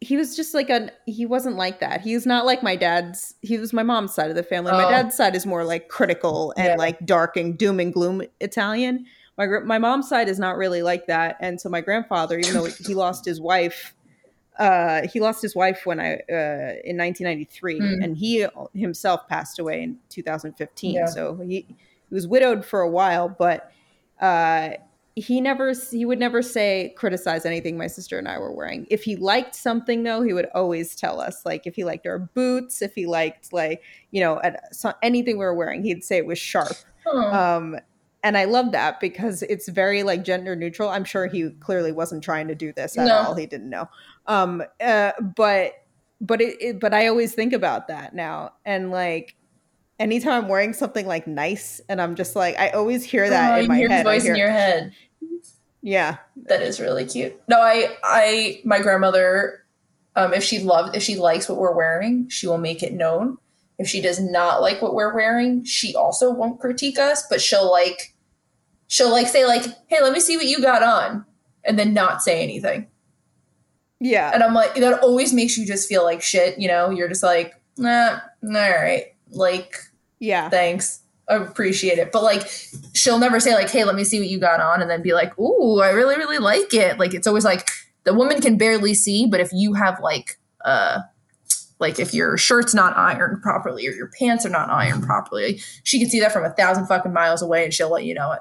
he 0.00 0.16
was 0.16 0.34
just 0.34 0.54
like 0.54 0.70
a 0.70 0.90
he 1.06 1.26
wasn't 1.26 1.56
like 1.56 1.80
that. 1.80 2.00
He's 2.00 2.24
not 2.26 2.46
like 2.46 2.62
my 2.62 2.74
dad's 2.76 3.34
he 3.42 3.58
was 3.58 3.72
my 3.72 3.82
mom's 3.82 4.14
side 4.14 4.30
of 4.30 4.36
the 4.36 4.42
family. 4.42 4.72
My 4.72 4.86
Oh. 4.86 4.90
dad's 4.90 5.14
side 5.16 5.34
is 5.36 5.44
more 5.46 5.64
like 5.64 5.88
critical 5.88 6.54
and 6.56 6.66
Yeah. 6.68 6.76
like 6.76 7.04
dark 7.04 7.36
and 7.36 7.58
doom 7.58 7.80
and 7.80 7.92
gloom 7.92 8.22
Italian. 8.40 9.04
My 9.36 9.46
my 9.46 9.78
mom's 9.78 10.08
side 10.08 10.28
is 10.28 10.38
not 10.38 10.56
really 10.56 10.82
like 10.82 11.06
that. 11.06 11.36
And 11.40 11.60
so 11.60 11.68
my 11.68 11.80
grandfather, 11.82 12.38
even 12.38 12.54
though 12.54 12.64
he 12.64 12.94
lost 12.94 13.24
his 13.26 13.40
wife, 13.40 13.94
uh, 14.60 15.08
he 15.12 15.18
lost 15.18 15.42
his 15.42 15.56
wife 15.56 15.80
when 15.84 15.98
I 15.98 16.14
uh, 16.30 16.78
in 16.84 16.96
1993, 16.96 17.78
Hmm. 17.78 18.02
and 18.02 18.16
he 18.16 18.46
himself 18.74 19.26
passed 19.28 19.58
away 19.58 19.82
in 19.82 19.98
2015. 20.10 20.94
Yeah. 20.94 21.06
So 21.06 21.34
he, 21.36 21.66
he 21.68 22.14
was 22.14 22.28
widowed 22.28 22.64
for 22.64 22.80
a 22.82 22.88
while, 22.88 23.28
but 23.28 23.72
uh, 24.20 24.70
he 25.16 25.40
never 25.40 25.72
he 25.90 26.04
would 26.04 26.18
never 26.20 26.40
say 26.42 26.94
criticize 26.96 27.44
anything 27.44 27.76
my 27.76 27.86
sister 27.88 28.18
and 28.18 28.28
I 28.28 28.38
were 28.38 28.52
wearing. 28.52 28.86
If 28.90 29.02
he 29.02 29.16
liked 29.16 29.54
something 29.54 30.02
though, 30.04 30.22
he 30.22 30.32
would 30.32 30.46
always 30.54 30.94
tell 30.94 31.20
us. 31.20 31.44
Like 31.44 31.66
if 31.66 31.74
he 31.74 31.84
liked 31.84 32.06
our 32.06 32.18
boots, 32.18 32.80
if 32.82 32.94
he 32.94 33.06
liked 33.06 33.52
like 33.52 33.82
you 34.12 34.20
know 34.20 34.40
anything 35.02 35.36
we 35.38 35.44
were 35.44 35.54
wearing, 35.54 35.82
he'd 35.82 36.04
say 36.04 36.16
it 36.18 36.26
was 36.26 36.38
sharp. 36.38 36.72
Oh. 37.06 37.18
Um, 37.32 37.76
and 38.22 38.36
I 38.36 38.44
love 38.44 38.72
that 38.72 39.00
because 39.00 39.42
it's 39.44 39.66
very 39.68 40.02
like 40.02 40.22
gender 40.24 40.54
neutral. 40.54 40.90
I'm 40.90 41.04
sure 41.04 41.26
he 41.26 41.48
clearly 41.60 41.90
wasn't 41.90 42.22
trying 42.22 42.48
to 42.48 42.54
do 42.54 42.70
this 42.70 42.98
at 42.98 43.06
No. 43.06 43.14
all. 43.16 43.34
He 43.34 43.46
didn't 43.46 43.70
know. 43.70 43.88
Um, 44.30 44.62
uh, 44.80 45.12
but 45.36 45.72
but 46.20 46.40
it, 46.40 46.56
it 46.62 46.80
but 46.80 46.94
I 46.94 47.08
always 47.08 47.34
think 47.34 47.52
about 47.52 47.88
that 47.88 48.14
now 48.14 48.52
and 48.64 48.90
like 48.90 49.34
anytime 49.98 50.44
I'm 50.44 50.48
wearing 50.48 50.72
something 50.72 51.06
like 51.06 51.26
nice 51.26 51.80
and 51.88 52.00
I'm 52.00 52.14
just 52.14 52.36
like 52.36 52.58
I 52.58 52.70
always 52.70 53.02
hear 53.04 53.28
that 53.28 53.54
Oh, 53.58 53.60
in 53.62 53.68
my 53.68 53.76
hear 53.76 53.88
head. 53.88 54.04
voice 54.04 54.22
hear- 54.22 54.34
in 54.34 54.38
your 54.38 54.50
head. 54.50 54.92
yeah. 55.82 56.18
That 56.46 56.62
is 56.62 56.78
really 56.80 57.06
cute. 57.06 57.40
No, 57.48 57.60
I 57.60 57.96
I 58.04 58.60
my 58.64 58.80
grandmother 58.80 59.64
um 60.16 60.32
if 60.34 60.44
she 60.44 60.60
loves 60.60 60.94
if 60.96 61.02
she 61.02 61.16
likes 61.16 61.48
what 61.48 61.58
we're 61.58 61.74
wearing, 61.76 62.28
she 62.28 62.46
will 62.46 62.58
make 62.58 62.82
it 62.82 62.92
known. 62.92 63.38
If 63.78 63.88
she 63.88 64.00
does 64.02 64.20
not 64.20 64.60
like 64.60 64.82
what 64.82 64.94
we're 64.94 65.14
wearing, 65.14 65.64
she 65.64 65.94
also 65.94 66.30
won't 66.30 66.60
critique 66.60 66.98
us, 66.98 67.24
but 67.30 67.40
she'll 67.40 67.70
like 67.70 68.14
she'll 68.88 69.10
like 69.10 69.26
say 69.26 69.46
like, 69.46 69.64
"Hey, 69.88 70.02
let 70.02 70.12
me 70.12 70.20
see 70.20 70.36
what 70.36 70.46
you 70.46 70.60
got 70.60 70.82
on." 70.82 71.24
And 71.64 71.78
then 71.78 71.94
not 71.94 72.22
say 72.22 72.42
anything. 72.42 72.88
Yeah. 74.00 74.30
And 74.32 74.42
I'm 74.42 74.54
like 74.54 74.74
that 74.76 75.00
always 75.00 75.32
makes 75.32 75.56
you 75.58 75.66
just 75.66 75.88
feel 75.88 76.02
like 76.04 76.22
shit, 76.22 76.58
you 76.58 76.68
know? 76.68 76.90
You're 76.90 77.08
just 77.08 77.22
like, 77.22 77.54
"Nah, 77.76 78.18
all 78.42 78.50
right." 78.50 79.06
Like 79.30 79.76
Yeah. 80.18 80.48
thanks 80.48 81.00
i 81.28 81.36
appreciate 81.36 81.96
it 81.98 82.10
but 82.10 82.24
like 82.24 82.42
she'll 82.92 83.20
never 83.20 83.38
say 83.38 83.54
like 83.54 83.70
hey 83.70 83.84
let 83.84 83.94
me 83.94 84.02
see 84.02 84.18
what 84.18 84.28
you 84.28 84.40
got 84.40 84.58
on 84.60 84.82
and 84.82 84.90
then 84.90 85.00
be 85.00 85.12
like 85.14 85.38
ooh 85.38 85.80
i 85.80 85.90
really 85.90 86.16
really 86.16 86.38
like 86.38 86.74
it 86.74 86.98
like 86.98 87.14
it's 87.14 87.28
always 87.28 87.44
like 87.44 87.68
the 88.02 88.12
woman 88.12 88.40
can 88.40 88.58
barely 88.58 88.92
see 88.94 89.28
but 89.28 89.38
if 89.38 89.50
you 89.52 89.74
have 89.74 90.00
like 90.00 90.40
uh 90.64 90.98
like 91.78 92.00
if 92.00 92.12
your 92.12 92.36
shirt's 92.36 92.74
not 92.74 92.96
ironed 92.96 93.40
properly 93.42 93.86
or 93.86 93.92
your 93.92 94.10
pants 94.18 94.44
are 94.44 94.48
not 94.50 94.68
ironed 94.70 95.04
properly 95.04 95.60
she 95.84 96.00
can 96.00 96.10
see 96.10 96.18
that 96.18 96.32
from 96.32 96.44
a 96.44 96.50
thousand 96.50 96.86
fucking 96.88 97.12
miles 97.12 97.42
away 97.42 97.62
and 97.62 97.72
she'll 97.72 97.90
let 97.92 98.04
you 98.04 98.12
know 98.14 98.32
it 98.32 98.40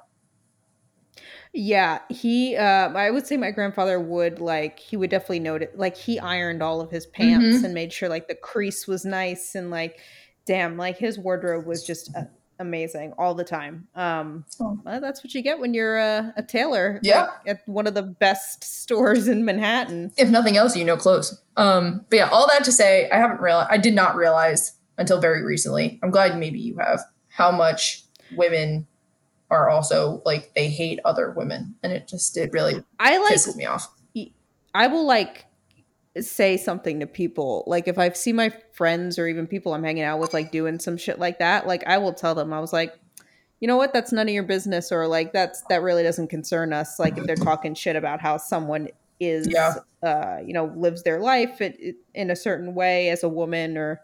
Yeah, 1.53 1.99
he 2.09 2.55
uh 2.55 2.89
I 2.93 3.09
would 3.09 3.25
say 3.25 3.35
my 3.37 3.51
grandfather 3.51 3.99
would 3.99 4.39
like 4.39 4.77
he 4.79 4.95
would 4.97 5.09
definitely 5.09 5.39
note 5.39 5.61
it 5.63 5.77
like 5.77 5.97
he 5.97 6.19
ironed 6.19 6.61
all 6.61 6.79
of 6.81 6.91
his 6.91 7.05
pants 7.07 7.57
Mhm. 7.59 7.63
and 7.65 7.73
made 7.73 7.91
sure 7.91 8.07
like 8.07 8.27
the 8.27 8.35
crease 8.35 8.87
was 8.87 9.03
nice 9.03 9.55
and 9.55 9.71
like 9.71 9.99
damn 10.45 10.77
like 10.77 10.97
his 10.97 11.17
wardrobe 11.17 11.65
was 11.65 11.83
just 11.83 12.15
uh, 12.15 12.23
amazing 12.59 13.13
all 13.17 13.33
the 13.33 13.43
time. 13.43 13.87
Um 13.95 14.45
Oh. 14.59 14.79
well, 14.85 15.01
that's 15.01 15.23
what 15.23 15.33
you 15.33 15.41
get 15.41 15.59
when 15.59 15.73
you're 15.73 15.97
uh, 15.99 16.31
a 16.37 16.43
tailor 16.43 16.99
Yeah. 17.01 17.21
like, 17.21 17.29
at 17.47 17.67
one 17.67 17.87
of 17.87 17.95
the 17.95 18.03
best 18.03 18.63
stores 18.63 19.27
in 19.27 19.43
Manhattan. 19.43 20.11
if 20.17 20.29
nothing 20.29 20.55
else 20.55 20.75
you 20.75 20.85
know 20.85 20.97
clothes 20.97 21.41
um 21.57 22.05
but 22.09 22.17
yeah 22.17 22.29
all 22.29 22.47
that 22.47 22.63
to 22.65 22.71
say 22.71 23.09
i 23.09 23.17
haven't 23.17 23.41
realized 23.41 23.69
i 23.71 23.77
did 23.77 23.93
not 23.95 24.15
realize 24.15 24.73
until 24.99 25.19
very 25.19 25.43
recently 25.43 25.99
i'm 26.03 26.11
glad 26.11 26.37
maybe 26.37 26.59
you 26.59 26.77
have 26.77 26.99
how 27.29 27.49
much 27.51 28.03
women 28.35 28.85
are 29.49 29.69
also 29.69 30.21
like 30.25 30.53
they 30.55 30.69
hate 30.69 30.99
other 31.05 31.31
women 31.31 31.75
and 31.83 31.91
it 31.91 32.07
just 32.07 32.37
it 32.37 32.51
really 32.53 32.83
I 32.99 33.17
like 33.17 33.33
pisses 33.33 33.55
me 33.55 33.65
off 33.65 33.87
I 34.73 34.87
will 34.87 35.05
like 35.05 35.45
say 36.19 36.57
something 36.57 36.99
to 36.99 37.07
people. 37.07 37.63
Like 37.67 37.87
if 37.87 37.97
I 37.97 38.09
see 38.11 38.33
my 38.33 38.53
friends 38.73 39.17
or 39.17 39.27
even 39.27 39.47
people 39.47 39.73
I'm 39.73 39.83
hanging 39.83 40.03
out 40.03 40.19
with 40.19 40.33
like 40.33 40.51
doing 40.51 40.79
some 40.79 40.97
shit 40.97 41.19
like 41.19 41.39
that, 41.39 41.67
like 41.67 41.83
I 41.87 41.97
will 41.97 42.13
tell 42.13 42.35
them 42.35 42.53
I 42.53 42.59
was 42.59 42.73
like, 42.73 42.93
you 43.59 43.67
know 43.67 43.77
what, 43.77 43.93
that's 43.93 44.11
none 44.11 44.27
of 44.27 44.33
your 44.33 44.43
business, 44.43 44.91
or 44.91 45.07
like 45.07 45.33
that's 45.33 45.63
that 45.69 45.81
really 45.81 46.03
doesn't 46.03 46.29
concern 46.29 46.71
us. 46.71 46.99
Like 46.99 47.17
if 47.17 47.25
they're 47.25 47.35
talking 47.35 47.73
shit 47.73 47.95
about 47.95 48.21
how 48.21 48.37
someone 48.37 48.89
is, 49.19 49.47
Yeah. 49.49 49.75
uh, 50.01 50.37
you 50.45 50.53
know, 50.53 50.71
lives 50.75 51.03
their 51.03 51.19
life 51.19 51.59
in 51.61 52.29
a 52.31 52.35
certain 52.35 52.73
way 52.73 53.09
as 53.09 53.23
a 53.23 53.29
woman 53.29 53.77
or 53.77 54.01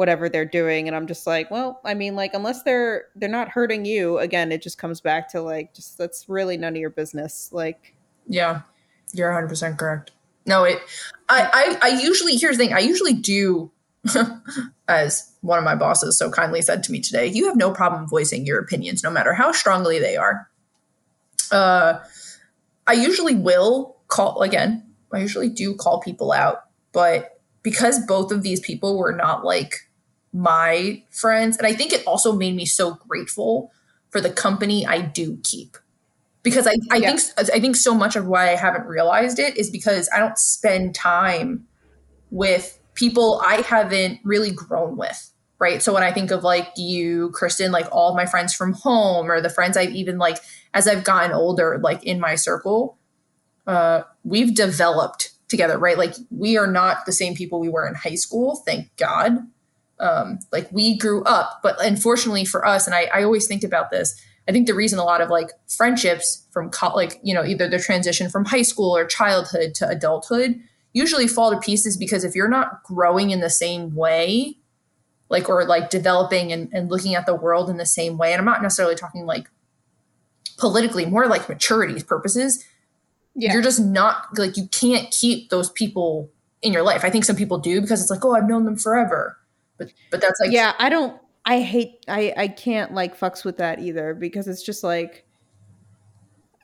whatever 0.00 0.28
they're 0.28 0.44
doing, 0.44 0.88
and 0.88 0.96
I'm 0.96 1.06
just 1.06 1.26
like, 1.26 1.50
well, 1.50 1.80
I 1.84 1.94
mean, 1.94 2.16
like 2.16 2.32
unless 2.34 2.62
they're 2.62 3.04
they're 3.14 3.28
not 3.28 3.50
hurting 3.50 3.84
you, 3.84 4.18
again, 4.18 4.50
it 4.50 4.62
just 4.62 4.78
comes 4.78 5.00
back 5.00 5.30
to 5.32 5.42
like 5.42 5.74
just 5.74 5.98
that's 5.98 6.28
really 6.28 6.56
none 6.56 6.72
of 6.72 6.80
your 6.80 6.90
business. 6.90 7.50
Like 7.52 7.94
yeah 8.30 8.62
you're 9.12 9.30
100% 9.30 9.76
correct 9.76 10.12
no 10.46 10.64
it 10.64 10.78
i 11.28 11.76
i, 11.82 11.90
I 11.90 12.00
usually 12.00 12.36
here's 12.36 12.56
the 12.56 12.64
thing 12.64 12.72
i 12.72 12.78
usually 12.78 13.12
do 13.12 13.70
as 14.88 15.34
one 15.42 15.58
of 15.58 15.64
my 15.64 15.74
bosses 15.74 16.16
so 16.16 16.30
kindly 16.30 16.62
said 16.62 16.82
to 16.84 16.92
me 16.92 17.00
today 17.00 17.26
you 17.26 17.46
have 17.46 17.56
no 17.56 17.70
problem 17.70 18.08
voicing 18.08 18.46
your 18.46 18.58
opinions 18.58 19.02
no 19.02 19.10
matter 19.10 19.34
how 19.34 19.52
strongly 19.52 19.98
they 19.98 20.16
are 20.16 20.48
uh 21.50 21.98
i 22.86 22.92
usually 22.92 23.34
will 23.34 23.96
call 24.08 24.40
again 24.42 24.82
i 25.12 25.18
usually 25.18 25.50
do 25.50 25.74
call 25.74 26.00
people 26.00 26.32
out 26.32 26.64
but 26.92 27.40
because 27.62 27.98
both 28.06 28.32
of 28.32 28.42
these 28.42 28.60
people 28.60 28.96
were 28.96 29.12
not 29.12 29.44
like 29.44 29.74
my 30.32 31.02
friends 31.10 31.56
and 31.56 31.66
i 31.66 31.72
think 31.74 31.92
it 31.92 32.06
also 32.06 32.32
made 32.32 32.54
me 32.54 32.64
so 32.64 32.94
grateful 33.08 33.72
for 34.10 34.20
the 34.20 34.30
company 34.30 34.86
i 34.86 35.00
do 35.00 35.38
keep. 35.42 35.76
Because 36.42 36.66
i, 36.66 36.74
I 36.90 36.96
Yeah. 36.96 37.16
think 37.16 37.50
i 37.52 37.60
think 37.60 37.76
so 37.76 37.94
much 37.94 38.16
of 38.16 38.26
why 38.26 38.50
i 38.50 38.56
haven't 38.56 38.86
realized 38.86 39.38
it 39.38 39.56
is 39.58 39.70
because 39.70 40.08
i 40.14 40.18
don't 40.18 40.38
spend 40.38 40.94
time 40.94 41.66
with 42.30 42.78
people 42.94 43.42
i 43.44 43.56
haven't 43.56 44.20
really 44.24 44.50
grown 44.52 44.96
with 44.96 45.26
right? 45.58 45.82
So 45.82 45.92
when 45.92 46.02
i 46.02 46.10
think 46.12 46.30
of 46.30 46.42
like 46.42 46.68
you 46.76 47.30
kristen 47.30 47.70
like 47.72 47.86
all 47.92 48.14
my 48.14 48.24
friends 48.26 48.54
from 48.54 48.72
home 48.72 49.30
or 49.30 49.40
the 49.40 49.50
friends 49.50 49.76
i've 49.76 49.90
even 49.94 50.16
like 50.18 50.38
as 50.72 50.88
i've 50.88 51.04
gotten 51.04 51.32
older 51.32 51.78
like 51.82 52.02
in 52.04 52.18
my 52.20 52.34
circle 52.34 52.96
uh 53.66 54.02
we've 54.24 54.54
developed 54.54 55.32
together 55.48 55.76
right? 55.78 55.98
Like 55.98 56.14
we 56.30 56.56
are 56.56 56.66
not 56.66 57.04
the 57.06 57.12
same 57.12 57.34
people 57.34 57.60
we 57.60 57.68
were 57.68 57.86
in 57.86 57.94
high 57.94 58.14
school 58.14 58.62
thank 58.64 58.94
god 58.96 59.38
um 60.00 60.38
like 60.52 60.70
we 60.72 60.96
grew 60.96 61.22
up 61.24 61.60
but 61.62 61.76
unfortunately 61.84 62.44
for 62.44 62.66
us 62.66 62.86
and 62.86 62.94
i, 62.94 63.04
I 63.14 63.22
always 63.22 63.46
think 63.46 63.62
about 63.62 63.90
this 63.90 64.20
i 64.48 64.52
think 64.52 64.66
the 64.66 64.74
reason 64.74 64.98
a 64.98 65.04
lot 65.04 65.20
of 65.20 65.30
like 65.30 65.50
friendships 65.68 66.46
from 66.50 66.70
co- 66.70 66.94
like 66.94 67.20
you 67.22 67.34
know 67.34 67.44
either 67.44 67.68
the 67.68 67.78
transition 67.78 68.30
from 68.30 68.44
high 68.44 68.62
school 68.62 68.96
or 68.96 69.04
childhood 69.04 69.74
to 69.76 69.88
adulthood 69.88 70.60
usually 70.92 71.28
fall 71.28 71.50
to 71.50 71.58
pieces 71.58 71.96
because 71.96 72.24
if 72.24 72.34
you're 72.34 72.48
not 72.48 72.82
growing 72.82 73.30
in 73.30 73.40
the 73.40 73.50
same 73.50 73.94
way 73.94 74.56
like 75.28 75.48
or 75.48 75.64
like 75.64 75.90
developing 75.90 76.52
and, 76.52 76.68
and 76.72 76.90
looking 76.90 77.14
at 77.14 77.26
the 77.26 77.34
world 77.34 77.70
in 77.70 77.76
the 77.76 77.86
same 77.86 78.18
way 78.18 78.32
and 78.32 78.40
i'm 78.40 78.46
not 78.46 78.62
necessarily 78.62 78.94
talking 78.94 79.26
like 79.26 79.48
politically 80.58 81.06
more 81.06 81.26
like 81.26 81.48
maturity 81.48 82.02
purposes 82.02 82.64
yeah, 83.34 83.52
you're 83.52 83.62
just 83.62 83.80
not 83.80 84.26
like 84.36 84.56
you 84.56 84.66
can't 84.68 85.10
keep 85.10 85.50
those 85.50 85.70
people 85.70 86.30
in 86.62 86.72
your 86.72 86.82
life. 86.82 87.04
I 87.04 87.10
think 87.10 87.24
some 87.24 87.36
people 87.36 87.58
do 87.58 87.80
because 87.80 88.00
it's 88.00 88.10
like 88.10 88.24
oh 88.24 88.34
i've 88.34 88.48
known 88.48 88.64
them 88.64 88.76
forever 88.76 89.38
but 89.80 89.92
but 90.12 90.20
that's 90.20 90.38
like 90.40 90.52
yeah 90.52 90.74
i 90.78 90.88
don't 90.88 91.20
i 91.44 91.60
hate 91.60 92.04
i 92.06 92.32
i 92.36 92.46
can't 92.46 92.94
like 92.94 93.18
fucks 93.18 93.44
with 93.44 93.56
that 93.56 93.80
either 93.80 94.14
because 94.14 94.46
it's 94.46 94.62
just 94.62 94.84
like 94.84 95.26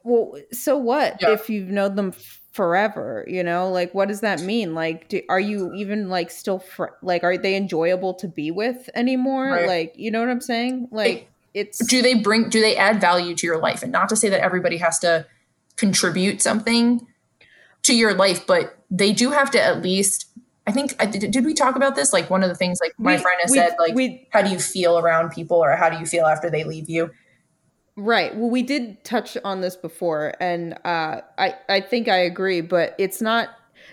well, 0.07 0.35
so 0.53 0.77
what 0.77 1.21
Yeah. 1.21 1.33
if 1.33 1.51
you've 1.51 1.69
known 1.69 1.97
them 1.97 2.13
forever? 2.53 3.25
You 3.27 3.43
know, 3.43 3.69
like 3.71 3.93
what 3.93 4.07
does 4.07 4.21
that 4.21 4.41
mean? 4.41 4.73
Like, 4.73 5.09
do, 5.09 5.21
are 5.29 5.41
you 5.41 5.73
even 5.75 6.09
like 6.09 6.31
still 6.31 6.61
fr- 6.61 6.95
like 7.03 7.25
are 7.25 7.37
they 7.37 7.57
enjoyable 7.57 8.15
to 8.15 8.29
be 8.29 8.53
with 8.53 8.89
anymore? 8.95 9.51
Right. 9.51 9.67
Like, 9.67 9.95
you 9.97 10.13
know 10.13 10.21
what 10.21 10.29
I'm 10.31 10.41
saying? 10.41 10.89
Like, 10.93 11.29
it's 11.55 11.85
do 11.87 12.03
they 12.03 12.15
bring 12.15 12.49
do 12.51 12.61
they 12.61 12.77
add 12.77 13.01
value 13.01 13.35
to 13.35 13.47
your 13.47 13.59
life 13.59 13.83
and 13.83 13.91
not 13.91 14.09
to 14.11 14.17
say 14.17 14.29
that 14.29 14.41
everybody 14.41 14.77
has 14.77 15.01
to 15.01 15.27
contribute 15.75 16.41
something 16.41 17.05
to 17.83 17.95
your 17.95 18.15
life 18.15 18.47
but 18.47 18.79
they 18.91 19.13
do 19.13 19.31
have 19.31 19.51
to 19.51 19.63
at 19.63 19.83
least 19.83 20.27
i 20.67 20.73
think 20.73 20.97
did, 21.13 21.31
did 21.31 21.45
we 21.45 21.55
talk 21.55 21.77
about 21.77 21.95
this 21.95 22.13
like 22.13 22.29
one 22.31 22.43
of 22.43 22.49
the 22.49 22.55
things 22.55 22.79
like 22.81 22.93
my 22.99 23.17
we- 23.17 23.23
friend 23.23 23.39
has 23.43 23.51
we- 23.51 23.59
said 23.59 23.75
like 23.79 23.95
we 23.95 24.27
how 24.33 24.43
do 24.43 24.51
you 24.51 24.59
feel 24.59 24.99
around 24.99 25.31
people 25.31 25.57
or 25.59 25.77
how 25.77 25.89
do 25.91 25.99
you 25.99 26.07
feel 26.07 26.27
after 26.27 26.51
they 26.51 26.65
leave 26.65 26.89
you 26.89 27.11
Right. 27.99 28.37
Well, 28.37 28.51
we 28.51 28.63
did 28.63 29.03
touch 29.05 29.39
on 29.43 29.63
this 29.63 29.75
before, 29.75 30.35
and 30.39 30.75
uh, 30.85 31.23
I 31.39 31.55
I 31.67 31.81
think 31.81 32.09
I 32.09 32.19
agree, 32.19 32.61
but 32.61 32.95
it's 32.99 33.23
not. 33.23 33.49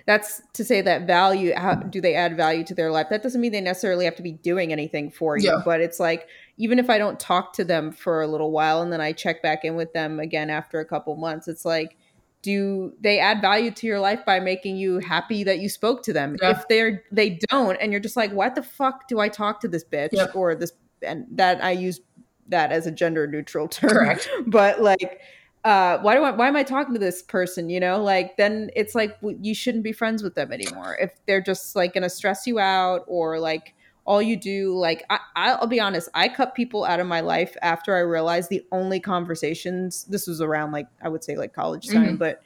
That's 0.06 0.42
to 0.56 0.66
say 0.66 0.82
that 0.82 1.08
value. 1.08 1.54
How 1.56 1.76
do 1.76 2.02
they 2.02 2.14
add 2.14 2.36
value 2.36 2.66
to 2.66 2.76
their 2.76 2.92
life? 2.92 3.08
That 3.10 3.24
doesn't 3.24 3.40
mean 3.40 3.54
they 3.54 3.62
necessarily 3.62 4.04
have 4.04 4.18
to 4.18 4.22
be 4.22 4.34
doing 4.34 4.74
anything 4.74 5.10
for 5.10 5.38
you. 5.38 5.52
Yeah. 5.52 5.62
But 5.64 5.80
it's 5.80 6.02
like 6.02 6.28
even 6.58 6.80
if 6.80 6.90
I 6.90 6.98
don't 6.98 7.18
talk 7.18 7.54
to 7.54 7.64
them 7.64 7.94
for 7.94 8.22
a 8.22 8.28
little 8.28 8.52
while, 8.52 8.82
and 8.82 8.92
then 8.92 9.00
I 9.00 9.14
check 9.14 9.42
back 9.42 9.64
in 9.64 9.76
with 9.76 9.94
them 9.94 10.20
again 10.20 10.50
after 10.50 10.82
a 10.82 10.86
couple 10.86 11.16
months, 11.16 11.48
it's 11.48 11.64
like. 11.64 11.96
Do 12.44 12.94
they 13.02 13.18
add 13.20 13.42
value 13.42 13.72
to 13.72 13.88
your 13.88 14.00
life 14.00 14.24
by 14.26 14.40
making 14.40 14.78
you 14.78 15.00
happy 15.00 15.44
that 15.44 15.60
you 15.60 15.70
spoke 15.70 16.04
to 16.04 16.14
them? 16.14 16.38
Yeah. 16.42 16.52
If 16.52 16.68
they're 16.68 17.04
they 17.12 17.40
don't, 17.50 17.76
and 17.78 17.92
you're 17.92 18.02
just 18.02 18.16
like, 18.16 18.32
what 18.32 18.54
the 18.54 18.62
fuck 18.62 19.08
do 19.08 19.20
I 19.20 19.30
talk 19.30 19.60
to 19.62 19.68
this 19.68 19.84
bitch 19.84 20.10
Yep. 20.12 20.36
or 20.36 20.54
this? 20.54 20.74
And 21.02 21.26
that 21.32 21.64
I 21.64 21.72
use 21.72 22.00
that 22.50 22.72
as 22.72 22.86
a 22.86 22.92
gender 22.92 23.28
neutral 23.28 23.68
term 23.68 23.90
correct 23.90 24.30
but 24.48 24.82
like 24.82 25.22
uh 25.64 25.98
why 26.00 26.14
do 26.14 26.24
I 26.24 26.32
why 26.32 26.48
am 26.48 26.56
I 26.56 26.64
talking 26.64 26.94
to 26.94 27.00
this 27.00 27.22
person 27.22 27.70
you 27.70 27.80
know 27.80 28.02
like 28.04 28.38
then 28.38 28.70
it's 28.76 28.96
like 28.96 29.18
you 29.22 29.56
shouldn't 29.56 29.84
be 29.84 29.94
friends 29.94 30.22
with 30.22 30.36
them 30.36 30.52
anymore 30.52 30.98
if 31.00 31.14
they're 31.26 31.42
just 31.42 31.76
like 31.76 31.94
gonna 31.94 32.10
stress 32.10 32.46
you 32.46 32.60
out 32.60 33.06
or 33.08 33.40
like 33.40 33.74
all 34.06 34.22
you 34.22 34.36
do 34.36 34.76
like 34.76 35.04
I, 35.10 35.20
I'll 35.36 35.68
be 35.68 35.80
honest 35.80 36.10
I 36.14 36.28
cut 36.28 36.56
people 36.56 36.84
out 36.84 37.00
of 37.00 37.08
my 37.08 37.22
life 37.22 37.56
after 37.62 37.96
I 37.96 38.00
realized 38.00 38.50
the 38.50 38.66
only 38.72 39.00
conversations 39.00 40.04
this 40.06 40.28
was 40.28 40.42
around 40.42 40.72
like 40.72 40.88
I 41.02 41.10
would 41.10 41.24
say 41.24 41.38
like 41.38 41.54
college 41.54 41.88
time 41.88 42.04
mm-hmm. 42.04 42.16
but 42.16 42.42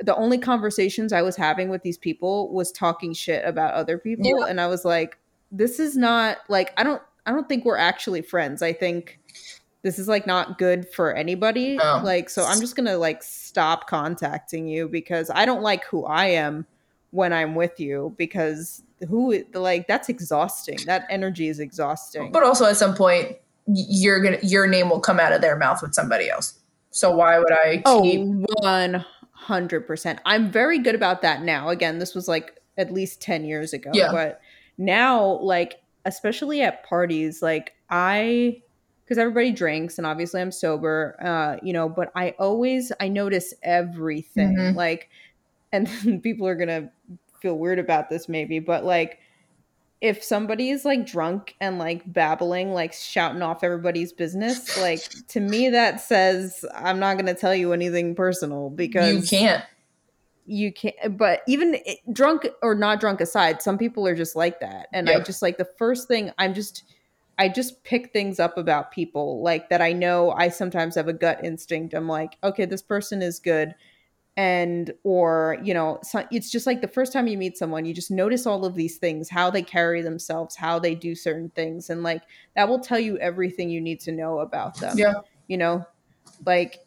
the 0.00 0.14
only 0.14 0.38
conversations 0.38 1.12
I 1.12 1.22
was 1.22 1.34
having 1.34 1.70
with 1.70 1.82
these 1.82 1.98
people 1.98 2.52
was 2.52 2.70
talking 2.70 3.14
shit 3.14 3.44
about 3.44 3.74
other 3.74 3.98
people 3.98 4.44
and 4.44 4.60
I 4.60 4.66
was 4.66 4.84
like 4.84 5.18
this 5.50 5.80
is 5.80 5.96
not 5.96 6.38
like 6.48 6.72
I 6.76 6.84
don't 6.84 7.02
I 7.24 7.32
don't 7.32 7.48
think 7.48 7.64
we're 7.64 7.76
actually 7.76 8.22
friends. 8.22 8.62
I 8.62 8.72
think 8.72 9.18
this 9.82 9.98
is 9.98 10.08
like 10.08 10.26
not 10.26 10.58
good 10.58 10.88
for 10.88 11.14
anybody. 11.14 11.76
No. 11.76 12.00
like 12.02 12.28
so 12.28 12.44
i'm 12.44 12.60
just 12.60 12.76
gonna 12.76 12.98
like 12.98 13.22
stop 13.22 13.86
contacting 13.86 14.66
you 14.66 14.88
because 14.88 15.30
i 15.34 15.44
don't 15.44 15.62
like 15.62 15.84
who 15.84 16.04
i 16.04 16.26
am 16.26 16.66
when 17.10 17.32
i'm 17.32 17.54
with 17.54 17.80
you 17.80 18.14
because 18.18 18.82
who 19.06 19.44
like 19.54 19.86
that's 19.86 20.08
exhausting. 20.08 20.78
That 20.86 21.06
energy 21.10 21.48
is 21.48 21.60
exhausting. 21.60 22.32
But 22.32 22.42
also 22.42 22.64
at 22.64 22.76
some 22.76 22.94
point 22.94 23.36
you're 23.66 24.20
gonna 24.20 24.38
your 24.42 24.66
name 24.66 24.88
will 24.90 25.00
come 25.00 25.20
out 25.20 25.32
of 25.32 25.40
their 25.40 25.56
mouth 25.56 25.82
with 25.82 25.94
somebody 25.94 26.30
else. 26.30 26.58
So 26.90 27.14
why 27.14 27.38
would 27.38 27.52
i 27.52 27.82
oh 27.84 28.02
keep 28.02 28.20
100% 29.46 30.18
i'm 30.24 30.50
very 30.50 30.78
good 30.78 30.94
about 30.94 31.22
that 31.22 31.42
now. 31.42 31.68
Again 31.68 31.98
this 31.98 32.14
was 32.14 32.28
like 32.28 32.60
at 32.76 32.92
least 32.92 33.20
10 33.20 33.44
years 33.44 33.72
ago. 33.72 33.90
Yeah. 33.92 34.10
but 34.10 34.40
now 34.78 35.38
like 35.40 35.80
especially 36.04 36.62
at 36.62 36.84
parties 36.84 37.42
like 37.42 37.74
i 37.90 38.60
because 39.04 39.18
everybody 39.18 39.50
drinks 39.50 39.98
and 39.98 40.06
obviously 40.06 40.40
i'm 40.40 40.52
sober 40.52 41.16
uh 41.22 41.56
you 41.62 41.72
know 41.72 41.88
but 41.88 42.10
i 42.14 42.30
always 42.38 42.92
i 43.00 43.08
notice 43.08 43.52
everything. 43.62 44.56
Mhm. 44.56 44.74
like 44.74 45.10
and 45.72 45.88
people 46.22 46.46
are 46.46 46.54
gonna 46.54 46.90
feel 47.40 47.56
weird 47.58 47.78
about 47.78 48.08
this 48.10 48.28
maybe 48.28 48.58
but 48.58 48.84
like 48.84 49.18
if 50.00 50.22
somebody 50.22 50.70
is 50.70 50.84
like 50.84 51.04
drunk 51.06 51.56
and 51.60 51.78
like 51.78 52.10
babbling 52.12 52.72
like 52.72 52.92
shouting 52.92 53.42
off 53.42 53.64
everybody's 53.64 54.12
business 54.12 54.78
like 54.80 55.00
to 55.28 55.40
me 55.40 55.68
that 55.70 56.00
says 56.00 56.64
i'm 56.74 56.98
not 57.00 57.16
gonna 57.16 57.34
tell 57.34 57.54
you 57.54 57.72
anything 57.72 58.14
personal 58.14 58.70
because 58.70 59.14
you 59.32 59.38
can't. 59.38 59.64
you 60.46 60.72
can't 60.72 61.18
but 61.18 61.40
even 61.48 61.74
it- 61.84 61.98
drunk 62.12 62.46
or 62.62 62.74
not 62.74 63.00
drunk 63.00 63.20
aside 63.20 63.60
some 63.60 63.76
people 63.76 64.06
are 64.06 64.14
just 64.14 64.36
like 64.36 64.60
that 64.60 64.86
and 64.92 65.08
i 65.08 65.12
Yep. 65.14 65.26
just 65.26 65.42
like 65.42 65.58
the 65.58 65.68
first 65.78 66.06
thing 66.08 66.30
i'm 66.38 66.54
just 66.54 66.84
i 67.38 67.48
just 67.48 67.82
pick 67.84 68.12
things 68.12 68.38
up 68.40 68.56
about 68.56 68.92
people 68.92 69.42
like 69.42 69.68
that 69.68 69.82
i 69.82 69.92
know 69.92 70.30
i 70.32 70.48
sometimes 70.48 70.94
have 70.94 71.08
a 71.08 71.12
gut 71.12 71.44
instinct. 71.44 71.92
I'm 71.92 72.06
like 72.08 72.36
okay 72.44 72.64
this 72.66 72.82
person 72.82 73.20
is 73.20 73.40
good 73.40 73.74
and 74.38 74.92
or 75.02 75.58
you 75.64 75.74
know 75.74 75.98
so 76.04 76.24
it's 76.30 76.48
just 76.48 76.64
like 76.64 76.80
the 76.80 76.86
first 76.88 77.12
time 77.12 77.26
you 77.26 77.36
meet 77.36 77.58
someone 77.58 77.84
you 77.84 77.92
just 77.92 78.10
notice 78.10 78.46
all 78.46 78.64
of 78.64 78.76
these 78.76 78.96
things 78.96 79.28
how 79.28 79.50
they 79.50 79.62
carry 79.62 80.00
themselves 80.00 80.54
how 80.54 80.78
they 80.78 80.94
do 80.94 81.16
certain 81.16 81.50
things 81.50 81.90
and 81.90 82.04
like 82.04 82.22
that 82.54 82.68
will 82.68 82.78
tell 82.78 83.00
you 83.00 83.18
everything 83.18 83.68
you 83.68 83.80
need 83.80 83.98
to 83.98 84.12
know 84.12 84.38
about 84.38 84.76
them 84.78 84.96
yeah 84.96 85.14
you 85.48 85.58
know 85.58 85.84
like 86.46 86.78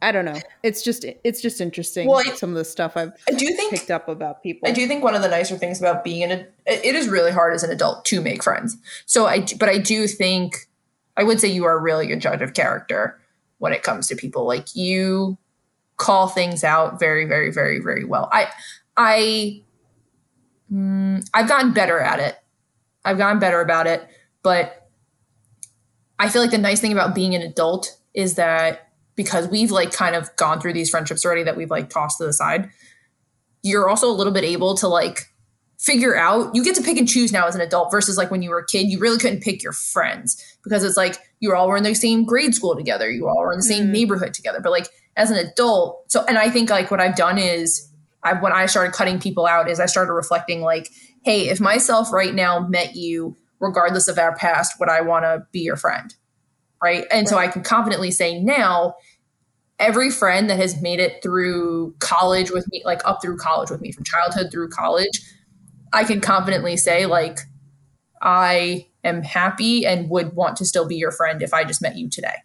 i 0.00 0.12
don't 0.12 0.24
know 0.24 0.38
it's 0.62 0.82
just 0.84 1.04
it's 1.24 1.40
just 1.42 1.60
interesting 1.60 2.06
Well, 2.08 2.22
I- 2.24 2.34
some 2.36 2.50
of 2.50 2.56
the 2.56 2.64
stuff 2.64 2.96
i've 2.96 3.12
i 3.28 3.32
do 3.32 3.46
think 3.56 3.72
picked 3.72 3.90
up 3.90 4.08
about 4.08 4.40
people 4.40 4.68
I 4.68 4.72
do 4.72 4.86
think 4.86 5.02
one 5.02 5.16
of 5.16 5.22
the 5.22 5.28
nicer 5.28 5.58
things 5.58 5.80
about 5.80 6.04
being 6.04 6.22
an 6.22 6.30
ad- 6.30 6.48
it 6.66 6.94
is 6.94 7.08
really 7.08 7.32
hard 7.32 7.54
as 7.54 7.64
an 7.64 7.70
adult 7.70 8.04
to 8.06 8.20
make 8.20 8.40
friends. 8.44 8.76
So 9.06 9.26
I 9.26 9.44
but 9.58 9.68
I 9.68 9.78
do 9.78 10.06
think 10.06 10.68
I 11.16 11.24
would 11.24 11.40
say 11.40 11.48
you 11.48 11.64
are 11.64 11.76
a 11.76 11.80
really 11.80 12.06
good 12.06 12.20
judge 12.20 12.40
of 12.40 12.54
character 12.54 13.18
when 13.58 13.72
it 13.72 13.82
comes 13.82 14.06
to 14.08 14.16
people. 14.16 14.46
Like 14.46 14.74
you 14.76 15.36
call 15.96 16.28
things 16.28 16.64
out 16.64 16.98
very 16.98 17.24
very 17.24 17.50
very 17.52 17.80
very 17.80 18.04
well. 18.04 18.28
I 18.32 18.48
I 18.96 19.62
mm, 20.72 21.28
I've 21.34 21.48
gotten 21.48 21.72
better 21.72 21.98
at 21.98 22.18
it. 22.18 22.36
I've 23.04 23.18
gotten 23.18 23.38
better 23.38 23.60
about 23.60 23.86
it, 23.86 24.06
but 24.42 24.88
I 26.18 26.28
feel 26.28 26.40
like 26.40 26.52
the 26.52 26.58
nice 26.58 26.80
thing 26.80 26.92
about 26.92 27.14
being 27.14 27.34
an 27.34 27.42
adult 27.42 27.96
is 28.14 28.34
that 28.34 28.92
because 29.16 29.48
we've 29.48 29.70
like 29.70 29.92
kind 29.92 30.14
of 30.14 30.34
gone 30.36 30.60
through 30.60 30.72
these 30.72 30.90
friendships 30.90 31.24
already 31.24 31.42
that 31.42 31.56
we've 31.56 31.70
like 31.70 31.90
tossed 31.90 32.18
to 32.18 32.24
the 32.24 32.32
side, 32.32 32.70
you're 33.62 33.88
also 33.88 34.08
a 34.08 34.12
little 34.12 34.32
bit 34.32 34.44
able 34.44 34.76
to 34.76 34.88
like 34.88 35.32
figure 35.78 36.16
out 36.16 36.54
you 36.54 36.62
get 36.62 36.76
to 36.76 36.82
pick 36.82 36.96
and 36.96 37.08
choose 37.08 37.32
now 37.32 37.46
as 37.46 37.56
an 37.56 37.60
adult 37.60 37.90
versus 37.90 38.16
like 38.16 38.30
when 38.30 38.40
you 38.40 38.50
were 38.50 38.58
a 38.58 38.66
kid 38.66 38.88
you 38.88 39.00
really 39.00 39.18
couldn't 39.18 39.42
pick 39.42 39.64
your 39.64 39.72
friends 39.72 40.40
because 40.62 40.84
it's 40.84 40.96
like 40.96 41.18
you 41.42 41.54
all 41.54 41.68
were 41.68 41.76
in 41.76 41.82
the 41.82 41.94
same 41.94 42.24
grade 42.24 42.54
school 42.54 42.74
together. 42.74 43.10
You 43.10 43.28
all 43.28 43.40
were 43.40 43.52
in 43.52 43.58
the 43.58 43.64
same 43.64 43.88
Mm. 43.88 43.90
neighborhood 43.90 44.32
together. 44.32 44.60
But 44.62 44.72
like 44.72 44.88
as 45.14 45.30
an 45.30 45.36
adult 45.36 46.10
so 46.10 46.24
and 46.26 46.38
i 46.38 46.48
think 46.48 46.70
like 46.70 46.90
what 46.90 46.98
i've 46.98 47.14
done 47.14 47.36
is 47.36 47.86
I, 48.24 48.32
when 48.32 48.52
i 48.52 48.64
started 48.64 48.94
cutting 48.94 49.20
people 49.20 49.46
out 49.46 49.68
is 49.68 49.78
i 49.78 49.84
started 49.84 50.14
reflecting 50.14 50.62
like 50.62 50.88
hey 51.22 51.50
if 51.50 51.60
myself 51.60 52.10
right 52.14 52.34
now 52.34 52.60
met 52.60 52.96
you 52.96 53.36
regardless 53.60 54.08
of 54.08 54.18
our 54.18 54.34
past 54.34 54.80
would 54.80 54.88
i 54.88 55.02
want 55.02 55.24
to 55.24 55.46
be 55.52 55.60
your 55.60 55.76
friend? 55.76 56.14
Right? 56.82 57.04
And 57.10 57.28
so 57.28 57.36
i 57.36 57.46
can 57.46 57.62
confidently 57.62 58.10
say 58.10 58.40
now 58.40 58.94
every 59.78 60.10
friend 60.10 60.48
that 60.48 60.58
has 60.58 60.80
made 60.80 61.00
it 61.00 61.22
through 61.22 61.94
college 61.98 62.50
with 62.50 62.66
me, 62.70 62.80
like 62.84 63.02
up 63.04 63.20
through 63.20 63.36
college 63.36 63.68
with 63.68 63.80
me, 63.80 63.90
from 63.90 64.04
childhood 64.04 64.50
through 64.52 64.68
college, 64.68 65.20
I 65.92 66.04
can 66.04 66.20
confidently 66.20 66.76
say, 66.76 67.06
like, 67.06 67.40
I 68.22 68.86
am 69.04 69.22
happy 69.22 69.84
and 69.86 70.08
would 70.10 70.34
want 70.34 70.56
to 70.58 70.64
still 70.64 70.86
be 70.86 70.96
your 70.96 71.10
friend 71.10 71.42
if 71.42 71.52
I 71.52 71.64
just 71.64 71.82
met 71.82 71.96
you 71.96 72.08
today. 72.08 72.36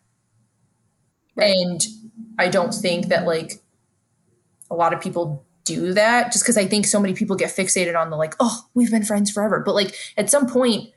Right. 1.35 1.55
And 1.55 1.85
I 2.39 2.47
don't 2.47 2.73
think 2.73 3.07
that, 3.07 3.25
like, 3.25 3.61
a 4.69 4.75
lot 4.75 4.93
of 4.93 5.01
people 5.01 5.45
do 5.63 5.93
that 5.93 6.31
just 6.31 6.43
because 6.43 6.57
I 6.57 6.65
think 6.65 6.85
so 6.85 6.99
many 6.99 7.13
people 7.13 7.35
get 7.35 7.55
fixated 7.55 7.99
on 7.99 8.09
the, 8.09 8.17
like, 8.17 8.35
oh, 8.39 8.65
we've 8.73 8.91
been 8.91 9.03
friends 9.03 9.29
forever. 9.29 9.61
But, 9.65 9.75
like, 9.75 9.95
at 10.17 10.29
some 10.29 10.47
point, 10.47 10.91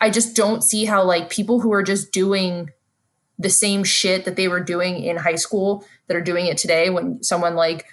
I 0.00 0.10
just 0.10 0.36
don't 0.36 0.62
see 0.62 0.84
how, 0.84 1.02
like, 1.02 1.30
people 1.30 1.60
who 1.60 1.72
are 1.72 1.82
just 1.82 2.12
doing 2.12 2.70
the 3.38 3.50
same 3.50 3.84
shit 3.84 4.24
that 4.24 4.36
they 4.36 4.48
were 4.48 4.60
doing 4.60 5.02
in 5.02 5.16
high 5.16 5.36
school 5.36 5.84
that 6.08 6.16
are 6.16 6.20
doing 6.20 6.46
it 6.46 6.58
today 6.58 6.90
when 6.90 7.22
someone 7.22 7.54
like 7.54 7.86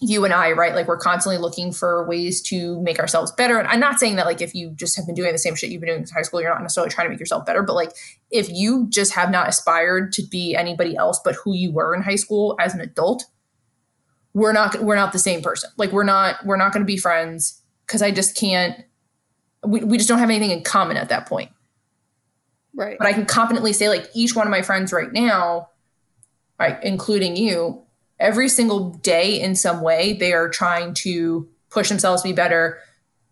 you 0.00 0.24
and 0.24 0.34
I, 0.34 0.52
right? 0.52 0.74
Like 0.74 0.88
we're 0.88 0.98
constantly 0.98 1.38
looking 1.38 1.72
for 1.72 2.06
ways 2.06 2.42
to 2.42 2.80
make 2.82 2.98
ourselves 2.98 3.32
better. 3.32 3.58
And 3.58 3.66
I'm 3.68 3.80
not 3.80 3.98
saying 3.98 4.16
that 4.16 4.26
like 4.26 4.42
if 4.42 4.54
you 4.54 4.70
just 4.70 4.96
have 4.96 5.06
been 5.06 5.14
doing 5.14 5.32
the 5.32 5.38
same 5.38 5.54
shit 5.54 5.70
you've 5.70 5.80
been 5.80 5.88
doing 5.88 6.02
in 6.02 6.08
high 6.08 6.22
school, 6.22 6.40
you're 6.40 6.50
not 6.52 6.60
necessarily 6.60 6.90
trying 6.90 7.06
to 7.06 7.10
make 7.10 7.20
yourself 7.20 7.46
better. 7.46 7.62
But 7.62 7.74
like 7.74 7.92
if 8.30 8.50
you 8.50 8.86
just 8.90 9.14
have 9.14 9.30
not 9.30 9.48
aspired 9.48 10.12
to 10.14 10.22
be 10.22 10.54
anybody 10.54 10.96
else 10.96 11.20
but 11.24 11.34
who 11.36 11.54
you 11.54 11.72
were 11.72 11.94
in 11.94 12.02
high 12.02 12.16
school 12.16 12.56
as 12.60 12.74
an 12.74 12.80
adult, 12.80 13.24
we're 14.34 14.52
not 14.52 14.82
we're 14.82 14.96
not 14.96 15.12
the 15.12 15.18
same 15.18 15.40
person. 15.40 15.70
Like 15.78 15.92
we're 15.92 16.04
not 16.04 16.44
we're 16.44 16.58
not 16.58 16.72
going 16.72 16.82
to 16.82 16.86
be 16.86 16.98
friends 16.98 17.62
because 17.86 18.02
I 18.02 18.10
just 18.10 18.36
can't. 18.36 18.84
We 19.64 19.82
we 19.82 19.96
just 19.96 20.08
don't 20.08 20.18
have 20.18 20.28
anything 20.28 20.50
in 20.50 20.62
common 20.62 20.98
at 20.98 21.08
that 21.08 21.26
point 21.26 21.50
right 22.76 22.98
but 22.98 23.06
I 23.06 23.14
can 23.14 23.24
confidently 23.24 23.72
say 23.72 23.88
like 23.88 24.10
each 24.14 24.36
one 24.36 24.46
of 24.46 24.50
my 24.50 24.62
friends 24.62 24.92
right 24.92 25.10
now, 25.10 25.70
right, 26.60 26.78
including 26.84 27.34
you, 27.34 27.82
every 28.18 28.48
single 28.48 28.90
day 28.90 29.40
in 29.40 29.54
some 29.54 29.80
way 29.80 30.14
they 30.14 30.32
are 30.32 30.48
trying 30.48 30.94
to 30.94 31.48
push 31.70 31.88
themselves 31.88 32.22
to 32.22 32.28
be 32.28 32.32
better, 32.32 32.78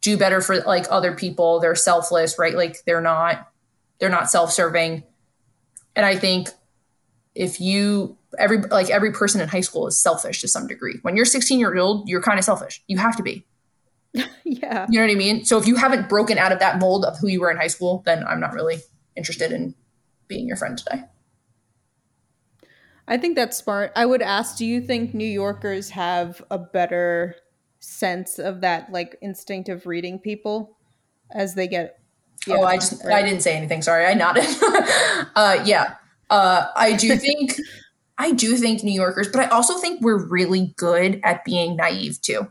do 0.00 0.16
better 0.16 0.40
for 0.40 0.60
like 0.60 0.86
other 0.90 1.14
people. 1.14 1.60
They're 1.60 1.74
selfless, 1.74 2.38
right? 2.38 2.54
Like 2.54 2.84
they're 2.84 3.00
not 3.00 3.48
they're 3.98 4.10
not 4.10 4.30
self-serving. 4.30 5.02
And 5.96 6.04
I 6.04 6.16
think 6.16 6.48
if 7.34 7.60
you 7.60 8.18
every 8.38 8.58
like 8.58 8.90
every 8.90 9.12
person 9.12 9.40
in 9.40 9.48
high 9.48 9.60
school 9.60 9.86
is 9.86 9.98
selfish 9.98 10.40
to 10.40 10.48
some 10.48 10.66
degree. 10.66 10.98
When 11.02 11.16
you're 11.16 11.24
16 11.24 11.58
years 11.58 11.78
old, 11.78 12.08
you're 12.08 12.22
kind 12.22 12.38
of 12.38 12.44
selfish. 12.44 12.82
You 12.86 12.98
have 12.98 13.16
to 13.16 13.22
be. 13.22 13.46
yeah. 14.44 14.86
You 14.88 15.00
know 15.00 15.06
what 15.06 15.12
I 15.12 15.16
mean? 15.16 15.44
So 15.44 15.58
if 15.58 15.66
you 15.66 15.76
haven't 15.76 16.08
broken 16.08 16.38
out 16.38 16.52
of 16.52 16.60
that 16.60 16.78
mold 16.78 17.04
of 17.04 17.18
who 17.18 17.28
you 17.28 17.40
were 17.40 17.50
in 17.50 17.56
high 17.56 17.68
school, 17.68 18.02
then 18.06 18.24
I'm 18.26 18.40
not 18.40 18.52
really 18.52 18.78
interested 19.16 19.52
in 19.52 19.74
being 20.28 20.46
your 20.46 20.56
friend 20.56 20.78
today. 20.78 21.04
I 23.06 23.18
think 23.18 23.36
that's 23.36 23.56
smart. 23.56 23.92
I 23.94 24.06
would 24.06 24.22
ask, 24.22 24.56
do 24.56 24.64
you 24.64 24.80
think 24.80 25.14
New 25.14 25.28
Yorkers 25.28 25.90
have 25.90 26.42
a 26.50 26.58
better 26.58 27.36
sense 27.80 28.38
of 28.38 28.62
that 28.62 28.90
like 28.90 29.16
instinctive 29.20 29.86
reading 29.86 30.18
people 30.18 30.76
as 31.30 31.54
they 31.54 31.68
get 31.68 31.98
yeah, 32.46 32.56
oh, 32.56 32.64
I 32.64 32.76
just 32.76 33.02
right. 33.04 33.16
I 33.16 33.22
didn't 33.22 33.40
say 33.40 33.56
anything. 33.56 33.80
Sorry, 33.80 34.04
I 34.04 34.14
nodded. 34.14 34.44
uh, 35.36 35.62
yeah, 35.64 35.94
uh, 36.30 36.66
I 36.76 36.92
do 36.92 37.16
think 37.18 37.58
I 38.18 38.32
do 38.32 38.56
think 38.56 38.82
New 38.82 38.92
Yorkers, 38.92 39.28
but 39.28 39.40
I 39.40 39.48
also 39.48 39.78
think 39.78 40.02
we're 40.02 40.22
really 40.22 40.74
good 40.76 41.20
at 41.24 41.44
being 41.44 41.76
naive 41.76 42.20
too. 42.20 42.48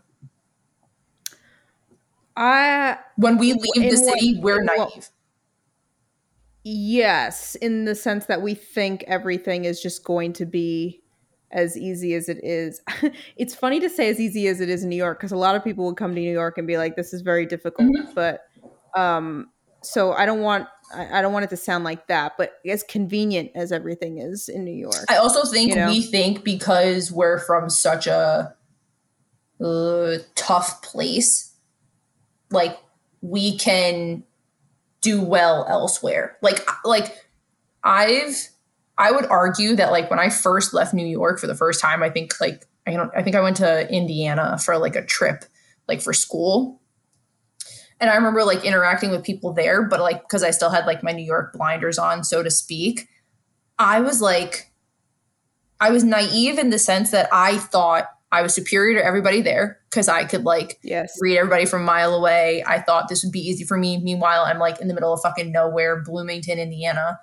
I 2.36 2.98
when 3.18 3.38
we 3.38 3.54
leave 3.54 3.92
the 3.92 3.98
city, 3.98 4.36
what, 4.36 4.44
we're 4.44 4.64
naive. 4.64 5.10
Yes, 6.64 7.56
in 7.56 7.86
the 7.86 7.96
sense 7.96 8.26
that 8.28 8.42
we 8.42 8.54
think 8.54 9.04
everything 9.08 9.66
is 9.66 9.82
just 9.82 10.04
going 10.04 10.34
to 10.34 10.46
be 10.46 11.02
as 11.52 11.78
easy 11.78 12.14
as 12.16 12.30
it 12.30 12.44
is. 12.44 12.82
it's 13.38 13.54
funny 13.54 13.80
to 13.80 13.90
say 13.90 14.10
as 14.10 14.20
easy 14.20 14.48
as 14.48 14.60
it 14.60 14.70
is 14.70 14.84
in 14.84 14.90
New 14.90 14.96
York 14.96 15.20
because 15.20 15.32
a 15.32 15.38
lot 15.38 15.56
of 15.56 15.64
people 15.64 15.86
would 15.86 15.98
come 15.98 16.16
to 16.16 16.22
New 16.22 16.32
York 16.32 16.58
and 16.58 16.68
be 16.68 16.78
like, 16.78 16.96
"This 16.96 17.14
is 17.14 17.22
very 17.22 17.46
difficult." 17.46 17.90
Mm-hmm. 17.90 18.14
But 18.14 18.42
um, 18.96 19.50
so 19.82 20.14
I 20.14 20.26
don't 20.26 20.42
want 20.42 20.68
I, 20.96 21.22
don't 21.22 21.34
want 21.34 21.46
it 21.46 21.50
to 21.50 21.58
sound 21.58 21.84
like 21.84 22.08
that, 22.08 22.34
but 22.38 22.60
as 22.68 22.84
convenient 22.84 23.52
as 23.56 23.72
everything 23.72 24.20
is 24.20 24.48
in 24.48 24.64
New 24.64 24.76
York. 24.76 25.06
I 25.10 25.18
also 25.18 25.44
think 25.50 25.72
you 25.72 25.76
know? 25.76 25.88
we 25.88 26.02
think 26.02 26.44
because 26.44 27.12
we're 27.12 27.40
from 27.40 27.70
such 27.70 28.06
a 28.06 28.54
uh, 29.64 30.18
tough 30.36 30.82
place, 30.84 31.54
like 32.52 32.78
we 33.22 33.58
can 33.58 34.24
do 35.04 35.22
well 35.22 35.66
elsewhere. 35.70 36.38
Like 36.42 36.68
like 36.84 37.16
I've 37.84 38.50
I 38.98 39.12
would 39.12 39.26
argue 39.26 39.76
that 39.76 39.92
like 39.92 40.10
when 40.10 40.20
I 40.20 40.30
first 40.30 40.74
left 40.74 40.94
New 40.94 41.06
York 41.06 41.40
for 41.40 41.48
the 41.48 41.56
first 41.56 41.80
time, 41.80 42.02
I 42.02 42.10
think 42.10 42.40
like 42.42 42.66
I 42.88 42.94
don't 42.94 43.12
I 43.16 43.22
think 43.22 43.36
I 43.36 43.42
went 43.42 43.58
to 43.58 43.88
Indiana 43.94 44.58
for 44.58 44.78
like 44.78 44.96
a 44.96 45.06
trip 45.06 45.46
like 45.88 46.02
for 46.02 46.14
school 46.14 46.82
and 48.04 48.10
I 48.10 48.16
remember 48.16 48.44
like 48.44 48.66
interacting 48.66 49.12
with 49.12 49.24
people 49.24 49.54
there, 49.54 49.84
but 49.84 50.02
like 50.02 50.24
because 50.24 50.44
I 50.44 50.52
still 50.52 50.70
had 50.70 50.86
like 50.86 51.04
my 51.04 51.14
New 51.14 51.24
York 51.24 51.54
blinders 51.54 51.98
on, 51.98 52.26
so 52.26 52.44
to 52.44 52.52
speak, 52.52 53.08
I 53.80 54.02
was 54.02 54.22
like, 54.22 54.72
I 55.80 55.90
was 55.90 56.04
naive 56.04 56.60
in 56.60 56.70
the 56.70 56.80
sense 56.80 57.12
that 57.12 57.30
I 57.32 57.58
thought 57.58 58.10
I 58.34 58.42
was 58.42 58.54
superior 58.54 59.00
to 59.00 59.06
everybody 59.06 59.42
there 59.42 59.80
because 59.92 60.10
I 60.10 60.26
could 60.26 60.44
like 60.44 60.80
yes. 60.82 61.16
read 61.22 61.38
everybody 61.38 61.68
from 61.68 61.84
a 61.84 61.86
mile 61.86 62.16
away. 62.16 62.64
I 62.66 62.82
thought 62.82 63.08
this 63.08 63.24
would 63.24 63.32
be 63.32 63.40
easy 63.40 63.64
for 63.64 63.78
me. 63.78 63.98
Meanwhile, 63.98 64.46
I'm 64.46 64.58
like 64.58 64.82
in 64.82 64.88
the 64.88 64.96
middle 64.96 65.14
of 65.14 65.22
fucking 65.22 65.52
nowhere, 65.52 66.02
Bloomington, 66.02 66.58
Indiana. 66.58 67.20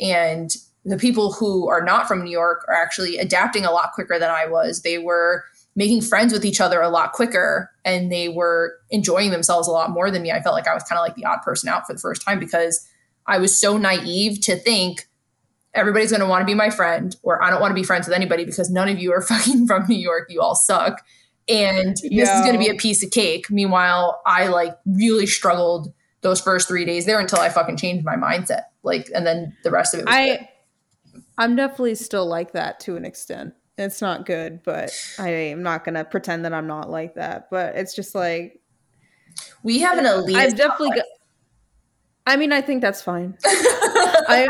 And 0.00 0.50
the 0.84 0.96
people 0.96 1.32
who 1.32 1.68
are 1.68 1.80
not 1.80 2.08
from 2.08 2.24
New 2.24 2.30
York 2.30 2.64
are 2.66 2.74
actually 2.74 3.18
adapting 3.18 3.64
a 3.64 3.70
lot 3.70 3.92
quicker 3.92 4.18
than 4.18 4.30
I 4.30 4.46
was. 4.48 4.82
They 4.82 4.98
were 4.98 5.44
making 5.76 6.00
friends 6.00 6.32
with 6.32 6.44
each 6.44 6.60
other 6.60 6.80
a 6.80 6.88
lot 6.88 7.12
quicker 7.12 7.70
and 7.84 8.10
they 8.10 8.28
were 8.28 8.74
enjoying 8.90 9.30
themselves 9.30 9.68
a 9.68 9.70
lot 9.70 9.90
more 9.90 10.10
than 10.10 10.22
me. 10.22 10.32
I 10.32 10.42
felt 10.42 10.56
like 10.56 10.66
I 10.66 10.74
was 10.74 10.82
kind 10.82 10.98
of 10.98 11.04
like 11.04 11.14
the 11.14 11.24
odd 11.24 11.42
person 11.42 11.68
out 11.68 11.86
for 11.86 11.92
the 11.92 12.00
first 12.00 12.22
time 12.22 12.40
because 12.40 12.84
I 13.28 13.38
was 13.38 13.56
so 13.56 13.78
naive 13.78 14.40
to 14.40 14.56
think 14.56 15.07
everybody's 15.78 16.10
going 16.10 16.20
to 16.20 16.26
want 16.26 16.42
to 16.42 16.46
be 16.46 16.54
my 16.54 16.70
friend 16.70 17.16
or 17.22 17.42
I 17.42 17.50
don't 17.50 17.60
want 17.60 17.70
to 17.70 17.74
be 17.74 17.82
friends 17.82 18.06
with 18.06 18.14
anybody 18.14 18.44
because 18.44 18.70
none 18.70 18.88
of 18.88 18.98
you 18.98 19.12
are 19.12 19.20
fucking 19.28 19.66
from 19.66 19.86
New 19.88 19.96
York. 19.98 20.26
You 20.28 20.40
all 20.40 20.54
suck. 20.54 21.04
And 21.48 21.96
this 21.96 22.28
is 22.28 22.40
going 22.42 22.52
to 22.52 22.58
be 22.58 22.68
a 22.68 22.74
piece 22.74 23.02
of 23.02 23.10
cake. 23.10 23.50
Meanwhile, 23.50 24.20
I 24.26 24.48
like 24.48 24.76
really 24.84 25.26
struggled 25.26 25.92
those 26.20 26.40
first 26.40 26.68
three 26.68 26.84
days 26.84 27.06
there 27.06 27.18
until 27.18 27.38
I 27.38 27.48
fucking 27.48 27.78
changed 27.78 28.04
my 28.04 28.16
mindset. 28.16 28.64
Like, 28.82 29.08
and 29.14 29.26
then 29.26 29.56
the 29.64 29.70
rest 29.70 29.94
of 29.94 30.00
it 30.00 30.06
I, 30.08 30.26
good. 30.26 30.48
I'm 31.38 31.56
definitely 31.56 31.94
still 31.94 32.26
like 32.26 32.52
that 32.52 32.80
to 32.80 32.96
an 32.96 33.06
extent 33.06 33.54
it's 33.78 34.02
not 34.02 34.26
good, 34.26 34.62
but 34.64 34.90
I 35.18 35.30
am 35.30 35.62
not 35.62 35.84
gonna 35.84 36.04
pretend 36.04 36.44
that 36.44 36.52
I'm 36.52 36.66
not 36.66 36.90
like 36.90 37.14
that. 37.14 37.48
But 37.50 37.76
it's 37.76 37.94
just 37.94 38.14
like 38.14 38.60
we 39.62 39.78
have 39.80 39.98
an 39.98 40.06
elite. 40.06 40.36
I've 40.36 40.56
definitely 40.56 40.96
got. 40.96 41.04
I 42.28 42.36
mean, 42.36 42.52
I 42.52 42.60
think 42.60 42.82
that's 42.82 43.00
fine. 43.00 43.36
I, 43.44 44.46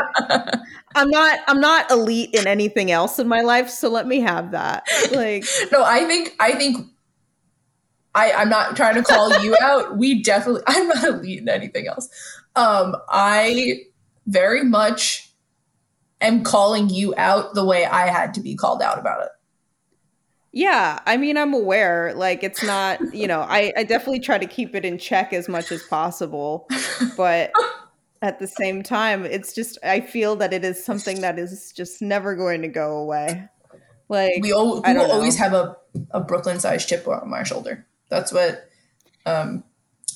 I'm 0.95 1.09
not. 1.09 1.39
I'm 1.47 1.61
not 1.61 1.89
elite 1.89 2.31
in 2.33 2.45
anything 2.45 2.91
else 2.91 3.19
in 3.19 3.27
my 3.27 3.39
life, 3.39 3.69
so 3.69 3.89
let 3.89 4.05
me 4.05 4.19
have 4.19 4.51
that. 4.51 4.85
Like, 5.13 5.45
no, 5.71 5.83
I 5.83 6.03
think. 6.03 6.35
I 6.39 6.51
think. 6.53 6.87
I, 8.13 8.33
I'm 8.33 8.49
not 8.49 8.75
trying 8.75 8.95
to 8.95 9.03
call 9.03 9.41
you 9.41 9.55
out. 9.61 9.97
We 9.97 10.21
definitely. 10.21 10.63
I'm 10.67 10.89
not 10.89 11.03
elite 11.05 11.39
in 11.39 11.47
anything 11.47 11.87
else. 11.87 12.09
Um, 12.57 12.97
I 13.07 13.83
very 14.27 14.65
much 14.65 15.31
am 16.19 16.43
calling 16.43 16.89
you 16.89 17.13
out 17.17 17.53
the 17.53 17.63
way 17.63 17.85
I 17.85 18.07
had 18.07 18.33
to 18.33 18.41
be 18.41 18.55
called 18.55 18.81
out 18.81 18.99
about 18.99 19.23
it. 19.23 19.29
Yeah, 20.51 20.99
I 21.05 21.17
mean, 21.17 21.37
I'm 21.37 21.53
aware. 21.53 22.13
Like, 22.15 22.43
it's 22.43 22.63
not, 22.63 22.99
you 23.13 23.27
know, 23.27 23.41
I, 23.41 23.71
I 23.77 23.83
definitely 23.83 24.19
try 24.19 24.37
to 24.37 24.47
keep 24.47 24.73
it 24.75 24.83
in 24.83 24.97
check 24.97 25.31
as 25.31 25.47
much 25.47 25.71
as 25.71 25.83
possible. 25.83 26.67
But 27.15 27.51
at 28.21 28.39
the 28.39 28.47
same 28.47 28.81
time, 28.81 29.25
it's 29.25 29.53
just, 29.53 29.77
I 29.83 30.01
feel 30.01 30.35
that 30.37 30.51
it 30.51 30.65
is 30.65 30.83
something 30.83 31.21
that 31.21 31.37
is 31.37 31.71
just 31.71 32.01
never 32.01 32.35
going 32.35 32.63
to 32.63 32.67
go 32.67 32.97
away. 32.97 33.47
Like, 34.09 34.39
we, 34.41 34.51
al- 34.51 34.81
we 34.81 34.93
will 34.93 35.11
always 35.11 35.37
have 35.37 35.53
a, 35.53 35.77
a 36.11 36.19
Brooklyn 36.19 36.59
sized 36.59 36.89
chip 36.89 37.07
on 37.07 37.29
my 37.29 37.43
shoulder. 37.43 37.85
That's 38.09 38.33
what 38.33 38.67
um, 39.27 39.63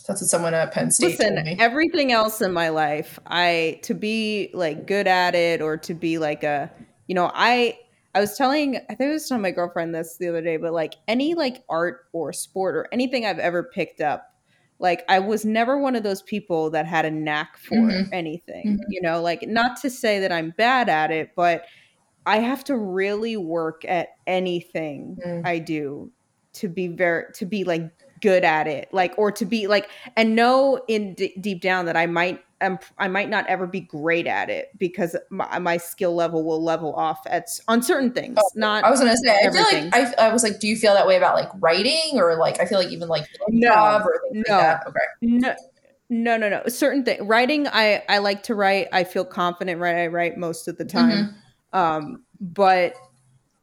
that's 0.07 0.19
what 0.19 0.29
someone 0.29 0.55
at 0.55 0.71
Penn 0.71 0.89
State 0.89 1.11
Listen, 1.19 1.35
told 1.35 1.45
me. 1.45 1.57
Everything 1.59 2.11
else 2.11 2.41
in 2.41 2.51
my 2.53 2.69
life, 2.69 3.19
I 3.27 3.79
to 3.83 3.93
be 3.93 4.49
like 4.55 4.87
good 4.87 5.05
at 5.05 5.35
it 5.35 5.61
or 5.61 5.77
to 5.77 5.93
be 5.93 6.17
like 6.17 6.43
a, 6.43 6.71
you 7.05 7.13
know, 7.13 7.31
I 7.35 7.77
I 8.15 8.19
was 8.19 8.37
telling 8.37 8.77
I 8.89 8.95
think 8.95 9.09
I 9.09 9.13
was 9.13 9.27
telling 9.27 9.41
my 9.41 9.51
girlfriend 9.51 9.93
this 9.95 10.17
the 10.17 10.29
other 10.29 10.41
day, 10.41 10.57
but 10.57 10.73
like 10.73 10.95
any 11.07 11.33
like 11.33 11.63
art 11.69 12.05
or 12.13 12.31
sport 12.33 12.75
or 12.75 12.87
anything 12.91 13.25
I've 13.25 13.39
ever 13.39 13.63
picked 13.63 14.01
up, 14.01 14.33
like 14.79 15.03
I 15.09 15.19
was 15.19 15.45
never 15.45 15.77
one 15.77 15.95
of 15.95 16.03
those 16.03 16.21
people 16.21 16.69
that 16.71 16.85
had 16.85 17.05
a 17.05 17.11
knack 17.11 17.57
for 17.57 17.75
mm-hmm. 17.75 18.13
anything. 18.13 18.77
Mm-hmm. 18.77 18.91
You 18.91 19.01
know, 19.01 19.21
like 19.21 19.47
not 19.47 19.81
to 19.81 19.89
say 19.89 20.19
that 20.19 20.31
I'm 20.31 20.51
bad 20.51 20.89
at 20.89 21.11
it, 21.11 21.31
but 21.35 21.65
I 22.25 22.37
have 22.37 22.63
to 22.65 22.77
really 22.77 23.37
work 23.37 23.83
at 23.85 24.09
anything 24.27 25.17
mm. 25.25 25.45
I 25.45 25.59
do 25.59 26.11
to 26.53 26.69
be 26.69 26.87
very 26.87 27.25
to 27.33 27.45
be 27.45 27.63
like 27.63 27.89
good 28.23 28.45
at 28.45 28.67
it 28.67 28.87
like 28.93 29.13
or 29.17 29.33
to 29.33 29.43
be 29.43 29.67
like 29.67 29.89
and 30.15 30.33
know 30.33 30.81
in 30.87 31.13
d- 31.13 31.33
deep 31.41 31.61
down 31.61 31.85
that 31.85 31.97
i 31.97 32.05
might 32.05 32.41
um, 32.61 32.79
i 32.97 33.05
might 33.05 33.29
not 33.29 33.45
ever 33.47 33.67
be 33.67 33.81
great 33.81 34.25
at 34.25 34.49
it 34.49 34.69
because 34.77 35.13
my, 35.29 35.59
my 35.59 35.75
skill 35.75 36.15
level 36.15 36.45
will 36.45 36.63
level 36.63 36.95
off 36.95 37.19
at 37.25 37.47
on 37.67 37.83
certain 37.83 38.13
things 38.13 38.37
oh, 38.39 38.49
not 38.55 38.85
i 38.85 38.89
was 38.89 39.01
gonna 39.01 39.17
say 39.17 39.37
everything. 39.43 39.89
i 39.91 39.91
feel 39.91 40.01
like 40.01 40.19
I, 40.19 40.27
I 40.29 40.33
was 40.33 40.41
like 40.41 40.61
do 40.61 40.69
you 40.69 40.77
feel 40.77 40.93
that 40.93 41.05
way 41.05 41.17
about 41.17 41.35
like 41.35 41.49
writing 41.59 42.11
or 42.13 42.37
like 42.37 42.61
i 42.61 42.65
feel 42.65 42.79
like 42.79 42.93
even 42.93 43.09
like 43.09 43.27
no. 43.49 44.01
or 44.05 44.21
no. 44.31 44.57
like 44.57 44.87
okay. 44.87 44.99
No 45.21 45.53
no 46.09 46.37
no 46.37 46.47
no. 46.47 46.63
Certain 46.67 47.03
thing 47.03 47.27
writing 47.27 47.67
i 47.67 48.03
i 48.07 48.19
like 48.19 48.43
to 48.43 48.55
write. 48.55 48.87
I 48.93 49.03
feel 49.03 49.25
confident 49.25 49.81
right 49.81 49.95
i 49.95 50.07
write 50.07 50.37
most 50.37 50.69
of 50.69 50.77
the 50.77 50.85
time. 50.85 51.35
Mm-hmm. 51.73 51.77
um 51.77 52.23
but 52.39 52.95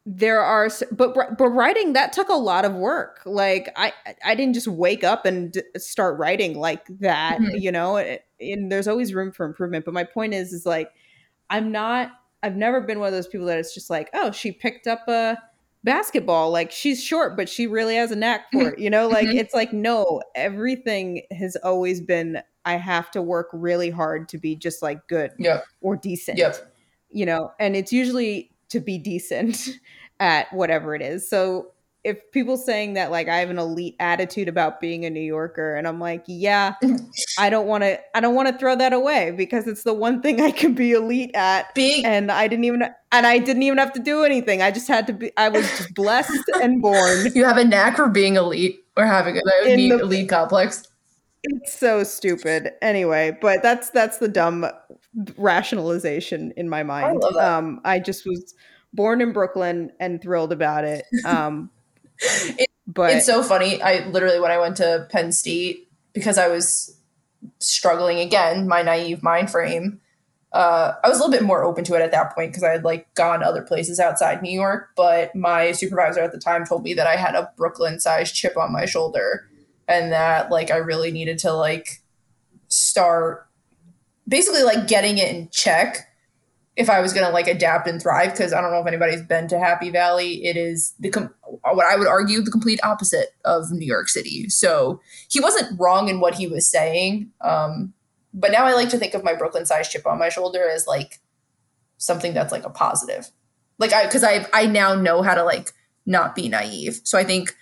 there 0.07 0.41
are 0.41 0.71
but 0.93 1.15
but 1.37 1.49
writing 1.49 1.93
that 1.93 2.13
took 2.13 2.29
a 2.31 2.35
lot 2.35 2.65
of 2.65 2.73
work 2.73 3.21
like 3.27 3.71
i 3.77 3.93
i 4.25 4.35
didn't 4.35 4.55
just 4.55 4.67
wake 4.67 5.05
up 5.05 5.27
and 5.27 5.63
start 5.77 6.19
writing 6.19 6.59
like 6.59 6.87
that 7.01 7.39
mm-hmm. 7.39 7.57
you 7.57 7.71
know 7.71 7.99
and 7.99 8.73
there's 8.73 8.89
always 8.89 9.13
room 9.13 9.31
for 9.31 9.45
improvement 9.45 9.85
but 9.85 9.93
my 9.93 10.05
point 10.05 10.33
is 10.33 10.53
is 10.55 10.65
like 10.65 10.91
i'm 11.51 11.71
not 11.71 12.13
i've 12.43 12.57
never 12.57 12.81
been 12.81 12.99
one 12.99 13.09
of 13.09 13.13
those 13.13 13.29
people 13.29 13.47
that 13.47 13.59
it's 13.59 13.75
just 13.75 13.91
like 13.91 14.09
oh 14.15 14.31
she 14.31 14.51
picked 14.51 14.87
up 14.87 15.07
a 15.07 15.37
basketball 15.85 16.51
like 16.51 16.71
she's 16.71 17.03
short 17.03 17.37
but 17.37 17.49
she 17.49 17.67
really 17.67 17.95
has 17.95 18.11
a 18.11 18.17
knack 18.17 18.51
for 18.53 18.71
it 18.71 18.79
you 18.79 18.89
know 18.89 19.07
like 19.07 19.27
mm-hmm. 19.27 19.39
it's 19.39 19.55
like 19.55 19.73
no 19.73 20.23
everything 20.35 21.23
has 21.31 21.57
always 21.63 22.01
been 22.01 22.41
i 22.65 22.75
have 22.75 23.11
to 23.11 23.21
work 23.21 23.49
really 23.53 23.91
hard 23.91 24.29
to 24.29 24.39
be 24.39 24.57
just 24.57 24.83
like 24.83 25.07
good 25.09 25.31
yep. 25.39 25.65
or 25.83 25.97
decent 25.97 26.39
yep. 26.39 26.75
you 27.11 27.25
know 27.25 27.51
and 27.59 27.77
it's 27.77 27.93
usually 27.93 28.51
to 28.71 28.81
be 28.81 28.99
decent 28.99 29.69
at 30.21 30.53
whatever 30.53 30.95
it 30.95 31.03
is. 31.03 31.29
So 31.29 31.73
if 32.03 32.31
people 32.33 32.57
saying 32.57 32.95
that 32.95 33.11
like 33.11 33.29
I 33.29 33.37
have 33.39 33.51
an 33.51 33.59
elite 33.59 33.95
attitude 34.01 34.49
about 34.49 34.81
being 34.81 35.05
a 35.05 35.11
New 35.11 35.21
Yorker 35.21 35.75
and 35.75 35.87
I'm 35.87 36.01
like, 36.01 36.25
yeah, 36.27 36.75
I 37.39 37.51
don't 37.51 37.67
want 37.67 37.85
to 37.85 38.01
I 38.15 38.21
don't 38.21 38.35
want 38.35 38.49
to 38.49 38.57
throw 38.57 38.75
that 38.77 38.93
away 38.93 39.33
because 39.33 39.67
it's 39.67 39.83
the 39.83 39.93
one 39.93 40.23
thing 40.23 40.41
I 40.41 40.51
can 40.51 40.75
be 40.75 40.93
elite 40.93 41.33
at. 41.35 41.75
Being 41.75 42.05
and 42.07 42.31
I 42.31 42.49
didn't 42.49 42.65
even 42.65 42.83
and 43.13 43.27
I 43.27 43.39
didn't 43.39 43.63
even 43.63 43.79
have 43.79 43.93
to 43.93 44.01
do 44.01 44.25
anything. 44.25 44.63
I 44.63 44.71
just 44.71 44.89
had 44.89 45.07
to 45.09 45.13
be 45.13 45.31
I 45.37 45.49
was 45.49 45.69
just 45.77 45.95
blessed 45.95 46.51
and 46.63 46.81
born. 46.81 47.27
You 47.35 47.45
have 47.45 47.59
a 47.59 47.65
knack 47.65 47.97
for 47.97 48.09
being 48.09 48.37
elite 48.37 48.83
or 48.97 49.05
having 49.05 49.37
a 49.37 49.43
elite, 49.65 49.91
the, 49.91 49.99
elite 49.99 50.29
complex. 50.29 50.85
It's 51.43 51.79
so 51.79 52.05
stupid. 52.05 52.73
Anyway, 52.83 53.37
but 53.41 53.63
that's 53.63 53.91
that's 53.91 54.19
the 54.19 54.29
dumb 54.29 54.67
rationalization 55.37 56.53
in 56.57 56.69
my 56.69 56.83
mind. 56.83 57.23
I. 57.37 57.57
Um, 57.57 57.81
I 57.85 57.99
just 57.99 58.27
was 58.27 58.55
born 58.93 59.21
in 59.21 59.33
Brooklyn 59.33 59.93
and 60.01 60.21
thrilled 60.21 60.53
about 60.53 60.85
it. 60.85 61.05
Um, 61.25 61.71
but 62.87 63.15
It's 63.15 63.27
so 63.27 63.43
funny. 63.43 63.81
I 63.81 64.07
literally, 64.09 64.41
when 64.41 64.51
I 64.51 64.59
went 64.59 64.77
to 64.77 65.07
Penn 65.11 65.33
State, 65.33 65.89
because 66.13 66.37
I 66.37 66.49
was 66.49 66.99
struggling 67.61 68.19
again, 68.19 68.69
my 68.69 68.83
naive 68.83 69.23
mind 69.23 69.51
frame, 69.51 70.01
uh, 70.53 70.95
I 71.05 71.09
was 71.09 71.19
a 71.19 71.21
little 71.23 71.33
bit 71.33 71.45
more 71.45 71.63
open 71.63 71.85
to 71.85 71.95
it 71.95 72.03
at 72.03 72.11
that 72.11 72.35
point 72.35 72.51
because 72.51 72.65
I 72.65 72.71
had 72.71 72.85
like 72.85 73.13
gone 73.15 73.43
other 73.43 73.63
places 73.63 74.01
outside 74.01 74.43
New 74.43 74.53
York. 74.53 74.91
But 74.97 75.35
my 75.37 75.73
supervisor 75.73 76.21
at 76.21 76.33
the 76.33 76.39
time 76.39 76.67
told 76.67 76.83
me 76.83 76.93
that 76.95 77.07
I 77.07 77.17
had 77.17 77.35
a 77.35 77.51
Brooklyn 77.57 78.01
sized 78.01 78.35
chip 78.35 78.57
on 78.57 78.73
my 78.73 78.85
shoulder 78.85 79.49
and 79.87 80.13
that 80.13 80.51
like 80.51 80.71
I 80.71 80.77
really 80.77 81.13
needed 81.13 81.39
to 81.41 81.53
like 81.53 82.03
start 82.69 83.47
basically 84.31 84.63
like 84.63 84.89
getting 84.89 85.19
it 85.19 85.35
in 85.35 85.51
check 85.51 86.07
if 86.77 86.89
I 86.89 87.01
was 87.01 87.13
gonna 87.13 87.31
like 87.31 87.47
adapt 87.47 87.87
and 87.87 88.01
thrive, 88.01 88.31
because 88.31 88.55
I 88.55 88.61
don't 88.63 88.71
know 88.71 88.81
if 88.81 88.87
anybody's 88.87 89.23
been 89.23 89.49
to 89.49 89.59
Happy 89.59 89.91
Valley, 89.91 90.47
it 90.47 90.57
is 90.57 90.95
the 90.99 91.11
com- 91.11 91.35
what 91.43 91.87
I 91.87 91.97
would 91.97 92.07
argue 92.07 92.41
the 92.41 92.51
complete 92.51 92.81
opposite 92.83 93.35
of 93.45 93.71
New 93.71 93.87
York 93.87 94.09
City. 94.09 94.49
So 94.49 95.01
he 95.29 95.41
wasn't 95.41 95.79
wrong 95.79 96.09
in 96.09 96.21
what 96.21 96.35
he 96.35 96.47
was 96.47 96.71
saying. 96.71 97.31
Um, 97.43 97.93
but 98.33 98.53
now 98.53 98.65
I 98.65 98.73
like 98.73 98.89
to 98.91 98.99
think 98.99 99.13
of 99.13 99.25
my 99.25 99.35
Brooklyn 99.35 99.67
size 99.67 99.89
chip 99.89 100.07
on 100.07 100.19
my 100.19 100.31
shoulder 100.31 100.67
as 100.69 100.87
like 100.87 101.21
something 101.99 102.33
that's 102.33 102.53
like 102.53 102.65
a 102.65 102.71
positive. 102.71 103.31
Like 103.79 103.93
I 103.93 104.07
because 104.07 104.25
I 104.25 104.47
I 104.55 104.67
now 104.67 104.95
know 104.95 105.23
how 105.23 105.35
to 105.35 105.43
like 105.43 105.73
not 106.07 106.35
be 106.35 106.49
naive. 106.49 107.01
So 107.05 107.19
I 107.19 107.25
think 107.25 107.55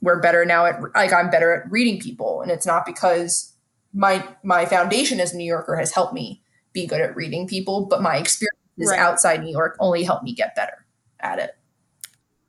we're 0.00 0.20
better 0.20 0.46
now 0.46 0.64
at 0.64 0.80
like 0.94 1.12
I'm 1.12 1.30
better 1.30 1.52
at 1.52 1.70
reading 1.70 2.00
people, 2.00 2.40
and 2.40 2.50
it's 2.50 2.66
not 2.66 2.86
because 2.86 3.51
my 3.92 4.26
my 4.42 4.64
foundation 4.66 5.20
as 5.20 5.34
a 5.34 5.36
New 5.36 5.44
Yorker 5.44 5.76
has 5.76 5.92
helped 5.92 6.14
me 6.14 6.42
be 6.72 6.86
good 6.86 7.00
at 7.00 7.14
reading 7.16 7.46
people, 7.46 7.86
but 7.86 8.02
my 8.02 8.16
experiences 8.16 8.52
Right. 8.78 8.98
outside 8.98 9.42
New 9.42 9.50
York 9.50 9.76
only 9.80 10.02
helped 10.02 10.24
me 10.24 10.32
get 10.34 10.54
better 10.54 10.86
at 11.20 11.38
it. 11.38 11.50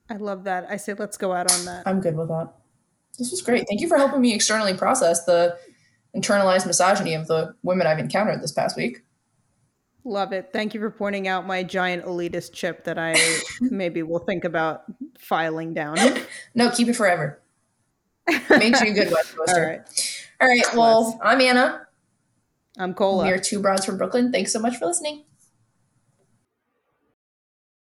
I 0.10 0.16
love 0.16 0.46
that. 0.46 0.66
I 0.70 0.78
say 0.78 0.94
let's 0.94 1.18
go 1.18 1.34
out 1.34 1.52
on 1.52 1.66
that. 1.66 1.84
I'm 1.86 2.00
good 2.00 2.16
with 2.16 2.30
that. 2.30 2.54
This 3.20 3.30
was 3.32 3.42
great. 3.42 3.68
Thank 3.68 3.82
you 3.82 3.88
for 3.90 3.98
helping 3.98 4.22
me 4.22 4.34
externally 4.34 4.74
process 4.74 5.26
the 5.26 5.58
internalized 6.16 6.66
misogyny 6.66 7.14
of 7.14 7.28
the 7.28 7.56
women 7.62 7.88
I've 7.88 8.00
encountered 8.00 8.42
this 8.42 8.52
past 8.52 8.78
week. 8.78 9.02
Love 10.06 10.34
it. 10.34 10.50
Thank 10.52 10.74
you 10.74 10.80
for 10.80 10.90
pointing 10.90 11.28
out 11.28 11.46
my 11.48 11.64
giant 11.64 12.06
elitist 12.06 12.54
chip 12.54 12.84
that 12.86 12.98
I 12.98 13.16
maybe 13.62 14.04
will 14.04 14.20
think 14.20 14.44
about 14.44 14.84
filing 15.20 15.74
down. 15.74 15.98
No, 16.56 16.70
keep 16.70 16.88
it 16.88 16.94
forever. 16.96 17.42
Makes 18.50 18.82
you 18.82 18.92
a 18.92 18.94
good 18.94 19.12
West 19.12 19.36
All 19.48 19.62
right. 19.62 19.82
All 20.44 20.50
right. 20.50 20.76
Well, 20.76 21.18
I'm 21.24 21.40
Anna. 21.40 21.88
I'm 22.78 22.94
Cola. 22.94 23.24
We 23.24 23.32
are 23.32 23.40
two 23.40 23.62
broads 23.62 23.86
from 23.86 23.98
Brooklyn. 23.98 24.30
Thanks 24.30 24.52
so 24.52 24.60
much 24.60 24.76
for 24.76 24.88
listening. 24.88 25.24